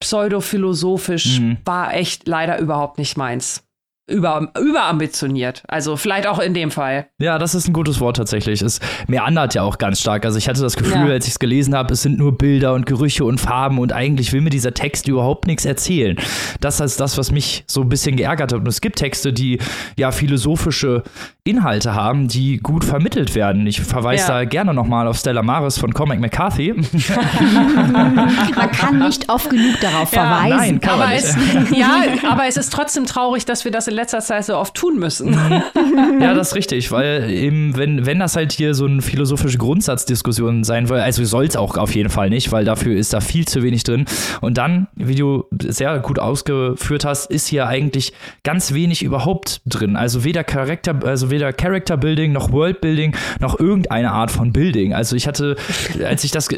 pseudophilosophisch. 0.00 1.40
Mhm. 1.40 1.58
War 1.64 1.94
echt 1.94 2.26
leider 2.26 2.58
überhaupt 2.58 2.98
nicht 2.98 3.16
meins 3.16 3.64
über, 4.10 4.50
überambitioniert. 4.60 5.62
Also 5.68 5.96
vielleicht 5.96 6.26
auch 6.26 6.38
in 6.38 6.54
dem 6.54 6.70
Fall. 6.70 7.06
Ja, 7.18 7.38
das 7.38 7.54
ist 7.54 7.68
ein 7.68 7.72
gutes 7.72 8.00
Wort 8.00 8.16
tatsächlich. 8.16 8.60
Es 8.60 8.80
meandert 9.06 9.54
ja 9.54 9.62
auch 9.62 9.78
ganz 9.78 10.00
stark. 10.00 10.24
Also 10.24 10.38
ich 10.38 10.48
hatte 10.48 10.60
das 10.60 10.76
Gefühl, 10.76 11.08
ja. 11.08 11.12
als 11.12 11.26
ich 11.26 11.32
es 11.32 11.38
gelesen 11.38 11.74
habe, 11.74 11.94
es 11.94 12.02
sind 12.02 12.18
nur 12.18 12.36
Bilder 12.36 12.74
und 12.74 12.86
Gerüche 12.86 13.24
und 13.24 13.38
Farben 13.38 13.78
und 13.78 13.92
eigentlich 13.92 14.32
will 14.32 14.40
mir 14.40 14.50
dieser 14.50 14.74
Text 14.74 15.08
überhaupt 15.08 15.46
nichts 15.46 15.64
erzählen. 15.64 16.16
Das 16.60 16.80
ist 16.80 17.00
das, 17.00 17.16
was 17.16 17.30
mich 17.30 17.64
so 17.66 17.82
ein 17.82 17.88
bisschen 17.88 18.16
geärgert 18.16 18.52
hat. 18.52 18.60
Und 18.60 18.68
es 18.68 18.80
gibt 18.80 18.98
Texte, 18.98 19.32
die 19.32 19.58
ja 19.96 20.10
philosophische 20.10 21.02
Inhalte 21.44 21.94
haben, 21.94 22.28
die 22.28 22.58
gut 22.58 22.84
vermittelt 22.84 23.34
werden. 23.34 23.66
Ich 23.66 23.80
verweise 23.80 24.28
ja. 24.28 24.38
da 24.38 24.44
gerne 24.44 24.74
nochmal 24.74 25.06
auf 25.08 25.16
Stella 25.16 25.42
Maris 25.42 25.78
von 25.78 25.94
Cormac 25.94 26.20
McCarthy. 26.20 26.74
man 27.92 28.70
kann 28.72 28.98
nicht 28.98 29.28
oft 29.30 29.48
genug 29.48 29.80
darauf 29.80 30.12
ja, 30.12 30.38
verweisen. 30.40 30.56
Nein, 30.56 30.80
kann 30.80 30.94
aber 30.94 31.04
man 31.04 31.12
nicht. 31.14 31.24
Es, 31.24 31.70
ja, 31.76 32.04
aber 32.28 32.46
es 32.46 32.58
ist 32.58 32.70
trotzdem 32.72 33.06
traurig, 33.06 33.46
dass 33.46 33.64
wir 33.64 33.72
das 33.72 33.88
in 33.88 33.94
letzter 33.94 34.20
Zeit 34.20 34.44
so 34.44 34.56
oft 34.56 34.74
tun 34.74 34.98
müssen. 34.98 35.32
ja, 36.20 36.34
das 36.34 36.48
ist 36.48 36.54
richtig, 36.56 36.92
weil 36.92 37.30
eben, 37.30 37.74
wenn, 37.76 38.04
wenn 38.04 38.18
das 38.18 38.36
halt 38.36 38.52
hier 38.52 38.74
so 38.74 38.84
eine 38.84 39.00
philosophische 39.00 39.56
Grundsatzdiskussion 39.56 40.62
sein 40.62 40.86
soll, 40.86 41.00
also 41.00 41.24
soll 41.24 41.46
es 41.46 41.56
auch 41.56 41.78
auf 41.78 41.94
jeden 41.94 42.10
Fall 42.10 42.28
nicht, 42.28 42.52
weil 42.52 42.66
dafür 42.66 42.96
ist 42.96 43.14
da 43.14 43.20
viel 43.20 43.48
zu 43.48 43.62
wenig 43.62 43.84
drin. 43.84 44.04
Und 44.42 44.58
dann, 44.58 44.88
wie 44.94 45.14
du 45.14 45.44
sehr 45.58 45.98
gut 46.00 46.18
ausgeführt 46.18 47.06
hast, 47.06 47.30
ist 47.30 47.46
hier 47.46 47.66
eigentlich 47.66 48.12
ganz 48.44 48.74
wenig 48.74 49.02
überhaupt 49.02 49.62
drin. 49.64 49.96
Also 49.96 50.24
weder 50.24 50.44
Charakter, 50.44 50.98
also 51.04 51.29
weder 51.30 51.52
Character 51.52 51.96
Building 51.96 52.32
noch 52.32 52.52
World 52.52 52.80
Building 52.80 53.16
noch 53.40 53.58
irgendeine 53.58 54.12
Art 54.12 54.30
von 54.30 54.52
Building. 54.52 54.94
Also 54.94 55.16
ich 55.16 55.26
hatte, 55.26 55.56
als 56.04 56.24
ich 56.24 56.30
das 56.30 56.48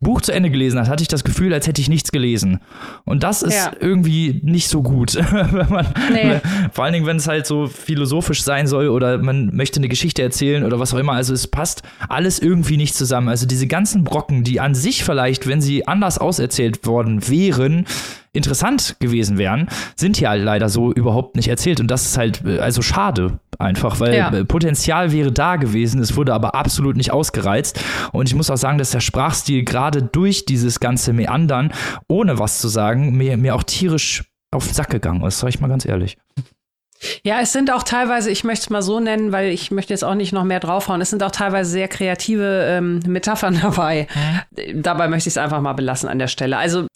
Buch 0.00 0.20
zu 0.20 0.32
Ende 0.32 0.50
gelesen 0.50 0.78
habe, 0.78 0.88
hatte 0.88 1.02
ich 1.02 1.08
das 1.08 1.24
Gefühl, 1.24 1.52
als 1.54 1.66
hätte 1.66 1.80
ich 1.80 1.88
nichts 1.88 2.12
gelesen. 2.12 2.60
Und 3.04 3.22
das 3.22 3.42
ist 3.42 3.54
ja. 3.54 3.72
irgendwie 3.80 4.40
nicht 4.42 4.68
so 4.68 4.82
gut. 4.82 5.14
wenn 5.32 5.68
man, 5.68 5.86
nee. 6.12 6.40
Vor 6.72 6.84
allen 6.84 6.92
Dingen, 6.92 7.06
wenn 7.06 7.16
es 7.16 7.28
halt 7.28 7.46
so 7.46 7.66
philosophisch 7.66 8.42
sein 8.42 8.66
soll 8.66 8.88
oder 8.88 9.18
man 9.18 9.54
möchte 9.54 9.80
eine 9.80 9.88
Geschichte 9.88 10.22
erzählen 10.22 10.64
oder 10.64 10.78
was 10.78 10.94
auch 10.94 10.98
immer. 10.98 11.12
Also 11.12 11.34
es 11.34 11.46
passt 11.46 11.82
alles 12.08 12.38
irgendwie 12.38 12.76
nicht 12.76 12.94
zusammen. 12.94 13.28
Also 13.28 13.46
diese 13.46 13.66
ganzen 13.66 14.04
Brocken, 14.04 14.44
die 14.44 14.60
an 14.60 14.74
sich 14.74 15.04
vielleicht, 15.04 15.46
wenn 15.46 15.60
sie 15.60 15.86
anders 15.86 16.18
auserzählt 16.18 16.86
worden 16.86 17.28
wären, 17.28 17.86
interessant 18.32 18.96
gewesen 19.00 19.38
wären, 19.38 19.68
sind 19.96 20.16
hier 20.16 20.30
halt 20.30 20.44
leider 20.44 20.68
so 20.68 20.92
überhaupt 20.92 21.36
nicht 21.36 21.48
erzählt. 21.48 21.80
Und 21.80 21.90
das 21.90 22.06
ist 22.06 22.18
halt 22.18 22.44
äh, 22.44 22.58
also 22.58 22.82
schade 22.82 23.40
einfach, 23.58 24.00
weil 24.00 24.14
ja. 24.14 24.30
Äh, 24.32 24.44
Potenzial 24.44 25.12
wäre 25.12 25.32
da 25.32 25.56
gewesen, 25.56 26.00
es 26.00 26.16
wurde 26.16 26.32
aber 26.32 26.54
absolut 26.54 26.96
nicht 26.96 27.12
ausgereizt. 27.12 27.82
Und 28.12 28.28
ich 28.28 28.34
muss 28.34 28.50
auch 28.50 28.56
sagen, 28.56 28.78
dass 28.78 28.90
der 28.90 29.00
Sprachstil 29.00 29.64
gerade 29.64 30.02
durch 30.02 30.44
dieses 30.46 30.80
ganze 30.80 31.12
Meandern, 31.12 31.72
ohne 32.08 32.38
was 32.38 32.58
zu 32.58 32.68
sagen, 32.68 33.16
mir, 33.16 33.36
mir 33.36 33.54
auch 33.54 33.64
tierisch 33.64 34.24
auf 34.52 34.66
den 34.66 34.74
Sack 34.74 34.90
gegangen 34.90 35.22
ist, 35.24 35.38
sag 35.40 35.48
ich 35.48 35.60
mal 35.60 35.68
ganz 35.68 35.84
ehrlich. 35.84 36.16
Ja, 37.22 37.40
es 37.40 37.52
sind 37.52 37.70
auch 37.72 37.82
teilweise, 37.82 38.30
ich 38.30 38.44
möchte 38.44 38.64
es 38.64 38.70
mal 38.70 38.82
so 38.82 39.00
nennen, 39.00 39.32
weil 39.32 39.50
ich 39.50 39.70
möchte 39.70 39.92
jetzt 39.92 40.04
auch 40.04 40.14
nicht 40.14 40.32
noch 40.32 40.44
mehr 40.44 40.60
draufhauen, 40.60 41.00
es 41.00 41.10
sind 41.10 41.22
auch 41.22 41.30
teilweise 41.30 41.70
sehr 41.70 41.88
kreative 41.88 42.66
ähm, 42.68 43.00
Metaphern 43.06 43.58
dabei. 43.62 44.06
Mhm. 44.56 44.82
Dabei 44.82 45.08
möchte 45.08 45.28
ich 45.28 45.34
es 45.34 45.38
einfach 45.38 45.60
mal 45.60 45.72
belassen 45.72 46.08
an 46.08 46.18
der 46.18 46.28
Stelle. 46.28 46.58
Also 46.58 46.86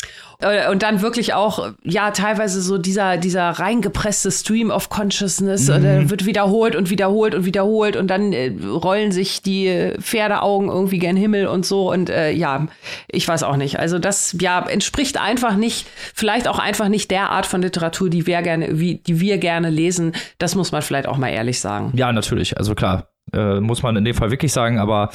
äh, 0.41 0.71
und 0.71 0.83
dann 0.83 1.01
wirklich 1.01 1.35
auch, 1.35 1.73
ja, 1.83 2.11
teilweise 2.11 2.61
so 2.61 2.79
dieser, 2.79 3.17
dieser 3.17 3.51
reingepresste 3.51 4.31
Stream 4.31 4.71
of 4.71 4.89
Consciousness 4.89 5.69
mhm. 5.69 5.85
äh, 5.85 6.11
wird 6.11 6.27
wiederholt 6.27 6.77
und 6.77 6.91
wiederholt 6.91 7.35
und 7.35 7.45
wiederholt 7.45 7.97
und 7.97 8.09
dann 8.09 8.33
äh, 8.33 8.53
rollen 8.67 9.13
sich 9.13 9.43
die 9.43 9.93
Pferdeaugen 10.01 10.69
irgendwie 10.69 10.99
gen 10.99 11.17
Himmel 11.17 11.47
und 11.47 11.65
so 11.65 11.91
und 11.91 12.11
äh, 12.11 12.31
ja, 12.31 12.67
ich 13.09 13.27
weiß 13.27 13.43
auch 13.43 13.57
nicht. 13.57 13.79
Also 13.79 13.99
das, 13.99 14.37
ja, 14.41 14.65
entspricht 14.67 15.21
einfach 15.21 15.57
nicht, 15.57 15.87
vielleicht 16.15 16.49
auch 16.49 16.59
einfach 16.59 16.89
nicht 16.89 17.11
der 17.11 17.31
Art 17.31 17.47
von 17.47 17.63
Literatur, 17.63 18.11
die 18.11 18.27
wir 18.27 18.43
gerne, 18.43 18.79
wie, 18.79 18.97
die 18.97 19.21
wir 19.21 19.39
gerne 19.39 19.71
lesen. 19.71 19.94
Das 20.39 20.55
muss 20.55 20.73
man 20.73 20.83
vielleicht 20.83 21.07
auch 21.09 21.17
mal 21.17 21.29
ehrlich 21.29 21.61
sagen. 21.61 21.93
Ja, 21.95 22.13
natürlich. 22.13 22.57
Also 22.57 22.75
klar, 22.75 23.09
äh, 23.33 23.61
muss 23.61 23.83
man 23.83 23.97
in 23.97 24.05
dem 24.05 24.15
Fall 24.15 24.31
wirklich 24.31 24.53
sagen. 24.53 24.79
Aber 24.79 25.11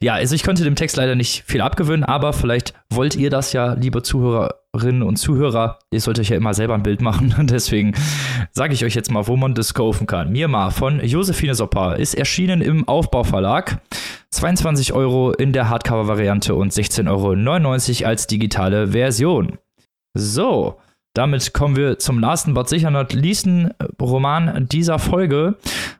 ja, 0.00 0.14
also 0.14 0.34
ich 0.34 0.42
könnte 0.42 0.64
dem 0.64 0.76
Text 0.76 0.96
leider 0.96 1.14
nicht 1.14 1.44
viel 1.46 1.60
abgewöhnen, 1.60 2.04
aber 2.04 2.32
vielleicht 2.32 2.74
wollt 2.90 3.16
ihr 3.16 3.30
das 3.30 3.52
ja, 3.52 3.74
liebe 3.74 4.02
Zuhörerinnen 4.02 5.02
und 5.02 5.16
Zuhörer. 5.16 5.78
Ihr 5.90 6.00
sollt 6.00 6.18
euch 6.18 6.28
ja 6.28 6.36
immer 6.36 6.54
selber 6.54 6.74
ein 6.74 6.82
Bild 6.82 7.00
machen. 7.00 7.34
Deswegen 7.46 7.94
sage 8.52 8.74
ich 8.74 8.84
euch 8.84 8.94
jetzt 8.94 9.10
mal, 9.10 9.26
wo 9.26 9.36
man 9.36 9.54
das 9.54 9.74
kaufen 9.74 10.06
kann. 10.06 10.32
Mirma 10.32 10.70
von 10.70 11.00
Josephine 11.04 11.54
Sopper 11.54 11.96
ist 11.96 12.14
erschienen 12.14 12.60
im 12.60 12.86
Aufbauverlag. 12.86 13.80
22 14.30 14.92
Euro 14.92 15.32
in 15.32 15.52
der 15.52 15.68
Hardcover-Variante 15.68 16.54
und 16.54 16.72
16,99 16.72 18.00
Euro 18.00 18.08
als 18.08 18.26
digitale 18.26 18.88
Version. 18.88 19.58
So, 20.14 20.80
damit 21.14 21.54
kommen 21.54 21.76
wir 21.76 21.98
zum 21.98 22.18
lasten 22.18 22.54
but 22.54 22.68
sicher 22.68 22.90
not 22.90 23.12
leasten 23.12 23.70
Roman 24.00 24.68
dieser 24.68 24.98
Folge. 24.98 25.56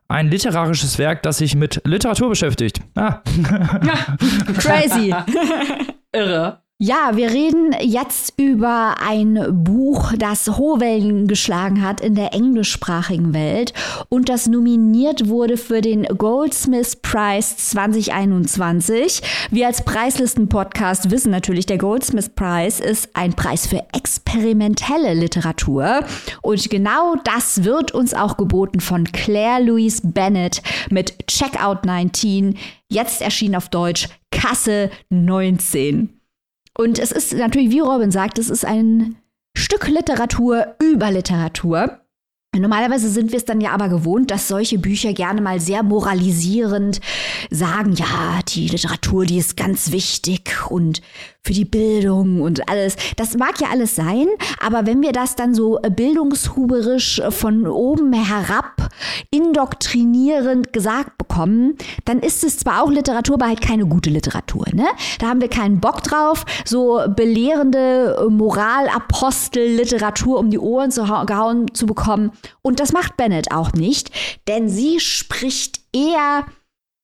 Ein 0.09 0.29
literarisches 0.29 0.99
Werk, 0.99 1.23
das 1.23 1.39
sich 1.39 1.55
mit 1.55 1.81
Literatur 1.85 2.29
beschäftigt. 2.29 2.81
Ah. 2.95 3.23
Crazy. 4.59 5.15
Irre. 6.13 6.64
Ja, 6.81 7.13
wir 7.15 7.31
reden 7.31 7.73
jetzt 7.83 8.33
über 8.37 8.97
ein 9.01 9.63
Buch, 9.63 10.13
das 10.19 10.59
hohe 10.59 10.81
Wellen 10.81 11.29
geschlagen 11.29 11.83
hat 11.83 12.01
in 12.01 12.17
der 12.17 12.35
englischsprachigen 12.35 13.33
Welt 13.33 13.73
und 14.09 14.29
das 14.29 14.49
nominiert 14.49 15.29
wurde 15.29 15.57
für 15.57 15.81
den 15.83 16.03
Goldsmith 16.03 16.97
Prize 16.97 17.57
2021. 17.57 19.23
Wir 19.53 19.69
als 19.69 19.85
Preislisten-Podcast 19.85 21.13
wissen 21.13 21.31
natürlich, 21.31 21.67
der 21.67 21.79
Goldsmith 21.79 22.31
Prize 22.31 22.83
ist 22.83 23.09
ein 23.15 23.35
Preis 23.35 23.69
für 23.69 23.85
experimentelle 23.93 25.15
Literatur 25.15 26.05
und 26.43 26.71
genau 26.71 27.15
das 27.23 27.63
wird 27.63 27.93
uns 27.93 28.15
auch 28.15 28.37
geboten 28.37 28.81
von 28.81 29.05
Claire 29.05 29.63
Louise 29.63 30.01
Bennett 30.03 30.61
mit 30.91 31.29
Checkout 31.29 31.85
19, 31.85 32.59
jetzt 32.91 33.23
erschienen 33.23 33.55
auf 33.55 33.69
Deutsch 33.69 34.09
Kasse 34.33 34.91
19. 35.11 36.21
Und 36.77 36.99
es 36.99 37.13
ist 37.13 37.33
natürlich, 37.33 37.71
wie 37.71 37.81
Robin 37.81 38.11
sagt, 38.11 38.39
es 38.39 38.51
ist 38.51 38.65
ein 38.65 39.17
Stück 39.57 39.89
Literatur 39.89 40.75
über 40.83 41.11
Literatur. 41.11 42.01
Normalerweise 42.61 43.09
sind 43.09 43.33
wir 43.33 43.39
es 43.39 43.45
dann 43.45 43.61
ja 43.61 43.71
aber 43.71 43.89
gewohnt, 43.89 44.31
dass 44.31 44.49
solche 44.49 44.79
Bücher 44.79 45.13
gerne 45.13 45.41
mal 45.41 45.61
sehr 45.61 45.83
moralisierend 45.83 47.01
sagen, 47.51 47.95
ja, 47.95 48.41
die 48.49 48.69
Literatur, 48.69 49.27
die 49.27 49.39
ist 49.39 49.57
ganz 49.57 49.93
wichtig 49.93 50.71
und 50.71 51.01
für 51.45 51.53
die 51.53 51.67
Bildung 51.67 52.41
und 52.41 52.71
alles. 52.71 52.97
Das 53.17 53.37
mag 53.37 53.61
ja 53.61 53.69
alles 53.71 53.95
sein, 53.95 54.27
aber 54.61 54.87
wenn 54.87 55.03
wir 55.03 55.13
das 55.13 55.37
dann 55.37 55.55
so 55.55 55.79
bildungshuberisch 55.95 57.21
von 57.29 57.67
oben 57.67 58.15
herab 58.15 58.89
indoktrinierend 59.31 60.73
gesagt 60.73 61.19
bekommen, 61.19 61.77
dann 62.07 62.21
ist 62.21 62.45
es 62.45 62.59
zwar 62.59 62.83
auch 62.83 62.91
Literatur, 62.91 63.35
aber 63.35 63.49
halt 63.49 63.61
keine 63.61 63.85
gute 63.85 64.09
Literatur. 64.09 64.65
Ne? 64.73 64.87
Da 65.19 65.29
haben 65.29 65.43
wir 65.43 65.49
keinen 65.49 65.81
Bock 65.81 66.03
drauf, 66.03 66.47
so 66.65 67.03
belehrende 67.15 68.27
Moralapostel-Literatur 68.31 70.39
um 70.39 70.49
die 70.49 70.59
Ohren 70.59 70.91
zu 70.91 71.05
gehauen 71.05 71.75
zu 71.75 71.85
bekommen. 71.85 72.33
Und 72.63 72.81
das 72.81 72.93
macht 72.93 73.17
Bennett 73.17 73.53
auch 73.53 73.73
nicht, 73.73 74.11
denn 74.49 74.69
sie 74.69 75.01
spricht 75.01 75.81
eher 75.93 76.47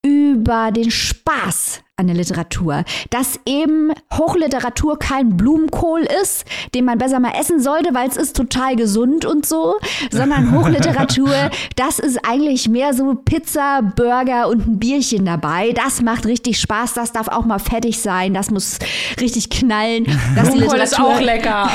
über 0.04 0.70
den 0.72 0.90
Spaß 0.90 1.82
an 2.00 2.06
der 2.06 2.16
Literatur. 2.16 2.84
Dass 3.10 3.38
eben 3.44 3.92
Hochliteratur 4.14 4.98
kein 4.98 5.36
Blumenkohl 5.36 6.00
ist, 6.22 6.46
den 6.74 6.86
man 6.86 6.96
besser 6.98 7.20
mal 7.20 7.34
essen 7.38 7.60
sollte, 7.60 7.94
weil 7.94 8.08
es 8.08 8.16
ist 8.16 8.34
total 8.34 8.74
gesund 8.74 9.26
und 9.26 9.44
so, 9.46 9.76
sondern 10.10 10.50
Hochliteratur, 10.58 11.50
das 11.76 11.98
ist 11.98 12.18
eigentlich 12.26 12.68
mehr 12.68 12.94
so 12.94 13.14
Pizza, 13.14 13.82
Burger 13.82 14.48
und 14.48 14.66
ein 14.66 14.78
Bierchen 14.78 15.26
dabei. 15.26 15.72
Das 15.72 16.00
macht 16.00 16.24
richtig 16.24 16.58
Spaß, 16.58 16.94
das 16.94 17.12
darf 17.12 17.28
auch 17.28 17.44
mal 17.44 17.58
fettig 17.58 18.00
sein, 18.00 18.32
das 18.32 18.50
muss 18.50 18.78
richtig 19.20 19.50
knallen. 19.50 20.06
Das 20.34 20.50
Blumenkohl 20.50 20.78
ist 20.78 20.98
auch 20.98 21.20
lecker. 21.20 21.68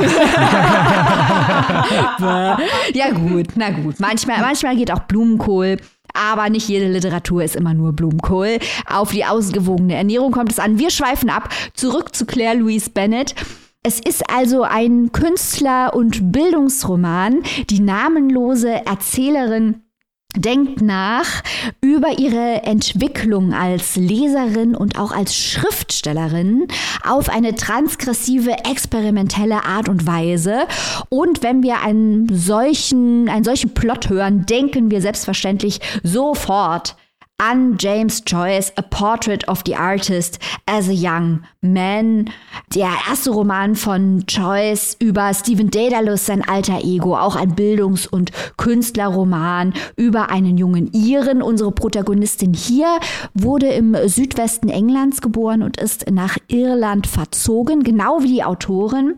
ja 2.93 3.11
gut, 3.11 3.49
na 3.55 3.69
gut. 3.69 3.99
Manchmal, 3.99 4.41
manchmal 4.41 4.76
geht 4.76 4.91
auch 4.91 5.01
Blumenkohl. 5.01 5.78
Aber 6.16 6.49
nicht 6.49 6.68
jede 6.68 6.91
Literatur 6.91 7.43
ist 7.43 7.55
immer 7.55 7.74
nur 7.74 7.93
Blumenkohl. 7.93 8.59
Auf 8.89 9.11
die 9.11 9.26
ausgewogene 9.26 9.95
Ernährung 9.95 10.32
kommt 10.32 10.51
es 10.51 10.59
an. 10.59 10.80
Wir 10.80 10.89
schweifen 10.89 11.30
ab. 11.30 11.49
Zurück 11.74 12.16
zu 12.16 12.26
Claire 12.26 12.57
Louise 12.57 12.89
Bennett. 12.89 13.36
Es 13.84 13.99
ist 13.99 14.24
also 14.34 14.63
ein 14.63 15.11
Künstler- 15.11 15.93
und 15.93 16.32
Bildungsroman. 16.32 17.43
Die 17.70 17.82
namenlose 17.82 18.86
Erzählerin 18.86 19.84
denkt 20.36 20.81
nach 20.81 21.43
über 21.81 22.17
ihre 22.19 22.63
Entwicklung 22.63 23.53
als 23.53 23.95
Leserin 23.95 24.75
und 24.75 24.99
auch 24.99 25.11
als 25.11 25.36
Schriftstellerin 25.36 26.67
auf 27.03 27.29
eine 27.29 27.55
transgressive, 27.55 28.51
experimentelle 28.69 29.63
Art 29.63 29.89
und 29.89 30.05
Weise. 30.05 30.67
Und 31.09 31.43
wenn 31.43 31.63
wir 31.63 31.81
einen 31.81 32.27
solchen, 32.36 33.29
einen 33.29 33.43
solchen 33.43 33.73
Plot 33.73 34.09
hören, 34.09 34.45
denken 34.45 34.91
wir 34.91 35.01
selbstverständlich 35.01 35.79
sofort 36.03 36.95
an 37.38 37.77
James 37.77 38.23
Joyce, 38.25 38.71
A 38.77 38.81
Portrait 38.81 39.45
of 39.49 39.61
the 39.65 39.75
Artist 39.75 40.39
as 40.67 40.88
a 40.88 40.93
Young 40.93 41.43
Man. 41.61 42.29
Der 42.73 42.89
erste 43.09 43.31
Roman 43.31 43.75
von 43.75 44.23
Joyce 44.27 44.95
über 44.99 45.33
Stephen 45.33 45.69
Daedalus, 45.69 46.25
sein 46.25 46.47
alter 46.47 46.83
Ego, 46.83 47.17
auch 47.17 47.36
ein 47.36 47.53
Bildungs- 47.55 48.07
und 48.07 48.31
Künstlerroman 48.57 49.73
über 49.97 50.29
einen 50.29 50.57
jungen 50.57 50.91
Iren. 50.93 51.41
Unsere 51.41 51.73
Protagonistin 51.73 52.53
hier 52.53 52.99
wurde 53.33 53.67
im 53.67 53.95
Südwesten 54.07 54.69
Englands 54.69 55.21
geboren 55.21 55.61
und 55.61 55.77
ist 55.77 56.09
nach 56.09 56.38
Irland 56.47 57.05
verzogen, 57.05 57.83
genau 57.83 58.23
wie 58.23 58.33
die 58.33 58.43
Autorin. 58.43 59.15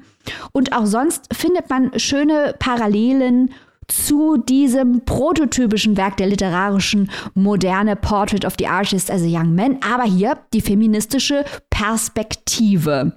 Und 0.52 0.74
auch 0.74 0.86
sonst 0.86 1.34
findet 1.34 1.70
man 1.70 1.98
schöne 2.00 2.56
Parallelen 2.58 3.52
zu 3.88 4.38
diesem 4.38 5.06
prototypischen 5.06 5.96
Werk 5.98 6.18
der 6.18 6.28
literarischen 6.28 7.10
Moderne 7.34 7.96
Portrait 7.96 8.46
of 8.46 8.56
the 8.60 8.68
Artist 8.68 9.10
as 9.10 9.22
a 9.22 9.26
Young 9.26 9.56
Man, 9.56 9.80
aber 9.82 10.04
hier 10.04 10.38
die 10.54 10.62
feministische 10.62 11.46
Perspektive. 11.70 13.14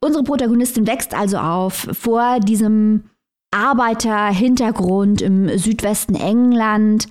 Unsere 0.00 0.24
Protagonistin 0.24 0.86
wächst 0.86 1.14
also 1.14 1.38
auf 1.38 1.88
vor 1.92 2.40
diesem 2.40 3.04
Arbeiterhintergrund 3.50 5.22
im 5.22 5.58
Südwesten 5.58 6.14
England 6.14 7.06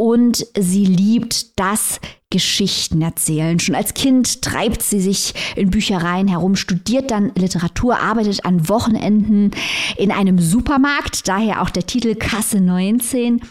und 0.00 0.46
sie 0.58 0.86
liebt 0.86 1.58
das 1.58 2.00
Geschichten 2.30 3.02
erzählen. 3.02 3.60
Schon 3.60 3.74
als 3.74 3.92
Kind 3.92 4.40
treibt 4.40 4.82
sie 4.82 4.98
sich 4.98 5.34
in 5.56 5.68
Büchereien 5.68 6.26
herum, 6.26 6.56
studiert 6.56 7.10
dann 7.10 7.32
Literatur, 7.34 8.00
arbeitet 8.00 8.46
an 8.46 8.66
Wochenenden 8.70 9.50
in 9.98 10.10
einem 10.10 10.38
Supermarkt, 10.38 11.28
daher 11.28 11.60
auch 11.60 11.68
der 11.68 11.84
Titel 11.84 12.14
Kasse 12.14 12.62
19 12.62 13.42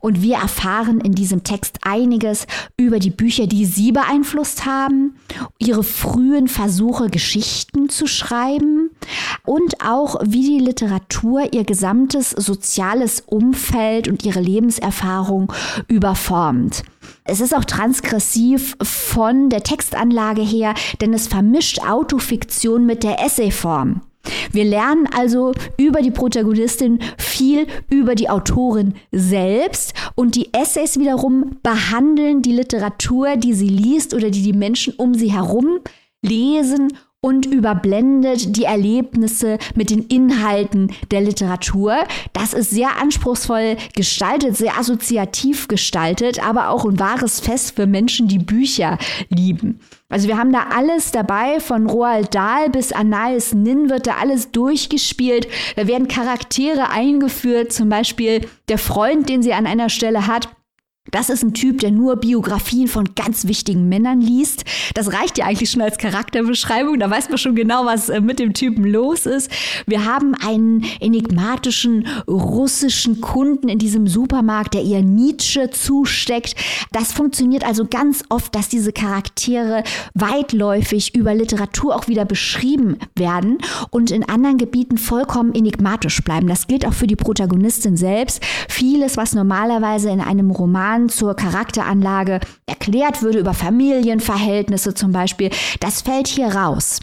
und 0.00 0.22
wir 0.22 0.36
erfahren 0.36 1.02
in 1.02 1.12
diesem 1.12 1.44
Text 1.44 1.80
einiges 1.82 2.46
über 2.78 3.00
die 3.00 3.10
Bücher, 3.10 3.46
die 3.46 3.66
sie 3.66 3.92
beeinflusst 3.92 4.64
haben, 4.64 5.16
ihre 5.58 5.84
frühen 5.84 6.48
Versuche, 6.48 7.10
Geschichten 7.10 7.90
zu 7.90 8.06
schreiben 8.06 8.87
und 9.48 9.82
auch 9.82 10.16
wie 10.22 10.42
die 10.42 10.62
Literatur 10.62 11.54
ihr 11.54 11.64
gesamtes 11.64 12.30
soziales 12.32 13.22
Umfeld 13.22 14.06
und 14.06 14.22
ihre 14.22 14.40
Lebenserfahrung 14.40 15.50
überformt. 15.88 16.82
Es 17.24 17.40
ist 17.40 17.56
auch 17.56 17.64
transgressiv 17.64 18.76
von 18.82 19.48
der 19.48 19.62
Textanlage 19.62 20.42
her, 20.42 20.74
denn 21.00 21.14
es 21.14 21.28
vermischt 21.28 21.80
Autofiktion 21.80 22.84
mit 22.84 23.02
der 23.02 23.24
Essayform. 23.24 24.02
Wir 24.52 24.66
lernen 24.66 25.08
also 25.16 25.52
über 25.78 26.02
die 26.02 26.10
Protagonistin 26.10 26.98
viel 27.16 27.66
über 27.88 28.14
die 28.14 28.28
Autorin 28.28 28.96
selbst 29.12 29.94
und 30.14 30.34
die 30.34 30.52
Essays 30.52 30.98
wiederum 30.98 31.56
behandeln 31.62 32.42
die 32.42 32.52
Literatur, 32.52 33.36
die 33.36 33.54
sie 33.54 33.68
liest 33.68 34.12
oder 34.12 34.30
die 34.30 34.42
die 34.42 34.52
Menschen 34.52 34.92
um 34.98 35.14
sie 35.14 35.32
herum 35.32 35.78
lesen 36.20 36.92
und 37.20 37.46
überblendet 37.46 38.56
die 38.56 38.62
Erlebnisse 38.62 39.58
mit 39.74 39.90
den 39.90 40.04
Inhalten 40.04 40.92
der 41.10 41.20
Literatur. 41.20 41.96
Das 42.32 42.52
ist 42.52 42.70
sehr 42.70 43.00
anspruchsvoll 43.00 43.76
gestaltet, 43.96 44.56
sehr 44.56 44.78
assoziativ 44.78 45.66
gestaltet, 45.66 46.46
aber 46.46 46.68
auch 46.68 46.84
ein 46.84 47.00
wahres 47.00 47.40
Fest 47.40 47.74
für 47.74 47.86
Menschen, 47.86 48.28
die 48.28 48.38
Bücher 48.38 48.98
lieben. 49.30 49.80
Also 50.08 50.28
wir 50.28 50.38
haben 50.38 50.52
da 50.52 50.68
alles 50.74 51.10
dabei, 51.10 51.58
von 51.58 51.90
Roald 51.90 52.34
Dahl 52.34 52.70
bis 52.70 52.92
Anais 52.92 53.52
Nin 53.52 53.90
wird 53.90 54.06
da 54.06 54.14
alles 54.20 54.52
durchgespielt. 54.52 55.48
Da 55.74 55.88
werden 55.88 56.06
Charaktere 56.06 56.88
eingeführt, 56.88 57.72
zum 57.72 57.88
Beispiel 57.88 58.42
der 58.68 58.78
Freund, 58.78 59.28
den 59.28 59.42
sie 59.42 59.52
an 59.52 59.66
einer 59.66 59.88
Stelle 59.88 60.28
hat 60.28 60.48
das 61.10 61.30
ist 61.30 61.42
ein 61.42 61.54
Typ, 61.54 61.80
der 61.80 61.90
nur 61.90 62.16
Biografien 62.16 62.88
von 62.88 63.14
ganz 63.14 63.46
wichtigen 63.46 63.88
Männern 63.88 64.20
liest. 64.20 64.64
Das 64.94 65.12
reicht 65.12 65.38
ja 65.38 65.46
eigentlich 65.46 65.70
schon 65.70 65.82
als 65.82 65.98
Charakterbeschreibung. 65.98 66.98
Da 66.98 67.10
weiß 67.10 67.28
man 67.28 67.38
schon 67.38 67.54
genau, 67.54 67.86
was 67.86 68.08
äh, 68.08 68.20
mit 68.20 68.38
dem 68.38 68.52
Typen 68.54 68.84
los 68.84 69.26
ist. 69.26 69.50
Wir 69.86 70.04
haben 70.04 70.34
einen 70.34 70.84
enigmatischen 71.00 72.06
russischen 72.28 73.20
Kunden 73.20 73.68
in 73.68 73.78
diesem 73.78 74.06
Supermarkt, 74.06 74.74
der 74.74 74.82
ihr 74.82 75.02
Nietzsche 75.02 75.70
zusteckt. 75.70 76.54
Das 76.92 77.12
funktioniert 77.12 77.64
also 77.64 77.86
ganz 77.86 78.24
oft, 78.28 78.54
dass 78.54 78.68
diese 78.68 78.92
Charaktere 78.92 79.84
weitläufig 80.14 81.14
über 81.14 81.34
Literatur 81.34 81.96
auch 81.96 82.08
wieder 82.08 82.24
beschrieben 82.24 82.98
werden 83.14 83.58
und 83.90 84.10
in 84.10 84.28
anderen 84.28 84.58
Gebieten 84.58 84.98
vollkommen 84.98 85.54
enigmatisch 85.54 86.22
bleiben. 86.22 86.48
Das 86.48 86.66
gilt 86.66 86.86
auch 86.86 86.94
für 86.94 87.06
die 87.06 87.16
Protagonistin 87.16 87.96
selbst. 87.96 88.42
Vieles, 88.68 89.16
was 89.16 89.34
normalerweise 89.34 90.10
in 90.10 90.20
einem 90.20 90.50
Roman 90.50 90.97
Roman 90.98 91.08
zur 91.08 91.34
Charakteranlage 91.34 92.40
erklärt 92.66 93.22
würde, 93.22 93.38
über 93.38 93.54
Familienverhältnisse 93.54 94.92
zum 94.94 95.12
Beispiel, 95.12 95.50
das 95.80 96.02
fällt 96.02 96.26
hier 96.26 96.48
raus. 96.48 97.00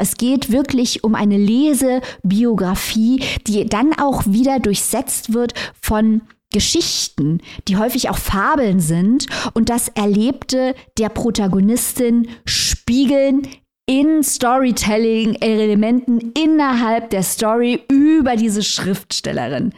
Es 0.00 0.16
geht 0.16 0.52
wirklich 0.52 1.02
um 1.04 1.14
eine 1.14 1.38
Lesebiografie, 1.38 3.22
die 3.46 3.64
dann 3.66 3.92
auch 3.98 4.26
wieder 4.26 4.58
durchsetzt 4.60 5.32
wird 5.32 5.54
von 5.80 6.22
Geschichten, 6.52 7.40
die 7.66 7.76
häufig 7.76 8.10
auch 8.10 8.18
Fabeln 8.18 8.80
sind 8.80 9.26
und 9.54 9.68
das 9.68 9.88
Erlebte 9.88 10.74
der 10.98 11.10
Protagonistin 11.10 12.28
spiegeln 12.44 13.48
in 13.86 14.22
Storytelling-Elementen 14.22 16.32
innerhalb 16.32 17.10
der 17.10 17.22
Story 17.22 17.82
über 17.90 18.36
diese 18.36 18.62
Schriftstellerin. 18.62 19.72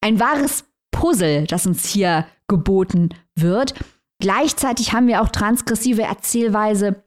Ein 0.00 0.20
wahres 0.20 0.64
Puzzle, 0.90 1.46
das 1.46 1.66
uns 1.66 1.86
hier 1.86 2.26
geboten 2.48 3.10
wird. 3.34 3.74
Gleichzeitig 4.20 4.92
haben 4.92 5.08
wir 5.08 5.22
auch 5.22 5.28
transgressive 5.28 6.02
Erzählweise 6.02 7.02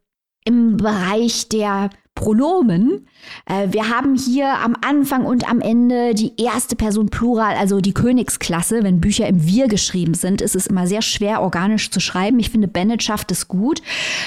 im 0.45 0.77
Bereich 0.77 1.49
der 1.49 1.89
Pronomen. 2.19 3.07
Äh, 3.45 3.71
wir 3.71 3.87
haben 3.89 4.15
hier 4.15 4.53
am 4.59 4.75
Anfang 4.85 5.25
und 5.25 5.49
am 5.49 5.61
Ende 5.61 6.13
die 6.13 6.33
erste 6.37 6.75
Person 6.75 7.09
Plural, 7.09 7.55
also 7.55 7.79
die 7.79 7.93
Königsklasse. 7.93 8.83
Wenn 8.83 8.99
Bücher 8.99 9.27
im 9.27 9.45
Wir 9.45 9.67
geschrieben 9.67 10.13
sind, 10.13 10.41
ist 10.41 10.55
es 10.55 10.67
immer 10.67 10.85
sehr 10.85 11.01
schwer, 11.01 11.41
organisch 11.41 11.91
zu 11.91 12.01
schreiben. 12.01 12.39
Ich 12.39 12.49
finde, 12.49 12.67
Bennett 12.67 13.03
schafft 13.03 13.31
es 13.31 13.47
gut. 13.47 13.81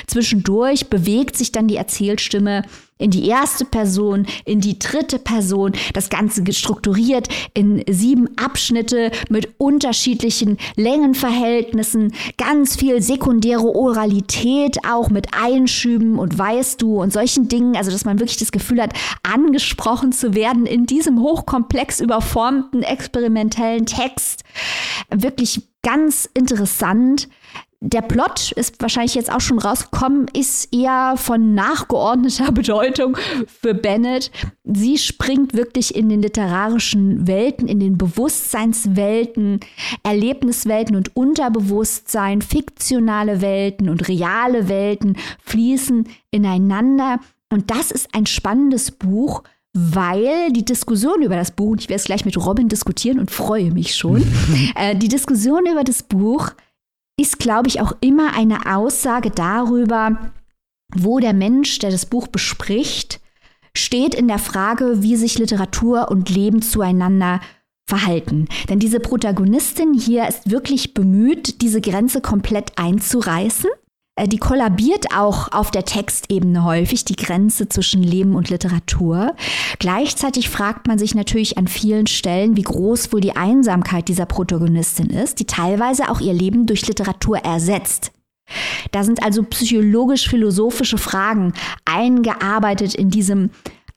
Zwischendurch 0.06 0.88
bewegt 0.88 1.36
sich 1.36 1.52
dann 1.52 1.68
die 1.68 1.76
Erzählstimme 1.76 2.62
in 3.02 3.10
die 3.10 3.26
erste 3.26 3.64
Person, 3.64 4.26
in 4.44 4.60
die 4.60 4.78
dritte 4.78 5.18
Person, 5.18 5.72
das 5.92 6.08
Ganze 6.08 6.42
gestrukturiert 6.42 7.28
in 7.54 7.82
sieben 7.90 8.28
Abschnitte 8.38 9.10
mit 9.28 9.54
unterschiedlichen 9.58 10.58
Längenverhältnissen, 10.76 12.14
ganz 12.38 12.76
viel 12.76 13.02
sekundäre 13.02 13.74
Oralität 13.74 14.78
auch 14.88 15.10
mit 15.10 15.28
Einschüben 15.32 16.18
und 16.18 16.38
weißt 16.38 16.80
du 16.80 17.02
und 17.02 17.12
solchen 17.12 17.48
Dingen, 17.48 17.76
also 17.76 17.90
dass 17.90 18.04
man 18.04 18.20
wirklich 18.20 18.38
das 18.38 18.52
Gefühl 18.52 18.80
hat, 18.80 18.92
angesprochen 19.22 20.12
zu 20.12 20.34
werden 20.34 20.66
in 20.66 20.86
diesem 20.86 21.20
hochkomplex 21.20 22.00
überformten 22.00 22.82
experimentellen 22.82 23.86
Text. 23.86 24.44
Wirklich 25.10 25.62
ganz 25.82 26.28
interessant. 26.34 27.28
Der 27.84 28.00
Plot 28.00 28.52
ist 28.52 28.80
wahrscheinlich 28.80 29.16
jetzt 29.16 29.32
auch 29.32 29.40
schon 29.40 29.58
rausgekommen, 29.58 30.28
ist 30.32 30.72
eher 30.72 31.14
von 31.16 31.54
nachgeordneter 31.54 32.52
Bedeutung 32.52 33.16
für 33.60 33.74
Bennett. 33.74 34.30
Sie 34.62 34.98
springt 34.98 35.54
wirklich 35.54 35.96
in 35.96 36.08
den 36.08 36.22
literarischen 36.22 37.26
Welten, 37.26 37.66
in 37.66 37.80
den 37.80 37.98
Bewusstseinswelten, 37.98 39.58
Erlebniswelten 40.04 40.94
und 40.94 41.16
Unterbewusstsein, 41.16 42.40
fiktionale 42.40 43.40
Welten 43.40 43.88
und 43.88 44.06
reale 44.06 44.68
Welten 44.68 45.16
fließen 45.44 46.08
ineinander. 46.30 47.18
Und 47.50 47.72
das 47.72 47.90
ist 47.90 48.14
ein 48.14 48.26
spannendes 48.26 48.92
Buch, 48.92 49.42
weil 49.72 50.52
die 50.52 50.64
Diskussion 50.64 51.20
über 51.22 51.34
das 51.34 51.50
Buch, 51.50 51.72
und 51.72 51.80
ich 51.80 51.88
werde 51.88 51.98
es 51.98 52.04
gleich 52.04 52.24
mit 52.24 52.36
Robin 52.36 52.68
diskutieren 52.68 53.18
und 53.18 53.32
freue 53.32 53.72
mich 53.72 53.96
schon, 53.96 54.24
äh, 54.76 54.94
die 54.94 55.08
Diskussion 55.08 55.66
über 55.66 55.82
das 55.82 56.04
Buch 56.04 56.52
ist, 57.18 57.38
glaube 57.38 57.68
ich, 57.68 57.80
auch 57.80 57.92
immer 58.00 58.34
eine 58.34 58.74
Aussage 58.74 59.30
darüber, 59.30 60.32
wo 60.94 61.18
der 61.18 61.32
Mensch, 61.32 61.78
der 61.78 61.90
das 61.90 62.06
Buch 62.06 62.28
bespricht, 62.28 63.20
steht 63.76 64.14
in 64.14 64.28
der 64.28 64.38
Frage, 64.38 65.02
wie 65.02 65.16
sich 65.16 65.38
Literatur 65.38 66.10
und 66.10 66.30
Leben 66.30 66.62
zueinander 66.62 67.40
verhalten. 67.86 68.48
Denn 68.68 68.78
diese 68.78 69.00
Protagonistin 69.00 69.94
hier 69.94 70.28
ist 70.28 70.50
wirklich 70.50 70.94
bemüht, 70.94 71.60
diese 71.62 71.80
Grenze 71.80 72.20
komplett 72.20 72.72
einzureißen 72.76 73.70
die 74.26 74.38
kollabiert 74.38 75.16
auch 75.16 75.52
auf 75.52 75.70
der 75.70 75.84
Textebene 75.84 76.64
häufig, 76.64 77.04
die 77.04 77.16
Grenze 77.16 77.68
zwischen 77.68 78.02
Leben 78.02 78.36
und 78.36 78.50
Literatur. 78.50 79.34
Gleichzeitig 79.78 80.50
fragt 80.50 80.86
man 80.86 80.98
sich 80.98 81.14
natürlich 81.14 81.56
an 81.56 81.66
vielen 81.66 82.06
Stellen, 82.06 82.56
wie 82.56 82.62
groß 82.62 83.12
wohl 83.12 83.22
die 83.22 83.36
Einsamkeit 83.36 84.08
dieser 84.08 84.26
Protagonistin 84.26 85.08
ist, 85.08 85.40
die 85.40 85.46
teilweise 85.46 86.10
auch 86.10 86.20
ihr 86.20 86.34
Leben 86.34 86.66
durch 86.66 86.86
Literatur 86.86 87.38
ersetzt. 87.38 88.12
Da 88.90 89.02
sind 89.02 89.22
also 89.22 89.44
psychologisch-philosophische 89.44 90.98
Fragen 90.98 91.54
eingearbeitet 91.86 92.94
in 92.94 93.08
diesem 93.08 93.50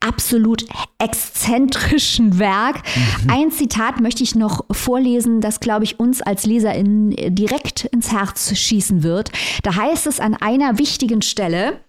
absolut 0.06 0.66
exzentrischen 1.00 2.40
Werk. 2.40 2.84
Mhm. 3.24 3.30
Ein 3.30 3.52
Zitat 3.52 4.00
möchte 4.00 4.24
ich 4.24 4.36
noch 4.36 4.66
vorlesen, 4.72 5.42
das, 5.42 5.60
glaube 5.60 5.84
ich, 5.84 6.00
uns 6.00 6.22
als 6.22 6.46
LeserInnen 6.46 7.16
direkt 7.36 7.86
ins 7.86 8.12
Herz 8.12 8.56
schießen 8.56 9.04
wird. 9.04 9.32
Da 9.64 9.76
heißt 9.76 10.08
es 10.08 10.20
an 10.20 10.36
einer 10.36 10.78
wichtigen 10.78 11.22
Stelle, 11.22 11.80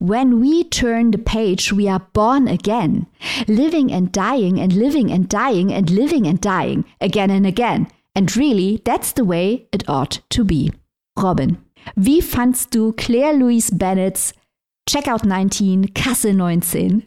When 0.00 0.40
we 0.40 0.68
turn 0.70 1.12
the 1.12 1.18
page, 1.18 1.72
we 1.76 1.88
are 1.88 2.02
born 2.12 2.48
again, 2.48 3.06
living 3.46 3.92
and 3.92 4.14
dying 4.14 4.60
and 4.60 4.72
living 4.72 5.12
and 5.12 5.32
dying 5.32 5.72
and 5.72 5.90
living 5.90 6.26
and 6.26 6.44
dying, 6.44 6.84
again 7.00 7.30
and 7.30 7.46
again. 7.46 7.86
And 8.14 8.34
really, 8.36 8.80
that's 8.84 9.12
the 9.12 9.24
way 9.24 9.68
it 9.72 9.88
ought 9.88 10.20
to 10.30 10.44
be. 10.44 10.72
Robin, 11.16 11.58
wie 11.94 12.22
fandst 12.22 12.74
du 12.74 12.92
Claire 12.92 13.34
Louise 13.34 13.70
Bennett's 13.72 14.34
Checkout 14.88 15.24
19, 15.24 15.94
Kasse 15.94 16.32
19? 16.32 17.02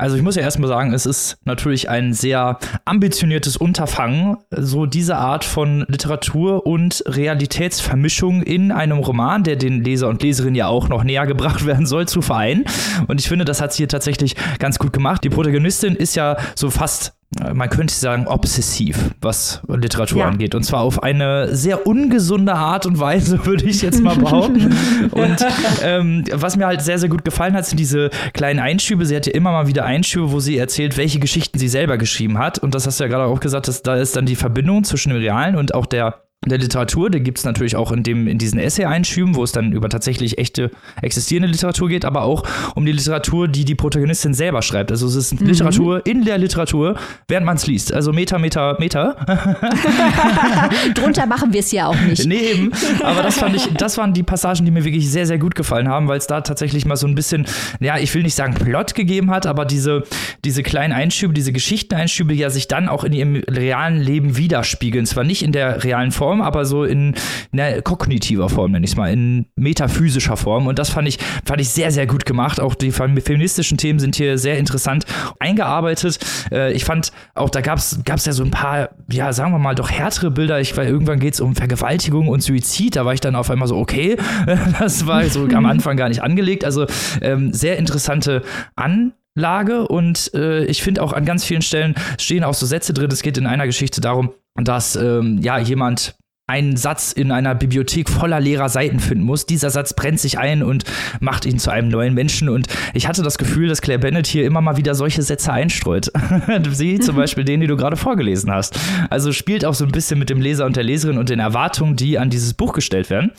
Also 0.00 0.14
ich 0.14 0.22
muss 0.22 0.36
ja 0.36 0.42
erstmal 0.42 0.68
sagen, 0.68 0.92
es 0.92 1.06
ist 1.06 1.38
natürlich 1.44 1.90
ein 1.90 2.12
sehr 2.12 2.60
ambitioniertes 2.84 3.56
Unterfangen, 3.56 4.36
so 4.56 4.86
diese 4.86 5.16
Art 5.16 5.44
von 5.44 5.84
Literatur 5.88 6.64
und 6.66 7.02
Realitätsvermischung 7.04 8.42
in 8.42 8.70
einem 8.70 8.98
Roman, 8.98 9.42
der 9.42 9.56
den 9.56 9.82
Leser 9.82 10.08
und 10.08 10.22
Leserin 10.22 10.54
ja 10.54 10.68
auch 10.68 10.88
noch 10.88 11.02
näher 11.02 11.26
gebracht 11.26 11.66
werden 11.66 11.84
soll, 11.84 12.06
zu 12.06 12.22
vereinen. 12.22 12.64
Und 13.08 13.20
ich 13.20 13.28
finde, 13.28 13.44
das 13.44 13.60
hat 13.60 13.72
sie 13.72 13.78
hier 13.78 13.88
tatsächlich 13.88 14.36
ganz 14.60 14.78
gut 14.78 14.92
gemacht. 14.92 15.24
Die 15.24 15.30
Protagonistin 15.30 15.96
ist 15.96 16.14
ja 16.14 16.36
so 16.54 16.70
fast 16.70 17.17
man 17.52 17.68
könnte 17.68 17.92
sagen, 17.92 18.26
obsessiv, 18.26 19.10
was 19.20 19.60
Literatur 19.68 20.20
ja. 20.20 20.28
angeht. 20.28 20.54
Und 20.54 20.62
zwar 20.62 20.80
auf 20.80 21.02
eine 21.02 21.54
sehr 21.54 21.86
ungesunde 21.86 22.54
Art 22.54 22.86
und 22.86 22.98
Weise, 22.98 23.44
würde 23.46 23.66
ich 23.66 23.82
jetzt 23.82 24.02
mal 24.02 24.16
behaupten. 24.16 24.74
und 25.10 25.36
ähm, 25.82 26.24
was 26.32 26.56
mir 26.56 26.66
halt 26.66 26.80
sehr, 26.80 26.98
sehr 26.98 27.10
gut 27.10 27.24
gefallen 27.24 27.54
hat, 27.54 27.66
sind 27.66 27.78
diese 27.78 28.10
kleinen 28.32 28.60
Einschübe. 28.60 29.04
Sie 29.04 29.14
hat 29.14 29.26
ja 29.26 29.34
immer 29.34 29.52
mal 29.52 29.66
wieder 29.66 29.84
Einschübe, 29.84 30.32
wo 30.32 30.40
sie 30.40 30.56
erzählt, 30.56 30.96
welche 30.96 31.18
Geschichten 31.18 31.58
sie 31.58 31.68
selber 31.68 31.98
geschrieben 31.98 32.38
hat. 32.38 32.58
Und 32.58 32.74
das 32.74 32.86
hast 32.86 32.98
du 32.98 33.04
ja 33.04 33.08
gerade 33.08 33.24
auch 33.24 33.40
gesagt, 33.40 33.68
dass 33.68 33.82
da 33.82 33.96
ist 33.96 34.16
dann 34.16 34.24
die 34.24 34.36
Verbindung 34.36 34.84
zwischen 34.84 35.10
dem 35.10 35.18
Realen 35.18 35.56
und 35.56 35.74
auch 35.74 35.86
der 35.86 36.27
der 36.46 36.58
Literatur, 36.58 37.10
die 37.10 37.20
gibt 37.20 37.38
es 37.38 37.44
natürlich 37.44 37.74
auch 37.74 37.90
in, 37.90 38.04
dem, 38.04 38.28
in 38.28 38.38
diesen 38.38 38.60
Essay-Einschüben, 38.60 39.34
wo 39.34 39.42
es 39.42 39.50
dann 39.50 39.72
über 39.72 39.88
tatsächlich 39.88 40.38
echte 40.38 40.70
existierende 41.02 41.48
Literatur 41.48 41.88
geht, 41.88 42.04
aber 42.04 42.22
auch 42.22 42.44
um 42.76 42.86
die 42.86 42.92
Literatur, 42.92 43.48
die 43.48 43.64
die 43.64 43.74
Protagonistin 43.74 44.34
selber 44.34 44.62
schreibt. 44.62 44.92
Also 44.92 45.08
es 45.08 45.16
ist 45.16 45.40
mhm. 45.40 45.48
Literatur 45.48 46.06
in 46.06 46.24
der 46.24 46.38
Literatur, 46.38 46.96
während 47.26 47.44
man 47.44 47.56
es 47.56 47.66
liest. 47.66 47.92
Also 47.92 48.12
Meta, 48.12 48.38
Meta, 48.38 48.76
Meta. 48.78 49.16
Drunter 50.94 51.26
machen 51.26 51.52
wir 51.52 51.58
es 51.58 51.72
ja 51.72 51.88
auch 51.88 52.00
nicht. 52.00 52.24
Nee, 52.24 52.52
eben. 52.52 52.72
Aber 53.02 53.22
das 53.22 53.38
fand 53.38 53.56
ich, 53.56 53.66
das 53.74 53.98
waren 53.98 54.14
die 54.14 54.22
Passagen, 54.22 54.64
die 54.64 54.70
mir 54.70 54.84
wirklich 54.84 55.10
sehr, 55.10 55.26
sehr 55.26 55.38
gut 55.38 55.56
gefallen 55.56 55.88
haben, 55.88 56.06
weil 56.06 56.18
es 56.18 56.28
da 56.28 56.40
tatsächlich 56.40 56.86
mal 56.86 56.96
so 56.96 57.08
ein 57.08 57.16
bisschen, 57.16 57.46
ja, 57.80 57.98
ich 57.98 58.14
will 58.14 58.22
nicht 58.22 58.36
sagen 58.36 58.54
Plot 58.54 58.94
gegeben 58.94 59.32
hat, 59.32 59.46
aber 59.46 59.64
diese, 59.64 60.04
diese 60.44 60.62
kleinen 60.62 60.92
Einschübe, 60.92 61.34
diese 61.34 61.52
Geschichteneinschübe 61.52 62.32
ja 62.32 62.48
sich 62.48 62.68
dann 62.68 62.88
auch 62.88 63.02
in 63.02 63.12
ihrem 63.12 63.42
realen 63.48 64.00
Leben 64.00 64.36
widerspiegeln. 64.36 65.04
Zwar 65.04 65.24
nicht 65.24 65.42
in 65.42 65.50
der 65.50 65.82
realen 65.82 66.12
Form, 66.12 66.27
Form, 66.28 66.42
aber 66.42 66.66
so 66.66 66.84
in 66.84 67.14
ne, 67.52 67.80
kognitiver 67.80 68.50
Form, 68.50 68.72
nenne 68.72 68.84
ich 68.84 68.90
es 68.90 68.96
mal, 68.96 69.10
in 69.10 69.46
metaphysischer 69.56 70.36
Form. 70.36 70.66
Und 70.66 70.78
das 70.78 70.90
fand 70.90 71.08
ich, 71.08 71.18
fand 71.46 71.58
ich 71.58 71.70
sehr, 71.70 71.90
sehr 71.90 72.06
gut 72.06 72.26
gemacht. 72.26 72.60
Auch 72.60 72.74
die 72.74 72.92
feministischen 72.92 73.78
Themen 73.78 73.98
sind 73.98 74.14
hier 74.14 74.36
sehr 74.36 74.58
interessant 74.58 75.06
eingearbeitet. 75.38 76.18
Äh, 76.52 76.72
ich 76.74 76.84
fand 76.84 77.12
auch, 77.34 77.48
da 77.48 77.62
gab 77.62 77.78
es 77.78 78.24
ja 78.26 78.32
so 78.32 78.44
ein 78.44 78.50
paar, 78.50 78.90
ja, 79.10 79.32
sagen 79.32 79.52
wir 79.52 79.58
mal, 79.58 79.74
doch 79.74 79.90
härtere 79.90 80.30
Bilder. 80.30 80.60
Ich, 80.60 80.76
weil 80.76 80.86
irgendwann 80.86 81.18
geht 81.18 81.32
es 81.32 81.40
um 81.40 81.54
Vergewaltigung 81.54 82.28
und 82.28 82.42
Suizid. 82.42 82.96
Da 82.96 83.06
war 83.06 83.14
ich 83.14 83.20
dann 83.20 83.34
auf 83.34 83.50
einmal 83.50 83.68
so, 83.68 83.78
okay, 83.78 84.18
das 84.78 85.06
war 85.06 85.24
so 85.24 85.46
am 85.46 85.64
Anfang 85.64 85.96
gar 85.96 86.10
nicht 86.10 86.22
angelegt. 86.22 86.62
Also 86.62 86.84
ähm, 87.22 87.54
sehr 87.54 87.78
interessante 87.78 88.42
Anlage 88.76 89.88
und 89.88 90.30
äh, 90.34 90.66
ich 90.66 90.82
finde 90.82 91.02
auch 91.02 91.14
an 91.14 91.24
ganz 91.24 91.46
vielen 91.46 91.62
Stellen 91.62 91.94
stehen 92.18 92.44
auch 92.44 92.52
so 92.52 92.66
Sätze 92.66 92.92
drin. 92.92 93.10
Es 93.10 93.22
geht 93.22 93.38
in 93.38 93.46
einer 93.46 93.64
Geschichte 93.64 94.02
darum, 94.02 94.34
dass 94.64 94.96
ähm, 94.96 95.38
ja 95.42 95.58
jemand 95.58 96.16
einen 96.48 96.78
Satz 96.78 97.12
in 97.12 97.30
einer 97.30 97.54
Bibliothek 97.54 98.08
voller 98.08 98.40
leerer 98.40 98.70
Seiten 98.70 99.00
finden 99.00 99.24
muss. 99.24 99.44
Dieser 99.44 99.68
Satz 99.68 99.92
brennt 99.92 100.18
sich 100.18 100.38
ein 100.38 100.62
und 100.62 100.84
macht 101.20 101.44
ihn 101.44 101.58
zu 101.58 101.70
einem 101.70 101.88
neuen 101.88 102.14
Menschen. 102.14 102.48
Und 102.48 102.68
ich 102.94 103.06
hatte 103.06 103.22
das 103.22 103.36
Gefühl, 103.36 103.68
dass 103.68 103.82
Claire 103.82 103.98
Bennett 103.98 104.26
hier 104.26 104.46
immer 104.46 104.62
mal 104.62 104.78
wieder 104.78 104.94
solche 104.94 105.22
Sätze 105.22 105.52
einstreut. 105.52 106.10
Sie 106.70 106.98
zum 107.00 107.16
Beispiel 107.16 107.44
den, 107.44 107.60
den 107.60 107.68
du 107.68 107.76
gerade 107.76 107.98
vorgelesen 107.98 108.50
hast. 108.50 108.80
Also 109.10 109.32
spielt 109.32 109.66
auch 109.66 109.74
so 109.74 109.84
ein 109.84 109.92
bisschen 109.92 110.18
mit 110.18 110.30
dem 110.30 110.40
Leser 110.40 110.64
und 110.64 110.76
der 110.76 110.84
Leserin 110.84 111.18
und 111.18 111.28
den 111.28 111.38
Erwartungen, 111.38 111.96
die 111.96 112.18
an 112.18 112.30
dieses 112.30 112.54
Buch 112.54 112.72
gestellt 112.72 113.10
werden. 113.10 113.32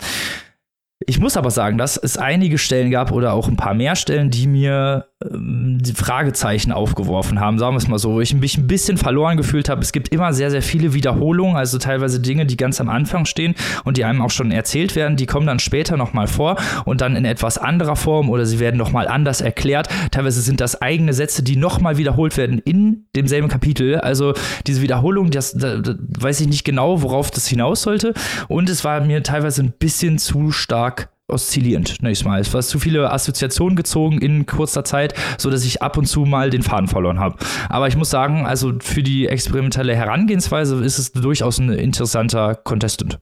Ich 1.07 1.17
muss 1.17 1.37
aber 1.37 1.49
sagen, 1.49 1.77
dass 1.77 1.95
es 1.95 2.17
einige 2.17 2.57
Stellen 2.57 2.91
gab 2.91 3.13
oder 3.13 3.31
auch 3.31 3.47
ein 3.47 3.55
paar 3.55 3.73
mehr 3.73 3.95
Stellen, 3.95 4.31
die 4.31 4.47
mir 4.47 5.07
ähm, 5.23 5.77
die 5.81 5.93
Fragezeichen 5.93 6.73
aufgeworfen 6.73 7.39
haben, 7.39 7.57
sagen 7.57 7.73
wir 7.73 7.77
es 7.77 7.87
mal 7.87 7.97
so, 7.97 8.13
wo 8.13 8.21
ich 8.21 8.33
mich 8.33 8.57
ein 8.57 8.67
bisschen 8.67 8.97
verloren 8.97 9.37
gefühlt 9.37 9.69
habe. 9.69 9.81
Es 9.81 9.93
gibt 9.93 10.09
immer 10.09 10.33
sehr, 10.33 10.51
sehr 10.51 10.61
viele 10.61 10.93
Wiederholungen, 10.93 11.55
also 11.55 11.77
teilweise 11.77 12.19
Dinge, 12.19 12.45
die 12.45 12.57
ganz 12.57 12.81
am 12.81 12.89
Anfang 12.89 13.25
stehen 13.25 13.55
und 13.85 13.95
die 13.95 14.03
einem 14.03 14.21
auch 14.21 14.29
schon 14.29 14.51
erzählt 14.51 14.97
werden, 14.97 15.15
die 15.15 15.25
kommen 15.25 15.47
dann 15.47 15.59
später 15.59 15.95
nochmal 15.95 16.27
vor 16.27 16.57
und 16.83 16.99
dann 16.99 17.15
in 17.15 17.23
etwas 17.23 17.57
anderer 17.57 17.95
Form 17.95 18.29
oder 18.29 18.45
sie 18.45 18.59
werden 18.59 18.77
nochmal 18.77 19.07
anders 19.07 19.39
erklärt. 19.39 19.87
Teilweise 20.11 20.41
sind 20.41 20.59
das 20.59 20.81
eigene 20.81 21.13
Sätze, 21.13 21.43
die 21.43 21.55
nochmal 21.55 21.97
wiederholt 21.97 22.35
werden 22.35 22.59
in 22.59 23.05
demselben 23.15 23.47
Kapitel. 23.47 23.99
Also 23.99 24.33
diese 24.67 24.81
Wiederholung, 24.81 25.31
das, 25.31 25.53
das, 25.53 25.81
das 25.81 25.95
weiß 26.19 26.41
ich 26.41 26.47
nicht 26.47 26.65
genau, 26.65 27.01
worauf 27.01 27.31
das 27.31 27.47
hinaus 27.47 27.83
sollte. 27.83 28.13
Und 28.49 28.69
es 28.69 28.83
war 28.83 28.99
mir 28.99 29.23
teilweise 29.23 29.63
ein 29.63 29.71
bisschen 29.71 30.17
zu 30.17 30.51
stark 30.51 30.98
oszillierend, 31.29 32.01
nächstes 32.01 32.25
Mal. 32.25 32.39
Es 32.39 32.53
war 32.53 32.61
zu 32.61 32.79
viele 32.79 33.11
Assoziationen 33.11 33.75
gezogen 33.75 34.19
in 34.19 34.45
kurzer 34.45 34.83
Zeit, 34.83 35.13
sodass 35.37 35.65
ich 35.65 35.81
ab 35.81 35.97
und 35.97 36.05
zu 36.05 36.21
mal 36.21 36.49
den 36.49 36.63
Faden 36.63 36.87
verloren 36.87 37.19
habe. 37.19 37.37
Aber 37.69 37.87
ich 37.87 37.95
muss 37.95 38.09
sagen, 38.09 38.45
also 38.45 38.73
für 38.79 39.03
die 39.03 39.27
experimentelle 39.27 39.95
Herangehensweise 39.95 40.83
ist 40.83 40.99
es 40.99 41.11
durchaus 41.11 41.59
ein 41.59 41.71
interessanter 41.71 42.55
Contestant. 42.55 43.19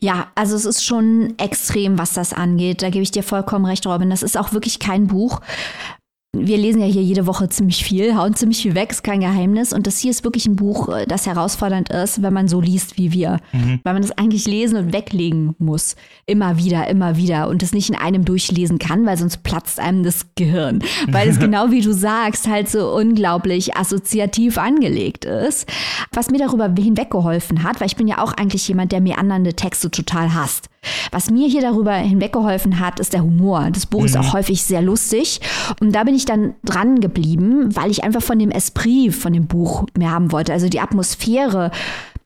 Ja, 0.00 0.28
also 0.34 0.56
es 0.56 0.64
ist 0.64 0.84
schon 0.84 1.34
extrem, 1.38 1.98
was 1.98 2.12
das 2.12 2.32
angeht. 2.32 2.82
Da 2.82 2.90
gebe 2.90 3.02
ich 3.02 3.10
dir 3.10 3.22
vollkommen 3.22 3.66
recht, 3.66 3.86
Robin. 3.86 4.10
Das 4.10 4.22
ist 4.22 4.36
auch 4.36 4.52
wirklich 4.52 4.78
kein 4.78 5.06
Buch, 5.06 5.40
wir 6.44 6.58
lesen 6.58 6.80
ja 6.80 6.86
hier 6.86 7.02
jede 7.02 7.26
Woche 7.26 7.48
ziemlich 7.48 7.84
viel, 7.84 8.16
hauen 8.16 8.34
ziemlich 8.34 8.62
viel 8.62 8.74
weg, 8.74 8.90
ist 8.90 9.04
kein 9.04 9.20
Geheimnis. 9.20 9.72
Und 9.72 9.86
das 9.86 9.98
hier 9.98 10.10
ist 10.10 10.24
wirklich 10.24 10.46
ein 10.46 10.56
Buch, 10.56 10.88
äh, 10.88 11.06
das 11.06 11.26
herausfordernd 11.26 11.90
ist, 11.90 12.22
wenn 12.22 12.32
man 12.32 12.48
so 12.48 12.60
liest 12.60 12.98
wie 12.98 13.12
wir. 13.12 13.38
Mhm. 13.52 13.80
Weil 13.84 13.92
man 13.92 14.02
das 14.02 14.12
eigentlich 14.12 14.46
lesen 14.46 14.76
und 14.76 14.92
weglegen 14.92 15.54
muss. 15.58 15.96
Immer 16.26 16.58
wieder, 16.58 16.88
immer 16.88 17.16
wieder. 17.16 17.48
Und 17.48 17.62
das 17.62 17.72
nicht 17.72 17.88
in 17.88 17.96
einem 17.96 18.24
durchlesen 18.24 18.78
kann, 18.78 19.06
weil 19.06 19.16
sonst 19.16 19.42
platzt 19.42 19.78
einem 19.78 20.02
das 20.02 20.26
Gehirn. 20.34 20.80
Weil 21.08 21.28
es 21.28 21.38
genau 21.40 21.70
wie 21.70 21.80
du 21.80 21.92
sagst, 21.92 22.48
halt 22.48 22.68
so 22.68 22.94
unglaublich 22.94 23.76
assoziativ 23.76 24.58
angelegt 24.58 25.24
ist. 25.24 25.68
Was 26.12 26.30
mir 26.30 26.38
darüber 26.38 26.72
hinweggeholfen 26.76 27.62
hat, 27.62 27.80
weil 27.80 27.86
ich 27.86 27.96
bin 27.96 28.08
ja 28.08 28.22
auch 28.22 28.32
eigentlich 28.32 28.66
jemand, 28.66 28.92
der 28.92 29.00
mir 29.00 29.18
andere 29.18 29.54
Texte 29.54 29.90
total 29.90 30.34
hasst. 30.34 30.68
Was 31.12 31.30
mir 31.30 31.48
hier 31.48 31.62
darüber 31.62 31.94
hinweggeholfen 31.94 32.80
hat, 32.80 33.00
ist 33.00 33.12
der 33.12 33.22
Humor. 33.22 33.68
Das 33.72 33.86
Buch 33.86 34.00
mhm. 34.00 34.06
ist 34.06 34.16
auch 34.16 34.32
häufig 34.32 34.62
sehr 34.62 34.82
lustig. 34.82 35.40
Und 35.80 35.92
da 35.92 36.04
bin 36.04 36.14
ich 36.14 36.24
dann 36.24 36.54
dran 36.64 37.00
geblieben, 37.00 37.74
weil 37.74 37.90
ich 37.90 38.04
einfach 38.04 38.22
von 38.22 38.38
dem 38.38 38.50
Esprit 38.50 39.14
von 39.14 39.32
dem 39.32 39.46
Buch 39.46 39.84
mehr 39.96 40.10
haben 40.10 40.32
wollte. 40.32 40.52
Also 40.52 40.68
die 40.68 40.80
Atmosphäre 40.80 41.70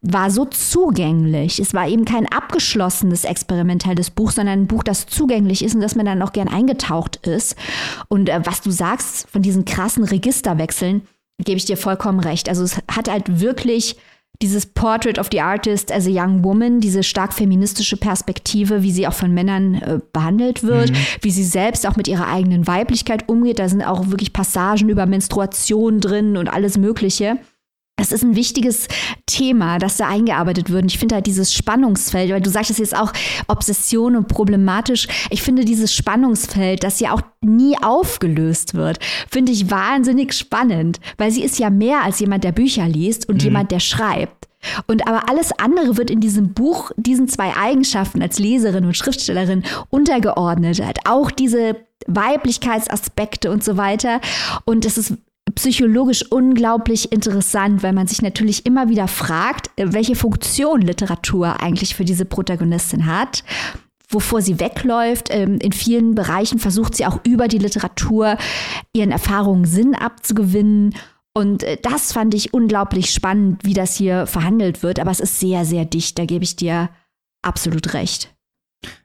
war 0.02 0.30
so 0.30 0.46
zugänglich. 0.46 1.58
Es 1.58 1.74
war 1.74 1.86
eben 1.86 2.04
kein 2.04 2.26
abgeschlossenes 2.26 3.24
experimentelles 3.24 4.10
Buch, 4.10 4.30
sondern 4.30 4.60
ein 4.60 4.66
Buch, 4.66 4.82
das 4.82 5.06
zugänglich 5.06 5.62
ist 5.62 5.74
und 5.74 5.82
das 5.82 5.94
mir 5.94 6.04
dann 6.04 6.22
auch 6.22 6.32
gern 6.32 6.48
eingetaucht 6.48 7.26
ist. 7.26 7.56
Und 8.08 8.28
äh, 8.28 8.40
was 8.44 8.62
du 8.62 8.70
sagst 8.70 9.28
von 9.30 9.42
diesen 9.42 9.64
krassen 9.64 10.04
Registerwechseln, 10.04 11.02
gebe 11.38 11.58
ich 11.58 11.64
dir 11.64 11.76
vollkommen 11.76 12.20
recht. 12.20 12.48
Also 12.48 12.62
es 12.62 12.78
hat 12.90 13.10
halt 13.10 13.40
wirklich 13.40 13.96
dieses 14.42 14.64
Portrait 14.64 15.18
of 15.18 15.28
the 15.30 15.40
Artist 15.40 15.92
as 15.92 16.06
a 16.06 16.10
Young 16.10 16.42
Woman, 16.42 16.80
diese 16.80 17.02
stark 17.02 17.34
feministische 17.34 17.96
Perspektive, 17.96 18.82
wie 18.82 18.90
sie 18.90 19.06
auch 19.06 19.12
von 19.12 19.32
Männern 19.32 19.74
äh, 19.74 19.98
behandelt 20.12 20.62
wird, 20.62 20.90
mhm. 20.90 20.96
wie 21.20 21.30
sie 21.30 21.44
selbst 21.44 21.86
auch 21.86 21.96
mit 21.96 22.08
ihrer 22.08 22.26
eigenen 22.26 22.66
Weiblichkeit 22.66 23.28
umgeht. 23.28 23.58
Da 23.58 23.68
sind 23.68 23.82
auch 23.82 24.08
wirklich 24.08 24.32
Passagen 24.32 24.88
über 24.88 25.04
Menstruation 25.04 26.00
drin 26.00 26.36
und 26.36 26.48
alles 26.48 26.78
Mögliche. 26.78 27.36
Das 28.00 28.12
ist 28.12 28.22
ein 28.22 28.34
wichtiges 28.34 28.88
Thema, 29.26 29.78
das 29.78 29.98
da 29.98 30.08
eingearbeitet 30.08 30.70
wird. 30.70 30.84
Und 30.84 30.92
ich 30.92 30.98
finde 30.98 31.16
halt 31.16 31.26
dieses 31.26 31.52
Spannungsfeld, 31.52 32.32
weil 32.32 32.40
du 32.40 32.48
sagtest 32.48 32.78
jetzt 32.78 32.96
auch 32.96 33.12
Obsession 33.46 34.16
und 34.16 34.26
problematisch. 34.26 35.06
Ich 35.28 35.42
finde 35.42 35.66
dieses 35.66 35.94
Spannungsfeld, 35.94 36.82
das 36.82 37.00
ja 37.00 37.12
auch 37.12 37.20
nie 37.42 37.76
aufgelöst 37.82 38.72
wird, 38.72 38.98
finde 39.30 39.52
ich 39.52 39.70
wahnsinnig 39.70 40.32
spannend, 40.32 40.98
weil 41.18 41.30
sie 41.30 41.42
ist 41.42 41.58
ja 41.58 41.68
mehr 41.68 42.02
als 42.02 42.20
jemand, 42.20 42.42
der 42.42 42.52
Bücher 42.52 42.88
liest 42.88 43.28
und 43.28 43.36
mhm. 43.36 43.44
jemand, 43.44 43.70
der 43.70 43.80
schreibt. 43.80 44.48
Und 44.86 45.06
aber 45.06 45.28
alles 45.28 45.52
andere 45.58 45.98
wird 45.98 46.10
in 46.10 46.20
diesem 46.20 46.54
Buch 46.54 46.92
diesen 46.96 47.28
zwei 47.28 47.54
Eigenschaften 47.54 48.22
als 48.22 48.38
Leserin 48.38 48.86
und 48.86 48.96
Schriftstellerin 48.96 49.62
untergeordnet. 49.90 50.82
Halt 50.82 51.00
auch 51.06 51.30
diese 51.30 51.76
Weiblichkeitsaspekte 52.06 53.50
und 53.50 53.62
so 53.62 53.76
weiter. 53.76 54.20
Und 54.64 54.86
es 54.86 54.96
ist 54.96 55.14
psychologisch 55.54 56.24
unglaublich 56.30 57.12
interessant, 57.12 57.82
weil 57.82 57.92
man 57.92 58.06
sich 58.06 58.22
natürlich 58.22 58.66
immer 58.66 58.88
wieder 58.88 59.08
fragt, 59.08 59.70
welche 59.76 60.16
Funktion 60.16 60.80
Literatur 60.80 61.60
eigentlich 61.60 61.94
für 61.94 62.04
diese 62.04 62.24
Protagonistin 62.24 63.06
hat 63.06 63.42
wovor 64.10 64.42
sie 64.42 64.60
wegläuft. 64.60 65.28
Ähm, 65.30 65.58
in 65.60 65.72
vielen 65.72 66.14
Bereichen 66.14 66.58
versucht 66.58 66.96
sie 66.96 67.06
auch 67.06 67.20
über 67.24 67.48
die 67.48 67.58
Literatur 67.58 68.36
ihren 68.92 69.12
Erfahrungen 69.12 69.64
Sinn 69.64 69.94
abzugewinnen. 69.94 70.94
Und 71.32 71.62
äh, 71.62 71.78
das 71.80 72.12
fand 72.12 72.34
ich 72.34 72.52
unglaublich 72.52 73.12
spannend, 73.12 73.64
wie 73.64 73.74
das 73.74 73.96
hier 73.96 74.26
verhandelt 74.26 74.82
wird. 74.82 74.98
Aber 74.98 75.10
es 75.10 75.20
ist 75.20 75.40
sehr, 75.40 75.64
sehr 75.64 75.84
dicht, 75.84 76.18
da 76.18 76.24
gebe 76.26 76.44
ich 76.44 76.56
dir 76.56 76.90
absolut 77.42 77.94
recht. 77.94 78.34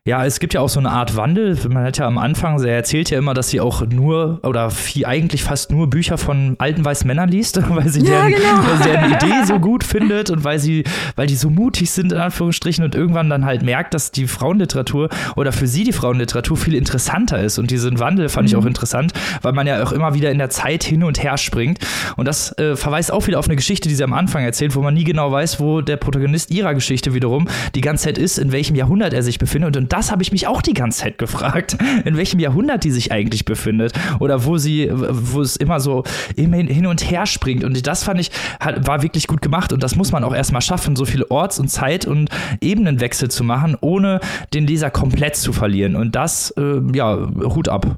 Ja, 0.07 0.23
es 0.23 0.39
gibt 0.39 0.53
ja 0.53 0.61
auch 0.61 0.69
so 0.69 0.79
eine 0.79 0.91
Art 0.91 1.15
Wandel. 1.15 1.57
Man 1.67 1.83
hat 1.83 1.97
ja 1.97 2.05
am 2.05 2.19
Anfang, 2.19 2.63
er 2.63 2.75
erzählt 2.75 3.09
ja 3.09 3.17
immer, 3.17 3.33
dass 3.33 3.49
sie 3.49 3.59
auch 3.59 3.83
nur 3.87 4.37
oder 4.43 4.69
viel, 4.69 5.03
eigentlich 5.07 5.43
fast 5.43 5.71
nur 5.71 5.89
Bücher 5.89 6.19
von 6.19 6.53
alten 6.59 6.85
weißen 6.85 7.07
Männern 7.07 7.27
liest, 7.27 7.59
weil 7.69 7.89
sie, 7.89 8.01
ja, 8.01 8.27
deren, 8.27 8.33
genau. 8.33 8.67
weil 8.67 8.77
sie 8.77 8.89
deren 8.91 9.13
Idee 9.13 9.45
so 9.47 9.57
gut 9.59 9.83
findet 9.83 10.29
und 10.29 10.43
weil 10.43 10.59
sie, 10.59 10.83
weil 11.15 11.25
die 11.25 11.35
so 11.35 11.49
mutig 11.49 11.89
sind, 11.89 12.11
in 12.11 12.19
Anführungsstrichen, 12.19 12.83
und 12.83 12.93
irgendwann 12.93 13.31
dann 13.31 13.45
halt 13.45 13.63
merkt, 13.63 13.95
dass 13.95 14.11
die 14.11 14.27
Frauenliteratur 14.27 15.09
oder 15.35 15.51
für 15.51 15.65
sie 15.65 15.83
die 15.83 15.91
Frauenliteratur 15.91 16.55
viel 16.55 16.75
interessanter 16.75 17.41
ist. 17.41 17.57
Und 17.57 17.71
diesen 17.71 17.97
Wandel 17.97 18.29
fand 18.29 18.43
mhm. 18.43 18.49
ich 18.49 18.55
auch 18.57 18.65
interessant, 18.67 19.11
weil 19.41 19.53
man 19.53 19.65
ja 19.65 19.81
auch 19.81 19.91
immer 19.91 20.13
wieder 20.13 20.29
in 20.29 20.37
der 20.37 20.51
Zeit 20.51 20.83
hin 20.83 21.03
und 21.03 21.23
her 21.23 21.39
springt. 21.39 21.79
Und 22.15 22.27
das 22.27 22.55
äh, 22.59 22.75
verweist 22.75 23.11
auch 23.11 23.25
wieder 23.25 23.39
auf 23.39 23.47
eine 23.47 23.55
Geschichte, 23.55 23.89
die 23.89 23.95
sie 23.95 24.03
am 24.03 24.13
Anfang 24.13 24.43
erzählt, 24.43 24.75
wo 24.75 24.83
man 24.83 24.93
nie 24.93 25.03
genau 25.03 25.31
weiß, 25.31 25.59
wo 25.59 25.81
der 25.81 25.97
Protagonist 25.97 26.51
ihrer 26.51 26.75
Geschichte 26.75 27.15
wiederum 27.15 27.47
die 27.73 27.81
ganze 27.81 28.03
Zeit 28.03 28.19
ist, 28.19 28.37
in 28.37 28.51
welchem 28.51 28.75
Jahrhundert 28.75 29.11
er 29.11 29.23
sich 29.23 29.39
befindet. 29.39 29.75
Und 29.75 29.94
das 29.95 30.11
habe 30.11 30.21
ich 30.21 30.33
mich 30.33 30.45
auch 30.45 30.61
die 30.61 30.73
ganze 30.73 30.99
Zeit 30.99 31.17
gefragt, 31.17 31.77
in 32.03 32.17
welchem 32.17 32.39
Jahrhundert 32.39 32.83
die 32.83 32.91
sich 32.91 33.13
eigentlich 33.13 33.45
befindet 33.45 33.93
oder 34.19 34.43
wo 34.43 34.57
sie, 34.57 34.91
wo 34.91 35.39
es 35.39 35.55
immer 35.55 35.79
so 35.79 36.03
hin 36.35 36.85
und 36.85 37.09
her 37.09 37.25
springt. 37.25 37.63
Und 37.63 37.87
das 37.87 38.03
fand 38.03 38.19
ich, 38.19 38.29
war 38.59 39.03
wirklich 39.03 39.27
gut 39.27 39.41
gemacht 39.41 39.71
und 39.71 39.81
das 39.81 39.95
muss 39.95 40.11
man 40.11 40.25
auch 40.25 40.35
erstmal 40.35 40.61
schaffen, 40.61 40.97
so 40.97 41.05
viele 41.05 41.31
Orts- 41.31 41.59
und 41.59 41.69
Zeit- 41.69 42.05
und 42.05 42.29
Ebenenwechsel 42.59 43.31
zu 43.31 43.45
machen, 43.45 43.77
ohne 43.79 44.19
den 44.53 44.67
Leser 44.67 44.91
komplett 44.91 45.37
zu 45.37 45.53
verlieren. 45.53 45.95
Und 45.95 46.15
das, 46.15 46.51
äh, 46.57 46.81
ja, 46.93 47.29
Hut 47.55 47.69
ab. 47.69 47.97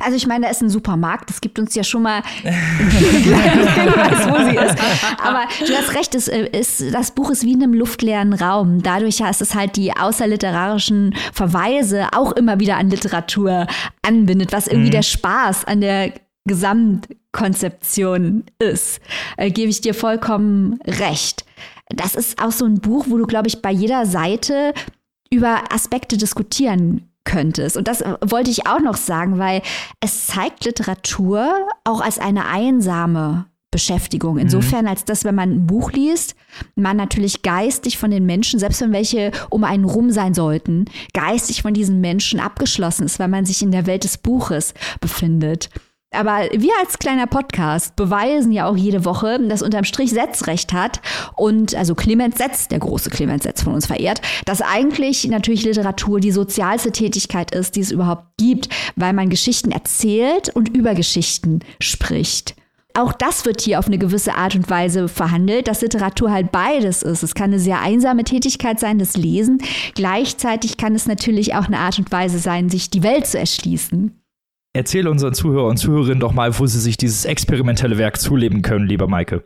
Also 0.00 0.16
ich 0.16 0.26
meine, 0.26 0.46
da 0.46 0.50
ist 0.50 0.62
ein 0.62 0.68
Supermarkt, 0.68 1.30
das 1.30 1.40
gibt 1.40 1.60
uns 1.60 1.74
ja 1.74 1.84
schon 1.84 2.02
mal 2.02 2.22
Hinweis, 2.42 4.28
wo 4.28 4.36
sie 4.44 4.56
ist. 4.56 4.76
Aber 5.22 5.44
du 5.64 5.72
hast 5.74 5.94
recht, 5.94 6.14
es 6.14 6.26
äh, 6.28 6.48
ist, 6.48 6.92
das 6.92 7.12
Buch 7.12 7.30
ist 7.30 7.44
wie 7.44 7.52
in 7.52 7.62
einem 7.62 7.72
luftleeren 7.72 8.32
Raum. 8.32 8.82
Dadurch 8.82 9.22
hast 9.22 9.40
es 9.40 9.54
halt 9.54 9.76
die 9.76 9.96
außerliterarischen 9.96 11.14
Verweise 11.32 12.08
auch 12.12 12.32
immer 12.32 12.58
wieder 12.58 12.76
an 12.78 12.90
Literatur 12.90 13.68
anbindet, 14.02 14.52
was 14.52 14.66
irgendwie 14.66 14.88
mhm. 14.88 14.92
der 14.92 15.02
Spaß 15.02 15.64
an 15.66 15.80
der 15.80 16.12
Gesamtkonzeption 16.46 18.44
ist. 18.58 19.00
Äh, 19.36 19.50
Gebe 19.50 19.70
ich 19.70 19.80
dir 19.80 19.94
vollkommen 19.94 20.80
recht. 20.84 21.44
Das 21.90 22.16
ist 22.16 22.42
auch 22.42 22.50
so 22.50 22.64
ein 22.64 22.80
Buch, 22.80 23.06
wo 23.08 23.18
du, 23.18 23.26
glaube 23.26 23.46
ich, 23.46 23.62
bei 23.62 23.70
jeder 23.70 24.04
Seite 24.06 24.74
über 25.30 25.72
Aspekte 25.72 26.16
diskutieren 26.16 27.08
könntest. 27.26 27.76
Und 27.76 27.88
das 27.88 28.00
äh, 28.00 28.14
wollte 28.22 28.50
ich 28.50 28.66
auch 28.66 28.80
noch 28.80 28.96
sagen, 28.96 29.38
weil 29.38 29.60
es 30.00 30.26
zeigt 30.26 30.64
Literatur 30.64 31.52
auch 31.84 32.00
als 32.00 32.18
eine 32.18 32.46
einsame 32.46 33.44
Beschäftigung. 33.70 34.34
Mhm. 34.34 34.40
Insofern, 34.40 34.86
als 34.86 35.04
dass, 35.04 35.24
wenn 35.24 35.34
man 35.34 35.50
ein 35.50 35.66
Buch 35.66 35.92
liest, 35.92 36.34
man 36.76 36.96
natürlich 36.96 37.42
geistig 37.42 37.98
von 37.98 38.10
den 38.10 38.24
Menschen, 38.24 38.58
selbst 38.58 38.80
wenn 38.80 38.92
welche 38.92 39.32
um 39.50 39.64
einen 39.64 39.84
rum 39.84 40.10
sein 40.10 40.32
sollten, 40.32 40.86
geistig 41.12 41.60
von 41.60 41.74
diesen 41.74 42.00
Menschen 42.00 42.40
abgeschlossen 42.40 43.04
ist, 43.04 43.18
weil 43.18 43.28
man 43.28 43.44
sich 43.44 43.60
in 43.60 43.72
der 43.72 43.86
Welt 43.86 44.04
des 44.04 44.16
Buches 44.16 44.72
befindet. 45.00 45.68
Aber 46.16 46.48
wir 46.52 46.72
als 46.80 46.98
kleiner 46.98 47.26
Podcast 47.26 47.96
beweisen 47.96 48.52
ja 48.52 48.66
auch 48.68 48.76
jede 48.76 49.04
Woche, 49.04 49.38
dass 49.48 49.62
unterm 49.62 49.84
Strich 49.84 50.10
Setz 50.10 50.46
recht 50.46 50.72
hat 50.72 51.00
und 51.36 51.74
also 51.74 51.94
Clemens 51.94 52.38
Setz, 52.38 52.68
der 52.68 52.78
große 52.78 53.10
Clemens 53.10 53.44
Setz 53.44 53.62
von 53.62 53.74
uns 53.74 53.86
verehrt, 53.86 54.20
dass 54.44 54.62
eigentlich 54.62 55.26
natürlich 55.28 55.64
Literatur 55.64 56.20
die 56.20 56.32
sozialste 56.32 56.92
Tätigkeit 56.92 57.54
ist, 57.54 57.76
die 57.76 57.80
es 57.80 57.90
überhaupt 57.90 58.24
gibt, 58.38 58.68
weil 58.96 59.12
man 59.12 59.30
Geschichten 59.30 59.72
erzählt 59.72 60.48
und 60.54 60.74
über 60.76 60.94
Geschichten 60.94 61.60
spricht 61.80 62.56
auch 62.96 63.12
das 63.12 63.44
wird 63.44 63.60
hier 63.60 63.78
auf 63.78 63.86
eine 63.86 63.98
gewisse 63.98 64.34
Art 64.34 64.54
und 64.54 64.70
Weise 64.70 65.08
verhandelt, 65.08 65.68
dass 65.68 65.82
Literatur 65.82 66.30
halt 66.30 66.50
beides 66.50 67.02
ist. 67.02 67.22
Es 67.22 67.34
kann 67.34 67.50
eine 67.50 67.58
sehr 67.58 67.80
einsame 67.80 68.24
Tätigkeit 68.24 68.80
sein, 68.80 68.98
das 68.98 69.16
Lesen. 69.16 69.58
Gleichzeitig 69.94 70.78
kann 70.78 70.94
es 70.94 71.06
natürlich 71.06 71.54
auch 71.54 71.66
eine 71.66 71.78
Art 71.78 71.98
und 71.98 72.10
Weise 72.10 72.38
sein, 72.38 72.70
sich 72.70 72.88
die 72.88 73.02
Welt 73.02 73.26
zu 73.26 73.38
erschließen. 73.38 74.18
Erzähle 74.76 75.10
unseren 75.10 75.34
Zuhörer 75.34 75.66
und 75.66 75.76
Zuhörerinnen 75.76 76.20
doch 76.20 76.32
mal, 76.32 76.58
wo 76.58 76.66
sie 76.66 76.80
sich 76.80 76.96
dieses 76.96 77.24
experimentelle 77.24 77.98
Werk 77.98 78.20
zuleben 78.20 78.62
können, 78.62 78.86
lieber 78.86 79.08
Maike. 79.08 79.44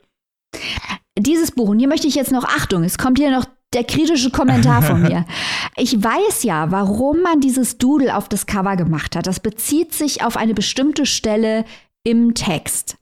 Dieses 1.18 1.52
Buch, 1.52 1.68
und 1.68 1.78
hier 1.78 1.88
möchte 1.88 2.06
ich 2.06 2.14
jetzt 2.14 2.32
noch, 2.32 2.44
Achtung, 2.44 2.84
es 2.84 2.98
kommt 2.98 3.18
hier 3.18 3.30
noch 3.30 3.44
der 3.72 3.84
kritische 3.84 4.30
Kommentar 4.30 4.82
von 4.82 5.02
mir. 5.02 5.24
Ich 5.76 6.02
weiß 6.02 6.42
ja, 6.42 6.70
warum 6.72 7.22
man 7.22 7.40
dieses 7.40 7.78
Doodle 7.78 8.14
auf 8.14 8.28
das 8.28 8.44
Cover 8.44 8.76
gemacht 8.76 9.16
hat. 9.16 9.26
Das 9.26 9.40
bezieht 9.40 9.94
sich 9.94 10.22
auf 10.22 10.36
eine 10.36 10.52
bestimmte 10.52 11.06
Stelle 11.06 11.64
im 12.04 12.34
Text. 12.34 12.98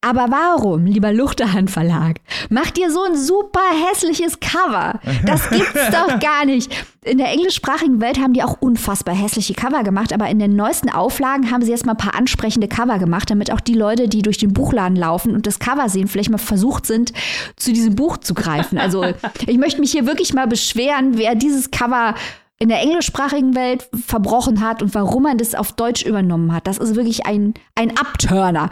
Aber 0.00 0.26
warum, 0.30 0.86
lieber 0.86 1.12
Luchterhand 1.12 1.70
Verlag, 1.70 2.20
macht 2.50 2.78
ihr 2.78 2.90
so 2.90 3.02
ein 3.02 3.16
super 3.16 3.60
hässliches 3.88 4.38
Cover? 4.38 5.00
Das 5.26 5.50
gibt's 5.50 5.90
doch 5.90 6.20
gar 6.20 6.44
nicht. 6.44 6.72
In 7.04 7.18
der 7.18 7.30
englischsprachigen 7.32 8.00
Welt 8.00 8.18
haben 8.18 8.32
die 8.32 8.42
auch 8.42 8.60
unfassbar 8.60 9.14
hässliche 9.14 9.54
Cover 9.54 9.82
gemacht, 9.82 10.12
aber 10.12 10.28
in 10.28 10.38
den 10.38 10.54
neuesten 10.56 10.88
Auflagen 10.88 11.50
haben 11.50 11.62
sie 11.62 11.72
erstmal 11.72 11.94
ein 11.94 11.98
paar 11.98 12.14
ansprechende 12.14 12.68
Cover 12.68 12.98
gemacht, 12.98 13.30
damit 13.30 13.52
auch 13.52 13.60
die 13.60 13.74
Leute, 13.74 14.08
die 14.08 14.22
durch 14.22 14.38
den 14.38 14.52
Buchladen 14.52 14.96
laufen 14.96 15.34
und 15.34 15.46
das 15.46 15.58
Cover 15.58 15.88
sehen, 15.88 16.06
vielleicht 16.06 16.30
mal 16.30 16.38
versucht 16.38 16.86
sind, 16.86 17.12
zu 17.56 17.72
diesem 17.72 17.96
Buch 17.96 18.18
zu 18.18 18.34
greifen. 18.34 18.78
Also 18.78 19.04
ich 19.46 19.58
möchte 19.58 19.80
mich 19.80 19.92
hier 19.92 20.06
wirklich 20.06 20.32
mal 20.32 20.46
beschweren, 20.46 21.18
wer 21.18 21.34
dieses 21.34 21.70
Cover 21.70 22.14
in 22.60 22.68
der 22.68 22.80
englischsprachigen 22.80 23.54
Welt 23.54 23.88
verbrochen 24.06 24.60
hat 24.60 24.82
und 24.82 24.94
warum 24.94 25.22
man 25.24 25.38
das 25.38 25.54
auf 25.54 25.72
Deutsch 25.72 26.04
übernommen 26.04 26.52
hat. 26.52 26.66
Das 26.66 26.78
ist 26.78 26.96
wirklich 26.96 27.24
ein, 27.24 27.54
ein 27.76 27.96
Abturner. 27.96 28.70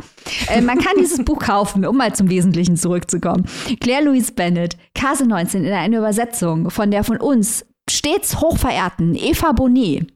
Äh, 0.48 0.60
man 0.60 0.78
kann 0.78 0.94
dieses 0.98 1.24
Buch 1.24 1.38
kaufen, 1.38 1.86
um 1.86 1.96
mal 1.96 2.14
zum 2.14 2.28
Wesentlichen 2.28 2.76
zurückzukommen. 2.76 3.46
Claire 3.80 4.04
Louise 4.04 4.32
Bennett, 4.32 4.76
Kase 4.94 5.26
19 5.26 5.64
in 5.64 5.72
einer 5.72 5.98
Übersetzung 5.98 6.70
von 6.70 6.90
der 6.90 7.04
von 7.04 7.18
uns 7.18 7.64
stets 7.88 8.40
hochverehrten 8.40 9.14
Eva 9.14 9.52
Bonnet 9.52 10.12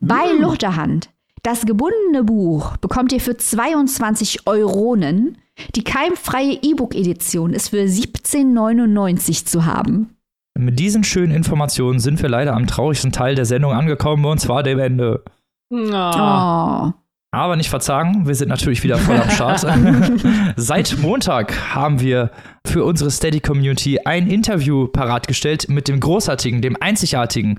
bei 0.00 0.32
mm. 0.34 0.42
Luchterhand. 0.42 1.08
Das 1.42 1.64
gebundene 1.66 2.24
Buch 2.24 2.76
bekommt 2.78 3.12
ihr 3.12 3.20
für 3.20 3.36
22 3.36 4.46
Euronen. 4.46 5.38
Die 5.76 5.84
keimfreie 5.84 6.58
E-Book-Edition 6.60 7.52
ist 7.52 7.68
für 7.68 7.84
17,99 7.84 9.46
zu 9.46 9.64
haben. 9.64 10.16
Mit 10.56 10.78
diesen 10.78 11.02
schönen 11.02 11.32
Informationen 11.32 11.98
sind 11.98 12.22
wir 12.22 12.28
leider 12.28 12.54
am 12.54 12.66
traurigsten 12.68 13.10
Teil 13.10 13.34
der 13.34 13.44
Sendung 13.44 13.72
angekommen, 13.72 14.24
und 14.24 14.38
zwar 14.38 14.62
dem 14.62 14.78
Ende. 14.78 15.24
Oh. 15.70 16.92
Aber 17.32 17.56
nicht 17.56 17.68
verzagen, 17.68 18.28
wir 18.28 18.36
sind 18.36 18.50
natürlich 18.50 18.84
wieder 18.84 18.96
voll 18.96 19.16
am 19.16 19.30
Start. 19.30 19.66
Seit 20.56 20.96
Montag 21.00 21.74
haben 21.74 22.00
wir 22.00 22.30
für 22.64 22.84
unsere 22.84 23.10
Steady 23.10 23.40
Community 23.40 23.98
ein 24.04 24.28
Interview 24.28 24.86
parat 24.86 25.26
gestellt 25.26 25.68
mit 25.68 25.88
dem 25.88 25.98
großartigen, 25.98 26.62
dem 26.62 26.76
einzigartigen, 26.80 27.58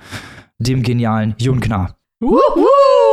dem 0.60 0.82
genialen 0.82 1.36
Jon 1.38 1.60
Knar. 1.60 1.98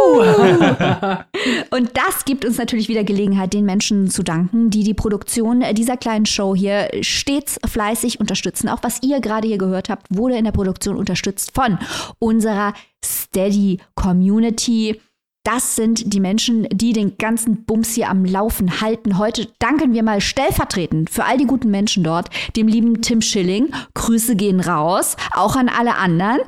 Und 1.71 1.91
das 1.95 2.25
gibt 2.25 2.45
uns 2.45 2.59
natürlich 2.59 2.89
wieder 2.89 3.05
Gelegenheit, 3.05 3.53
den 3.53 3.65
Menschen 3.65 4.11
zu 4.11 4.23
danken, 4.23 4.71
die 4.71 4.85
die 4.85 4.95
Produktion 4.95 5.65
dieser 5.75 5.97
kleinen 5.97 6.27
Show 6.27 6.55
hier 6.55 6.89
stets 7.01 7.59
fleißig 7.67 8.21
unterstützen. 8.21 8.69
Auch 8.69 8.83
was 8.83 9.03
ihr 9.03 9.21
gerade 9.21 9.49
hier 9.49 9.59
gehört 9.59 9.89
habt, 9.89 10.07
wurde 10.11 10.37
in 10.37 10.45
der 10.45 10.53
Produktion 10.53 10.97
unterstützt 10.97 11.53
von 11.55 11.79
unserer 12.19 12.75
Steady 13.05 13.79
Community. 13.95 15.01
Das 15.45 15.75
sind 15.75 16.13
die 16.13 16.21
Menschen, 16.21 16.69
die 16.71 16.93
den 16.93 17.19
ganzen 17.19 17.65
Bums 17.65 17.95
hier 17.95 18.09
am 18.09 18.25
Laufen 18.25 18.81
halten. 18.81 19.19
Heute 19.19 19.49
danken 19.59 19.93
wir 19.93 20.05
mal 20.05 20.21
stellvertretend 20.21 21.11
für 21.11 21.25
all 21.25 21.37
die 21.37 21.47
guten 21.47 21.71
Menschen 21.71 22.05
dort, 22.05 22.31
dem 22.55 22.69
lieben 22.69 23.03
Tim 23.03 23.21
Schilling. 23.21 23.73
Grüße 23.95 24.37
gehen 24.37 24.61
raus, 24.61 25.17
auch 25.33 25.57
an 25.57 25.69
alle 25.69 25.97
anderen 25.97 26.39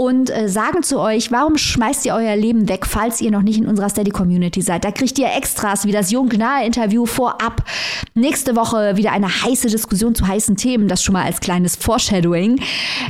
und 0.00 0.30
äh, 0.30 0.48
sagen 0.48 0.84
zu 0.84 1.00
euch, 1.00 1.32
warum 1.32 1.58
schmeißt 1.58 2.06
ihr 2.06 2.14
euer 2.14 2.36
Leben 2.36 2.68
weg, 2.68 2.86
falls 2.86 3.20
ihr 3.20 3.32
noch 3.32 3.42
nicht 3.42 3.58
in 3.58 3.66
unserer 3.66 3.88
Steady 3.88 4.12
Community 4.12 4.62
seid. 4.62 4.84
Da 4.84 4.92
kriegt 4.92 5.18
ihr 5.18 5.26
Extras 5.34 5.86
wie 5.86 5.90
das 5.90 6.12
Jung 6.12 6.28
Gnahe 6.28 6.64
Interview 6.64 7.04
vorab. 7.04 7.64
Nächste 8.14 8.54
Woche 8.54 8.96
wieder 8.96 9.10
eine 9.10 9.26
heiße 9.26 9.66
Diskussion 9.66 10.14
zu 10.14 10.28
heißen 10.28 10.56
Themen, 10.56 10.86
das 10.86 11.02
schon 11.02 11.14
mal 11.14 11.24
als 11.24 11.40
kleines 11.40 11.74
Foreshadowing. 11.74 12.60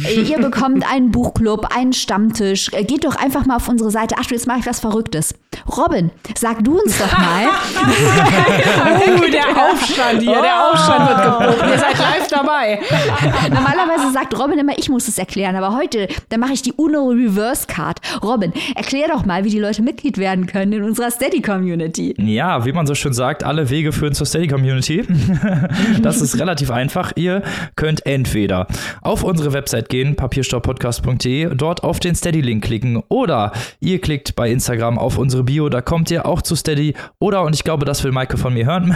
Äh, 0.02 0.22
ihr 0.22 0.38
bekommt 0.40 0.90
einen 0.90 1.10
Buchclub, 1.10 1.66
einen 1.76 1.92
Stammtisch. 1.92 2.70
Äh, 2.72 2.84
geht 2.84 3.04
doch 3.04 3.16
einfach 3.16 3.44
mal 3.44 3.56
auf 3.56 3.68
unsere 3.68 3.90
Seite. 3.90 4.14
Ach, 4.18 4.30
jetzt 4.30 4.46
mache 4.46 4.60
ich 4.60 4.66
was 4.66 4.80
Verrücktes. 4.80 5.34
Robin, 5.76 6.10
sag 6.36 6.64
du 6.64 6.80
uns 6.80 6.98
doch 6.98 7.12
mal. 7.18 7.46
oh, 9.18 9.30
der 9.30 9.48
Aufstand 9.48 10.22
hier, 10.22 10.40
der 10.40 10.70
Aufstand 10.70 11.08
wird 11.08 11.22
geboten. 11.22 11.70
Ihr 11.70 11.78
seid 11.78 11.98
live 11.98 12.28
dabei. 12.28 12.80
Normalerweise 13.50 14.12
sagt 14.12 14.38
Robin 14.38 14.58
immer, 14.58 14.78
ich 14.78 14.88
muss 14.88 15.08
es 15.08 15.18
erklären, 15.18 15.56
aber 15.56 15.74
heute, 15.74 16.08
da 16.28 16.38
mache 16.38 16.52
ich 16.52 16.62
die 16.62 16.72
UNO 16.72 17.08
Reverse 17.08 17.66
Card. 17.66 18.00
Robin, 18.22 18.52
erklär 18.74 19.08
doch 19.08 19.24
mal, 19.24 19.44
wie 19.44 19.50
die 19.50 19.58
Leute 19.58 19.82
Mitglied 19.82 20.18
werden 20.18 20.46
können 20.46 20.72
in 20.72 20.82
unserer 20.82 21.10
Steady 21.10 21.42
Community. 21.42 22.14
Ja, 22.18 22.64
wie 22.64 22.72
man 22.72 22.86
so 22.86 22.94
schön 22.94 23.12
sagt, 23.12 23.44
alle 23.44 23.70
Wege 23.70 23.92
führen 23.92 24.14
zur 24.14 24.26
Steady 24.26 24.48
Community. 24.48 25.06
das 26.02 26.20
ist 26.20 26.38
relativ 26.38 26.70
einfach. 26.70 27.12
Ihr 27.16 27.42
könnt 27.76 28.06
entweder 28.06 28.66
auf 29.02 29.22
unsere 29.22 29.52
Website 29.52 29.88
gehen, 29.88 30.16
papierstaubpodcast.de, 30.16 31.54
dort 31.54 31.84
auf 31.84 32.00
den 32.00 32.14
Steady-Link 32.14 32.64
klicken 32.64 33.02
oder 33.08 33.52
ihr 33.80 34.00
klickt 34.00 34.36
bei 34.36 34.50
Instagram 34.50 34.98
auf 34.98 35.18
unsere 35.18 35.44
Bio, 35.44 35.57
da 35.68 35.80
kommt 35.80 36.10
ihr 36.12 36.24
auch 36.26 36.42
zu 36.42 36.54
Steady 36.54 36.94
oder, 37.18 37.42
und 37.42 37.54
ich 37.54 37.64
glaube, 37.64 37.84
das 37.84 38.04
will 38.04 38.12
Maike 38.12 38.36
von 38.36 38.54
mir 38.54 38.66
hören, 38.66 38.94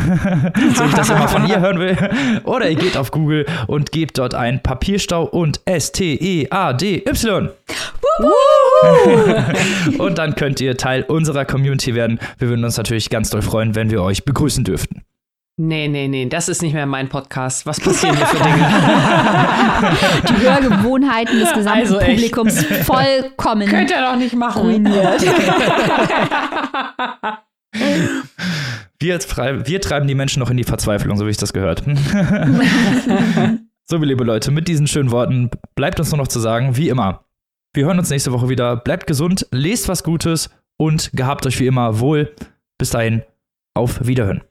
so 0.76 0.84
ich 0.84 0.94
das 0.94 1.10
immer 1.10 1.26
von 1.26 1.48
ihr 1.48 1.60
hören 1.60 1.80
will, 1.80 1.96
oder 2.44 2.70
ihr 2.70 2.76
geht 2.76 2.96
auf 2.96 3.10
Google 3.10 3.46
und 3.66 3.90
gebt 3.90 4.18
dort 4.18 4.34
ein 4.34 4.62
Papierstau 4.62 5.24
und 5.24 5.60
S-T-E-A-D-Y. 5.64 7.48
und 9.98 10.18
dann 10.18 10.36
könnt 10.36 10.60
ihr 10.60 10.76
Teil 10.76 11.02
unserer 11.02 11.44
Community 11.44 11.94
werden. 11.94 12.20
Wir 12.38 12.48
würden 12.48 12.64
uns 12.64 12.76
natürlich 12.76 13.10
ganz 13.10 13.30
doll 13.30 13.42
freuen, 13.42 13.74
wenn 13.74 13.90
wir 13.90 14.02
euch 14.02 14.24
begrüßen 14.24 14.62
dürften. 14.64 15.02
Nee, 15.58 15.86
nee, 15.88 16.08
nee, 16.08 16.26
das 16.26 16.48
ist 16.48 16.62
nicht 16.62 16.72
mehr 16.72 16.86
mein 16.86 17.10
Podcast. 17.10 17.66
Was 17.66 17.78
passieren 17.78 18.16
hier 18.16 18.26
für 18.26 18.42
Dinge? 18.42 18.56
Die 20.28 20.36
Hörgewohnheiten 20.46 21.38
des 21.38 21.52
gesamten 21.52 21.80
also 21.80 21.98
Publikums 21.98 22.64
vollkommen. 22.84 23.68
Könnt 23.68 23.90
ihr 23.90 24.00
doch 24.00 24.16
nicht 24.16 24.34
machen. 24.34 24.62
Ruiniert. 24.62 25.22
Wir, 29.02 29.18
wir 29.18 29.80
treiben 29.80 30.06
die 30.06 30.14
Menschen 30.14 30.38
noch 30.38 30.50
in 30.50 30.56
die 30.56 30.62
Verzweiflung, 30.62 31.16
so 31.16 31.26
wie 31.26 31.30
ich 31.30 31.36
das 31.36 31.52
gehört. 31.52 31.82
so, 33.84 33.96
liebe 33.96 34.22
Leute, 34.22 34.52
mit 34.52 34.68
diesen 34.68 34.86
schönen 34.86 35.10
Worten 35.10 35.50
bleibt 35.74 35.98
uns 35.98 36.12
nur 36.12 36.18
noch 36.18 36.28
zu 36.28 36.38
sagen, 36.38 36.76
wie 36.76 36.88
immer, 36.88 37.24
wir 37.74 37.86
hören 37.86 37.98
uns 37.98 38.10
nächste 38.10 38.30
Woche 38.30 38.48
wieder. 38.48 38.76
Bleibt 38.76 39.08
gesund, 39.08 39.48
lest 39.50 39.88
was 39.88 40.04
Gutes 40.04 40.50
und 40.76 41.10
gehabt 41.14 41.46
euch 41.46 41.58
wie 41.58 41.66
immer 41.66 41.98
wohl. 41.98 42.32
Bis 42.78 42.90
dahin, 42.90 43.22
auf 43.74 44.06
Wiederhören. 44.06 44.42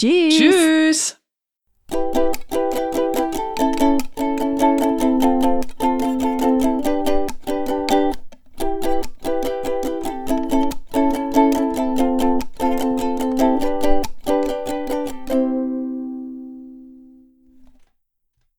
Tschüss. 0.00 1.18
Tschüss. 1.90 2.19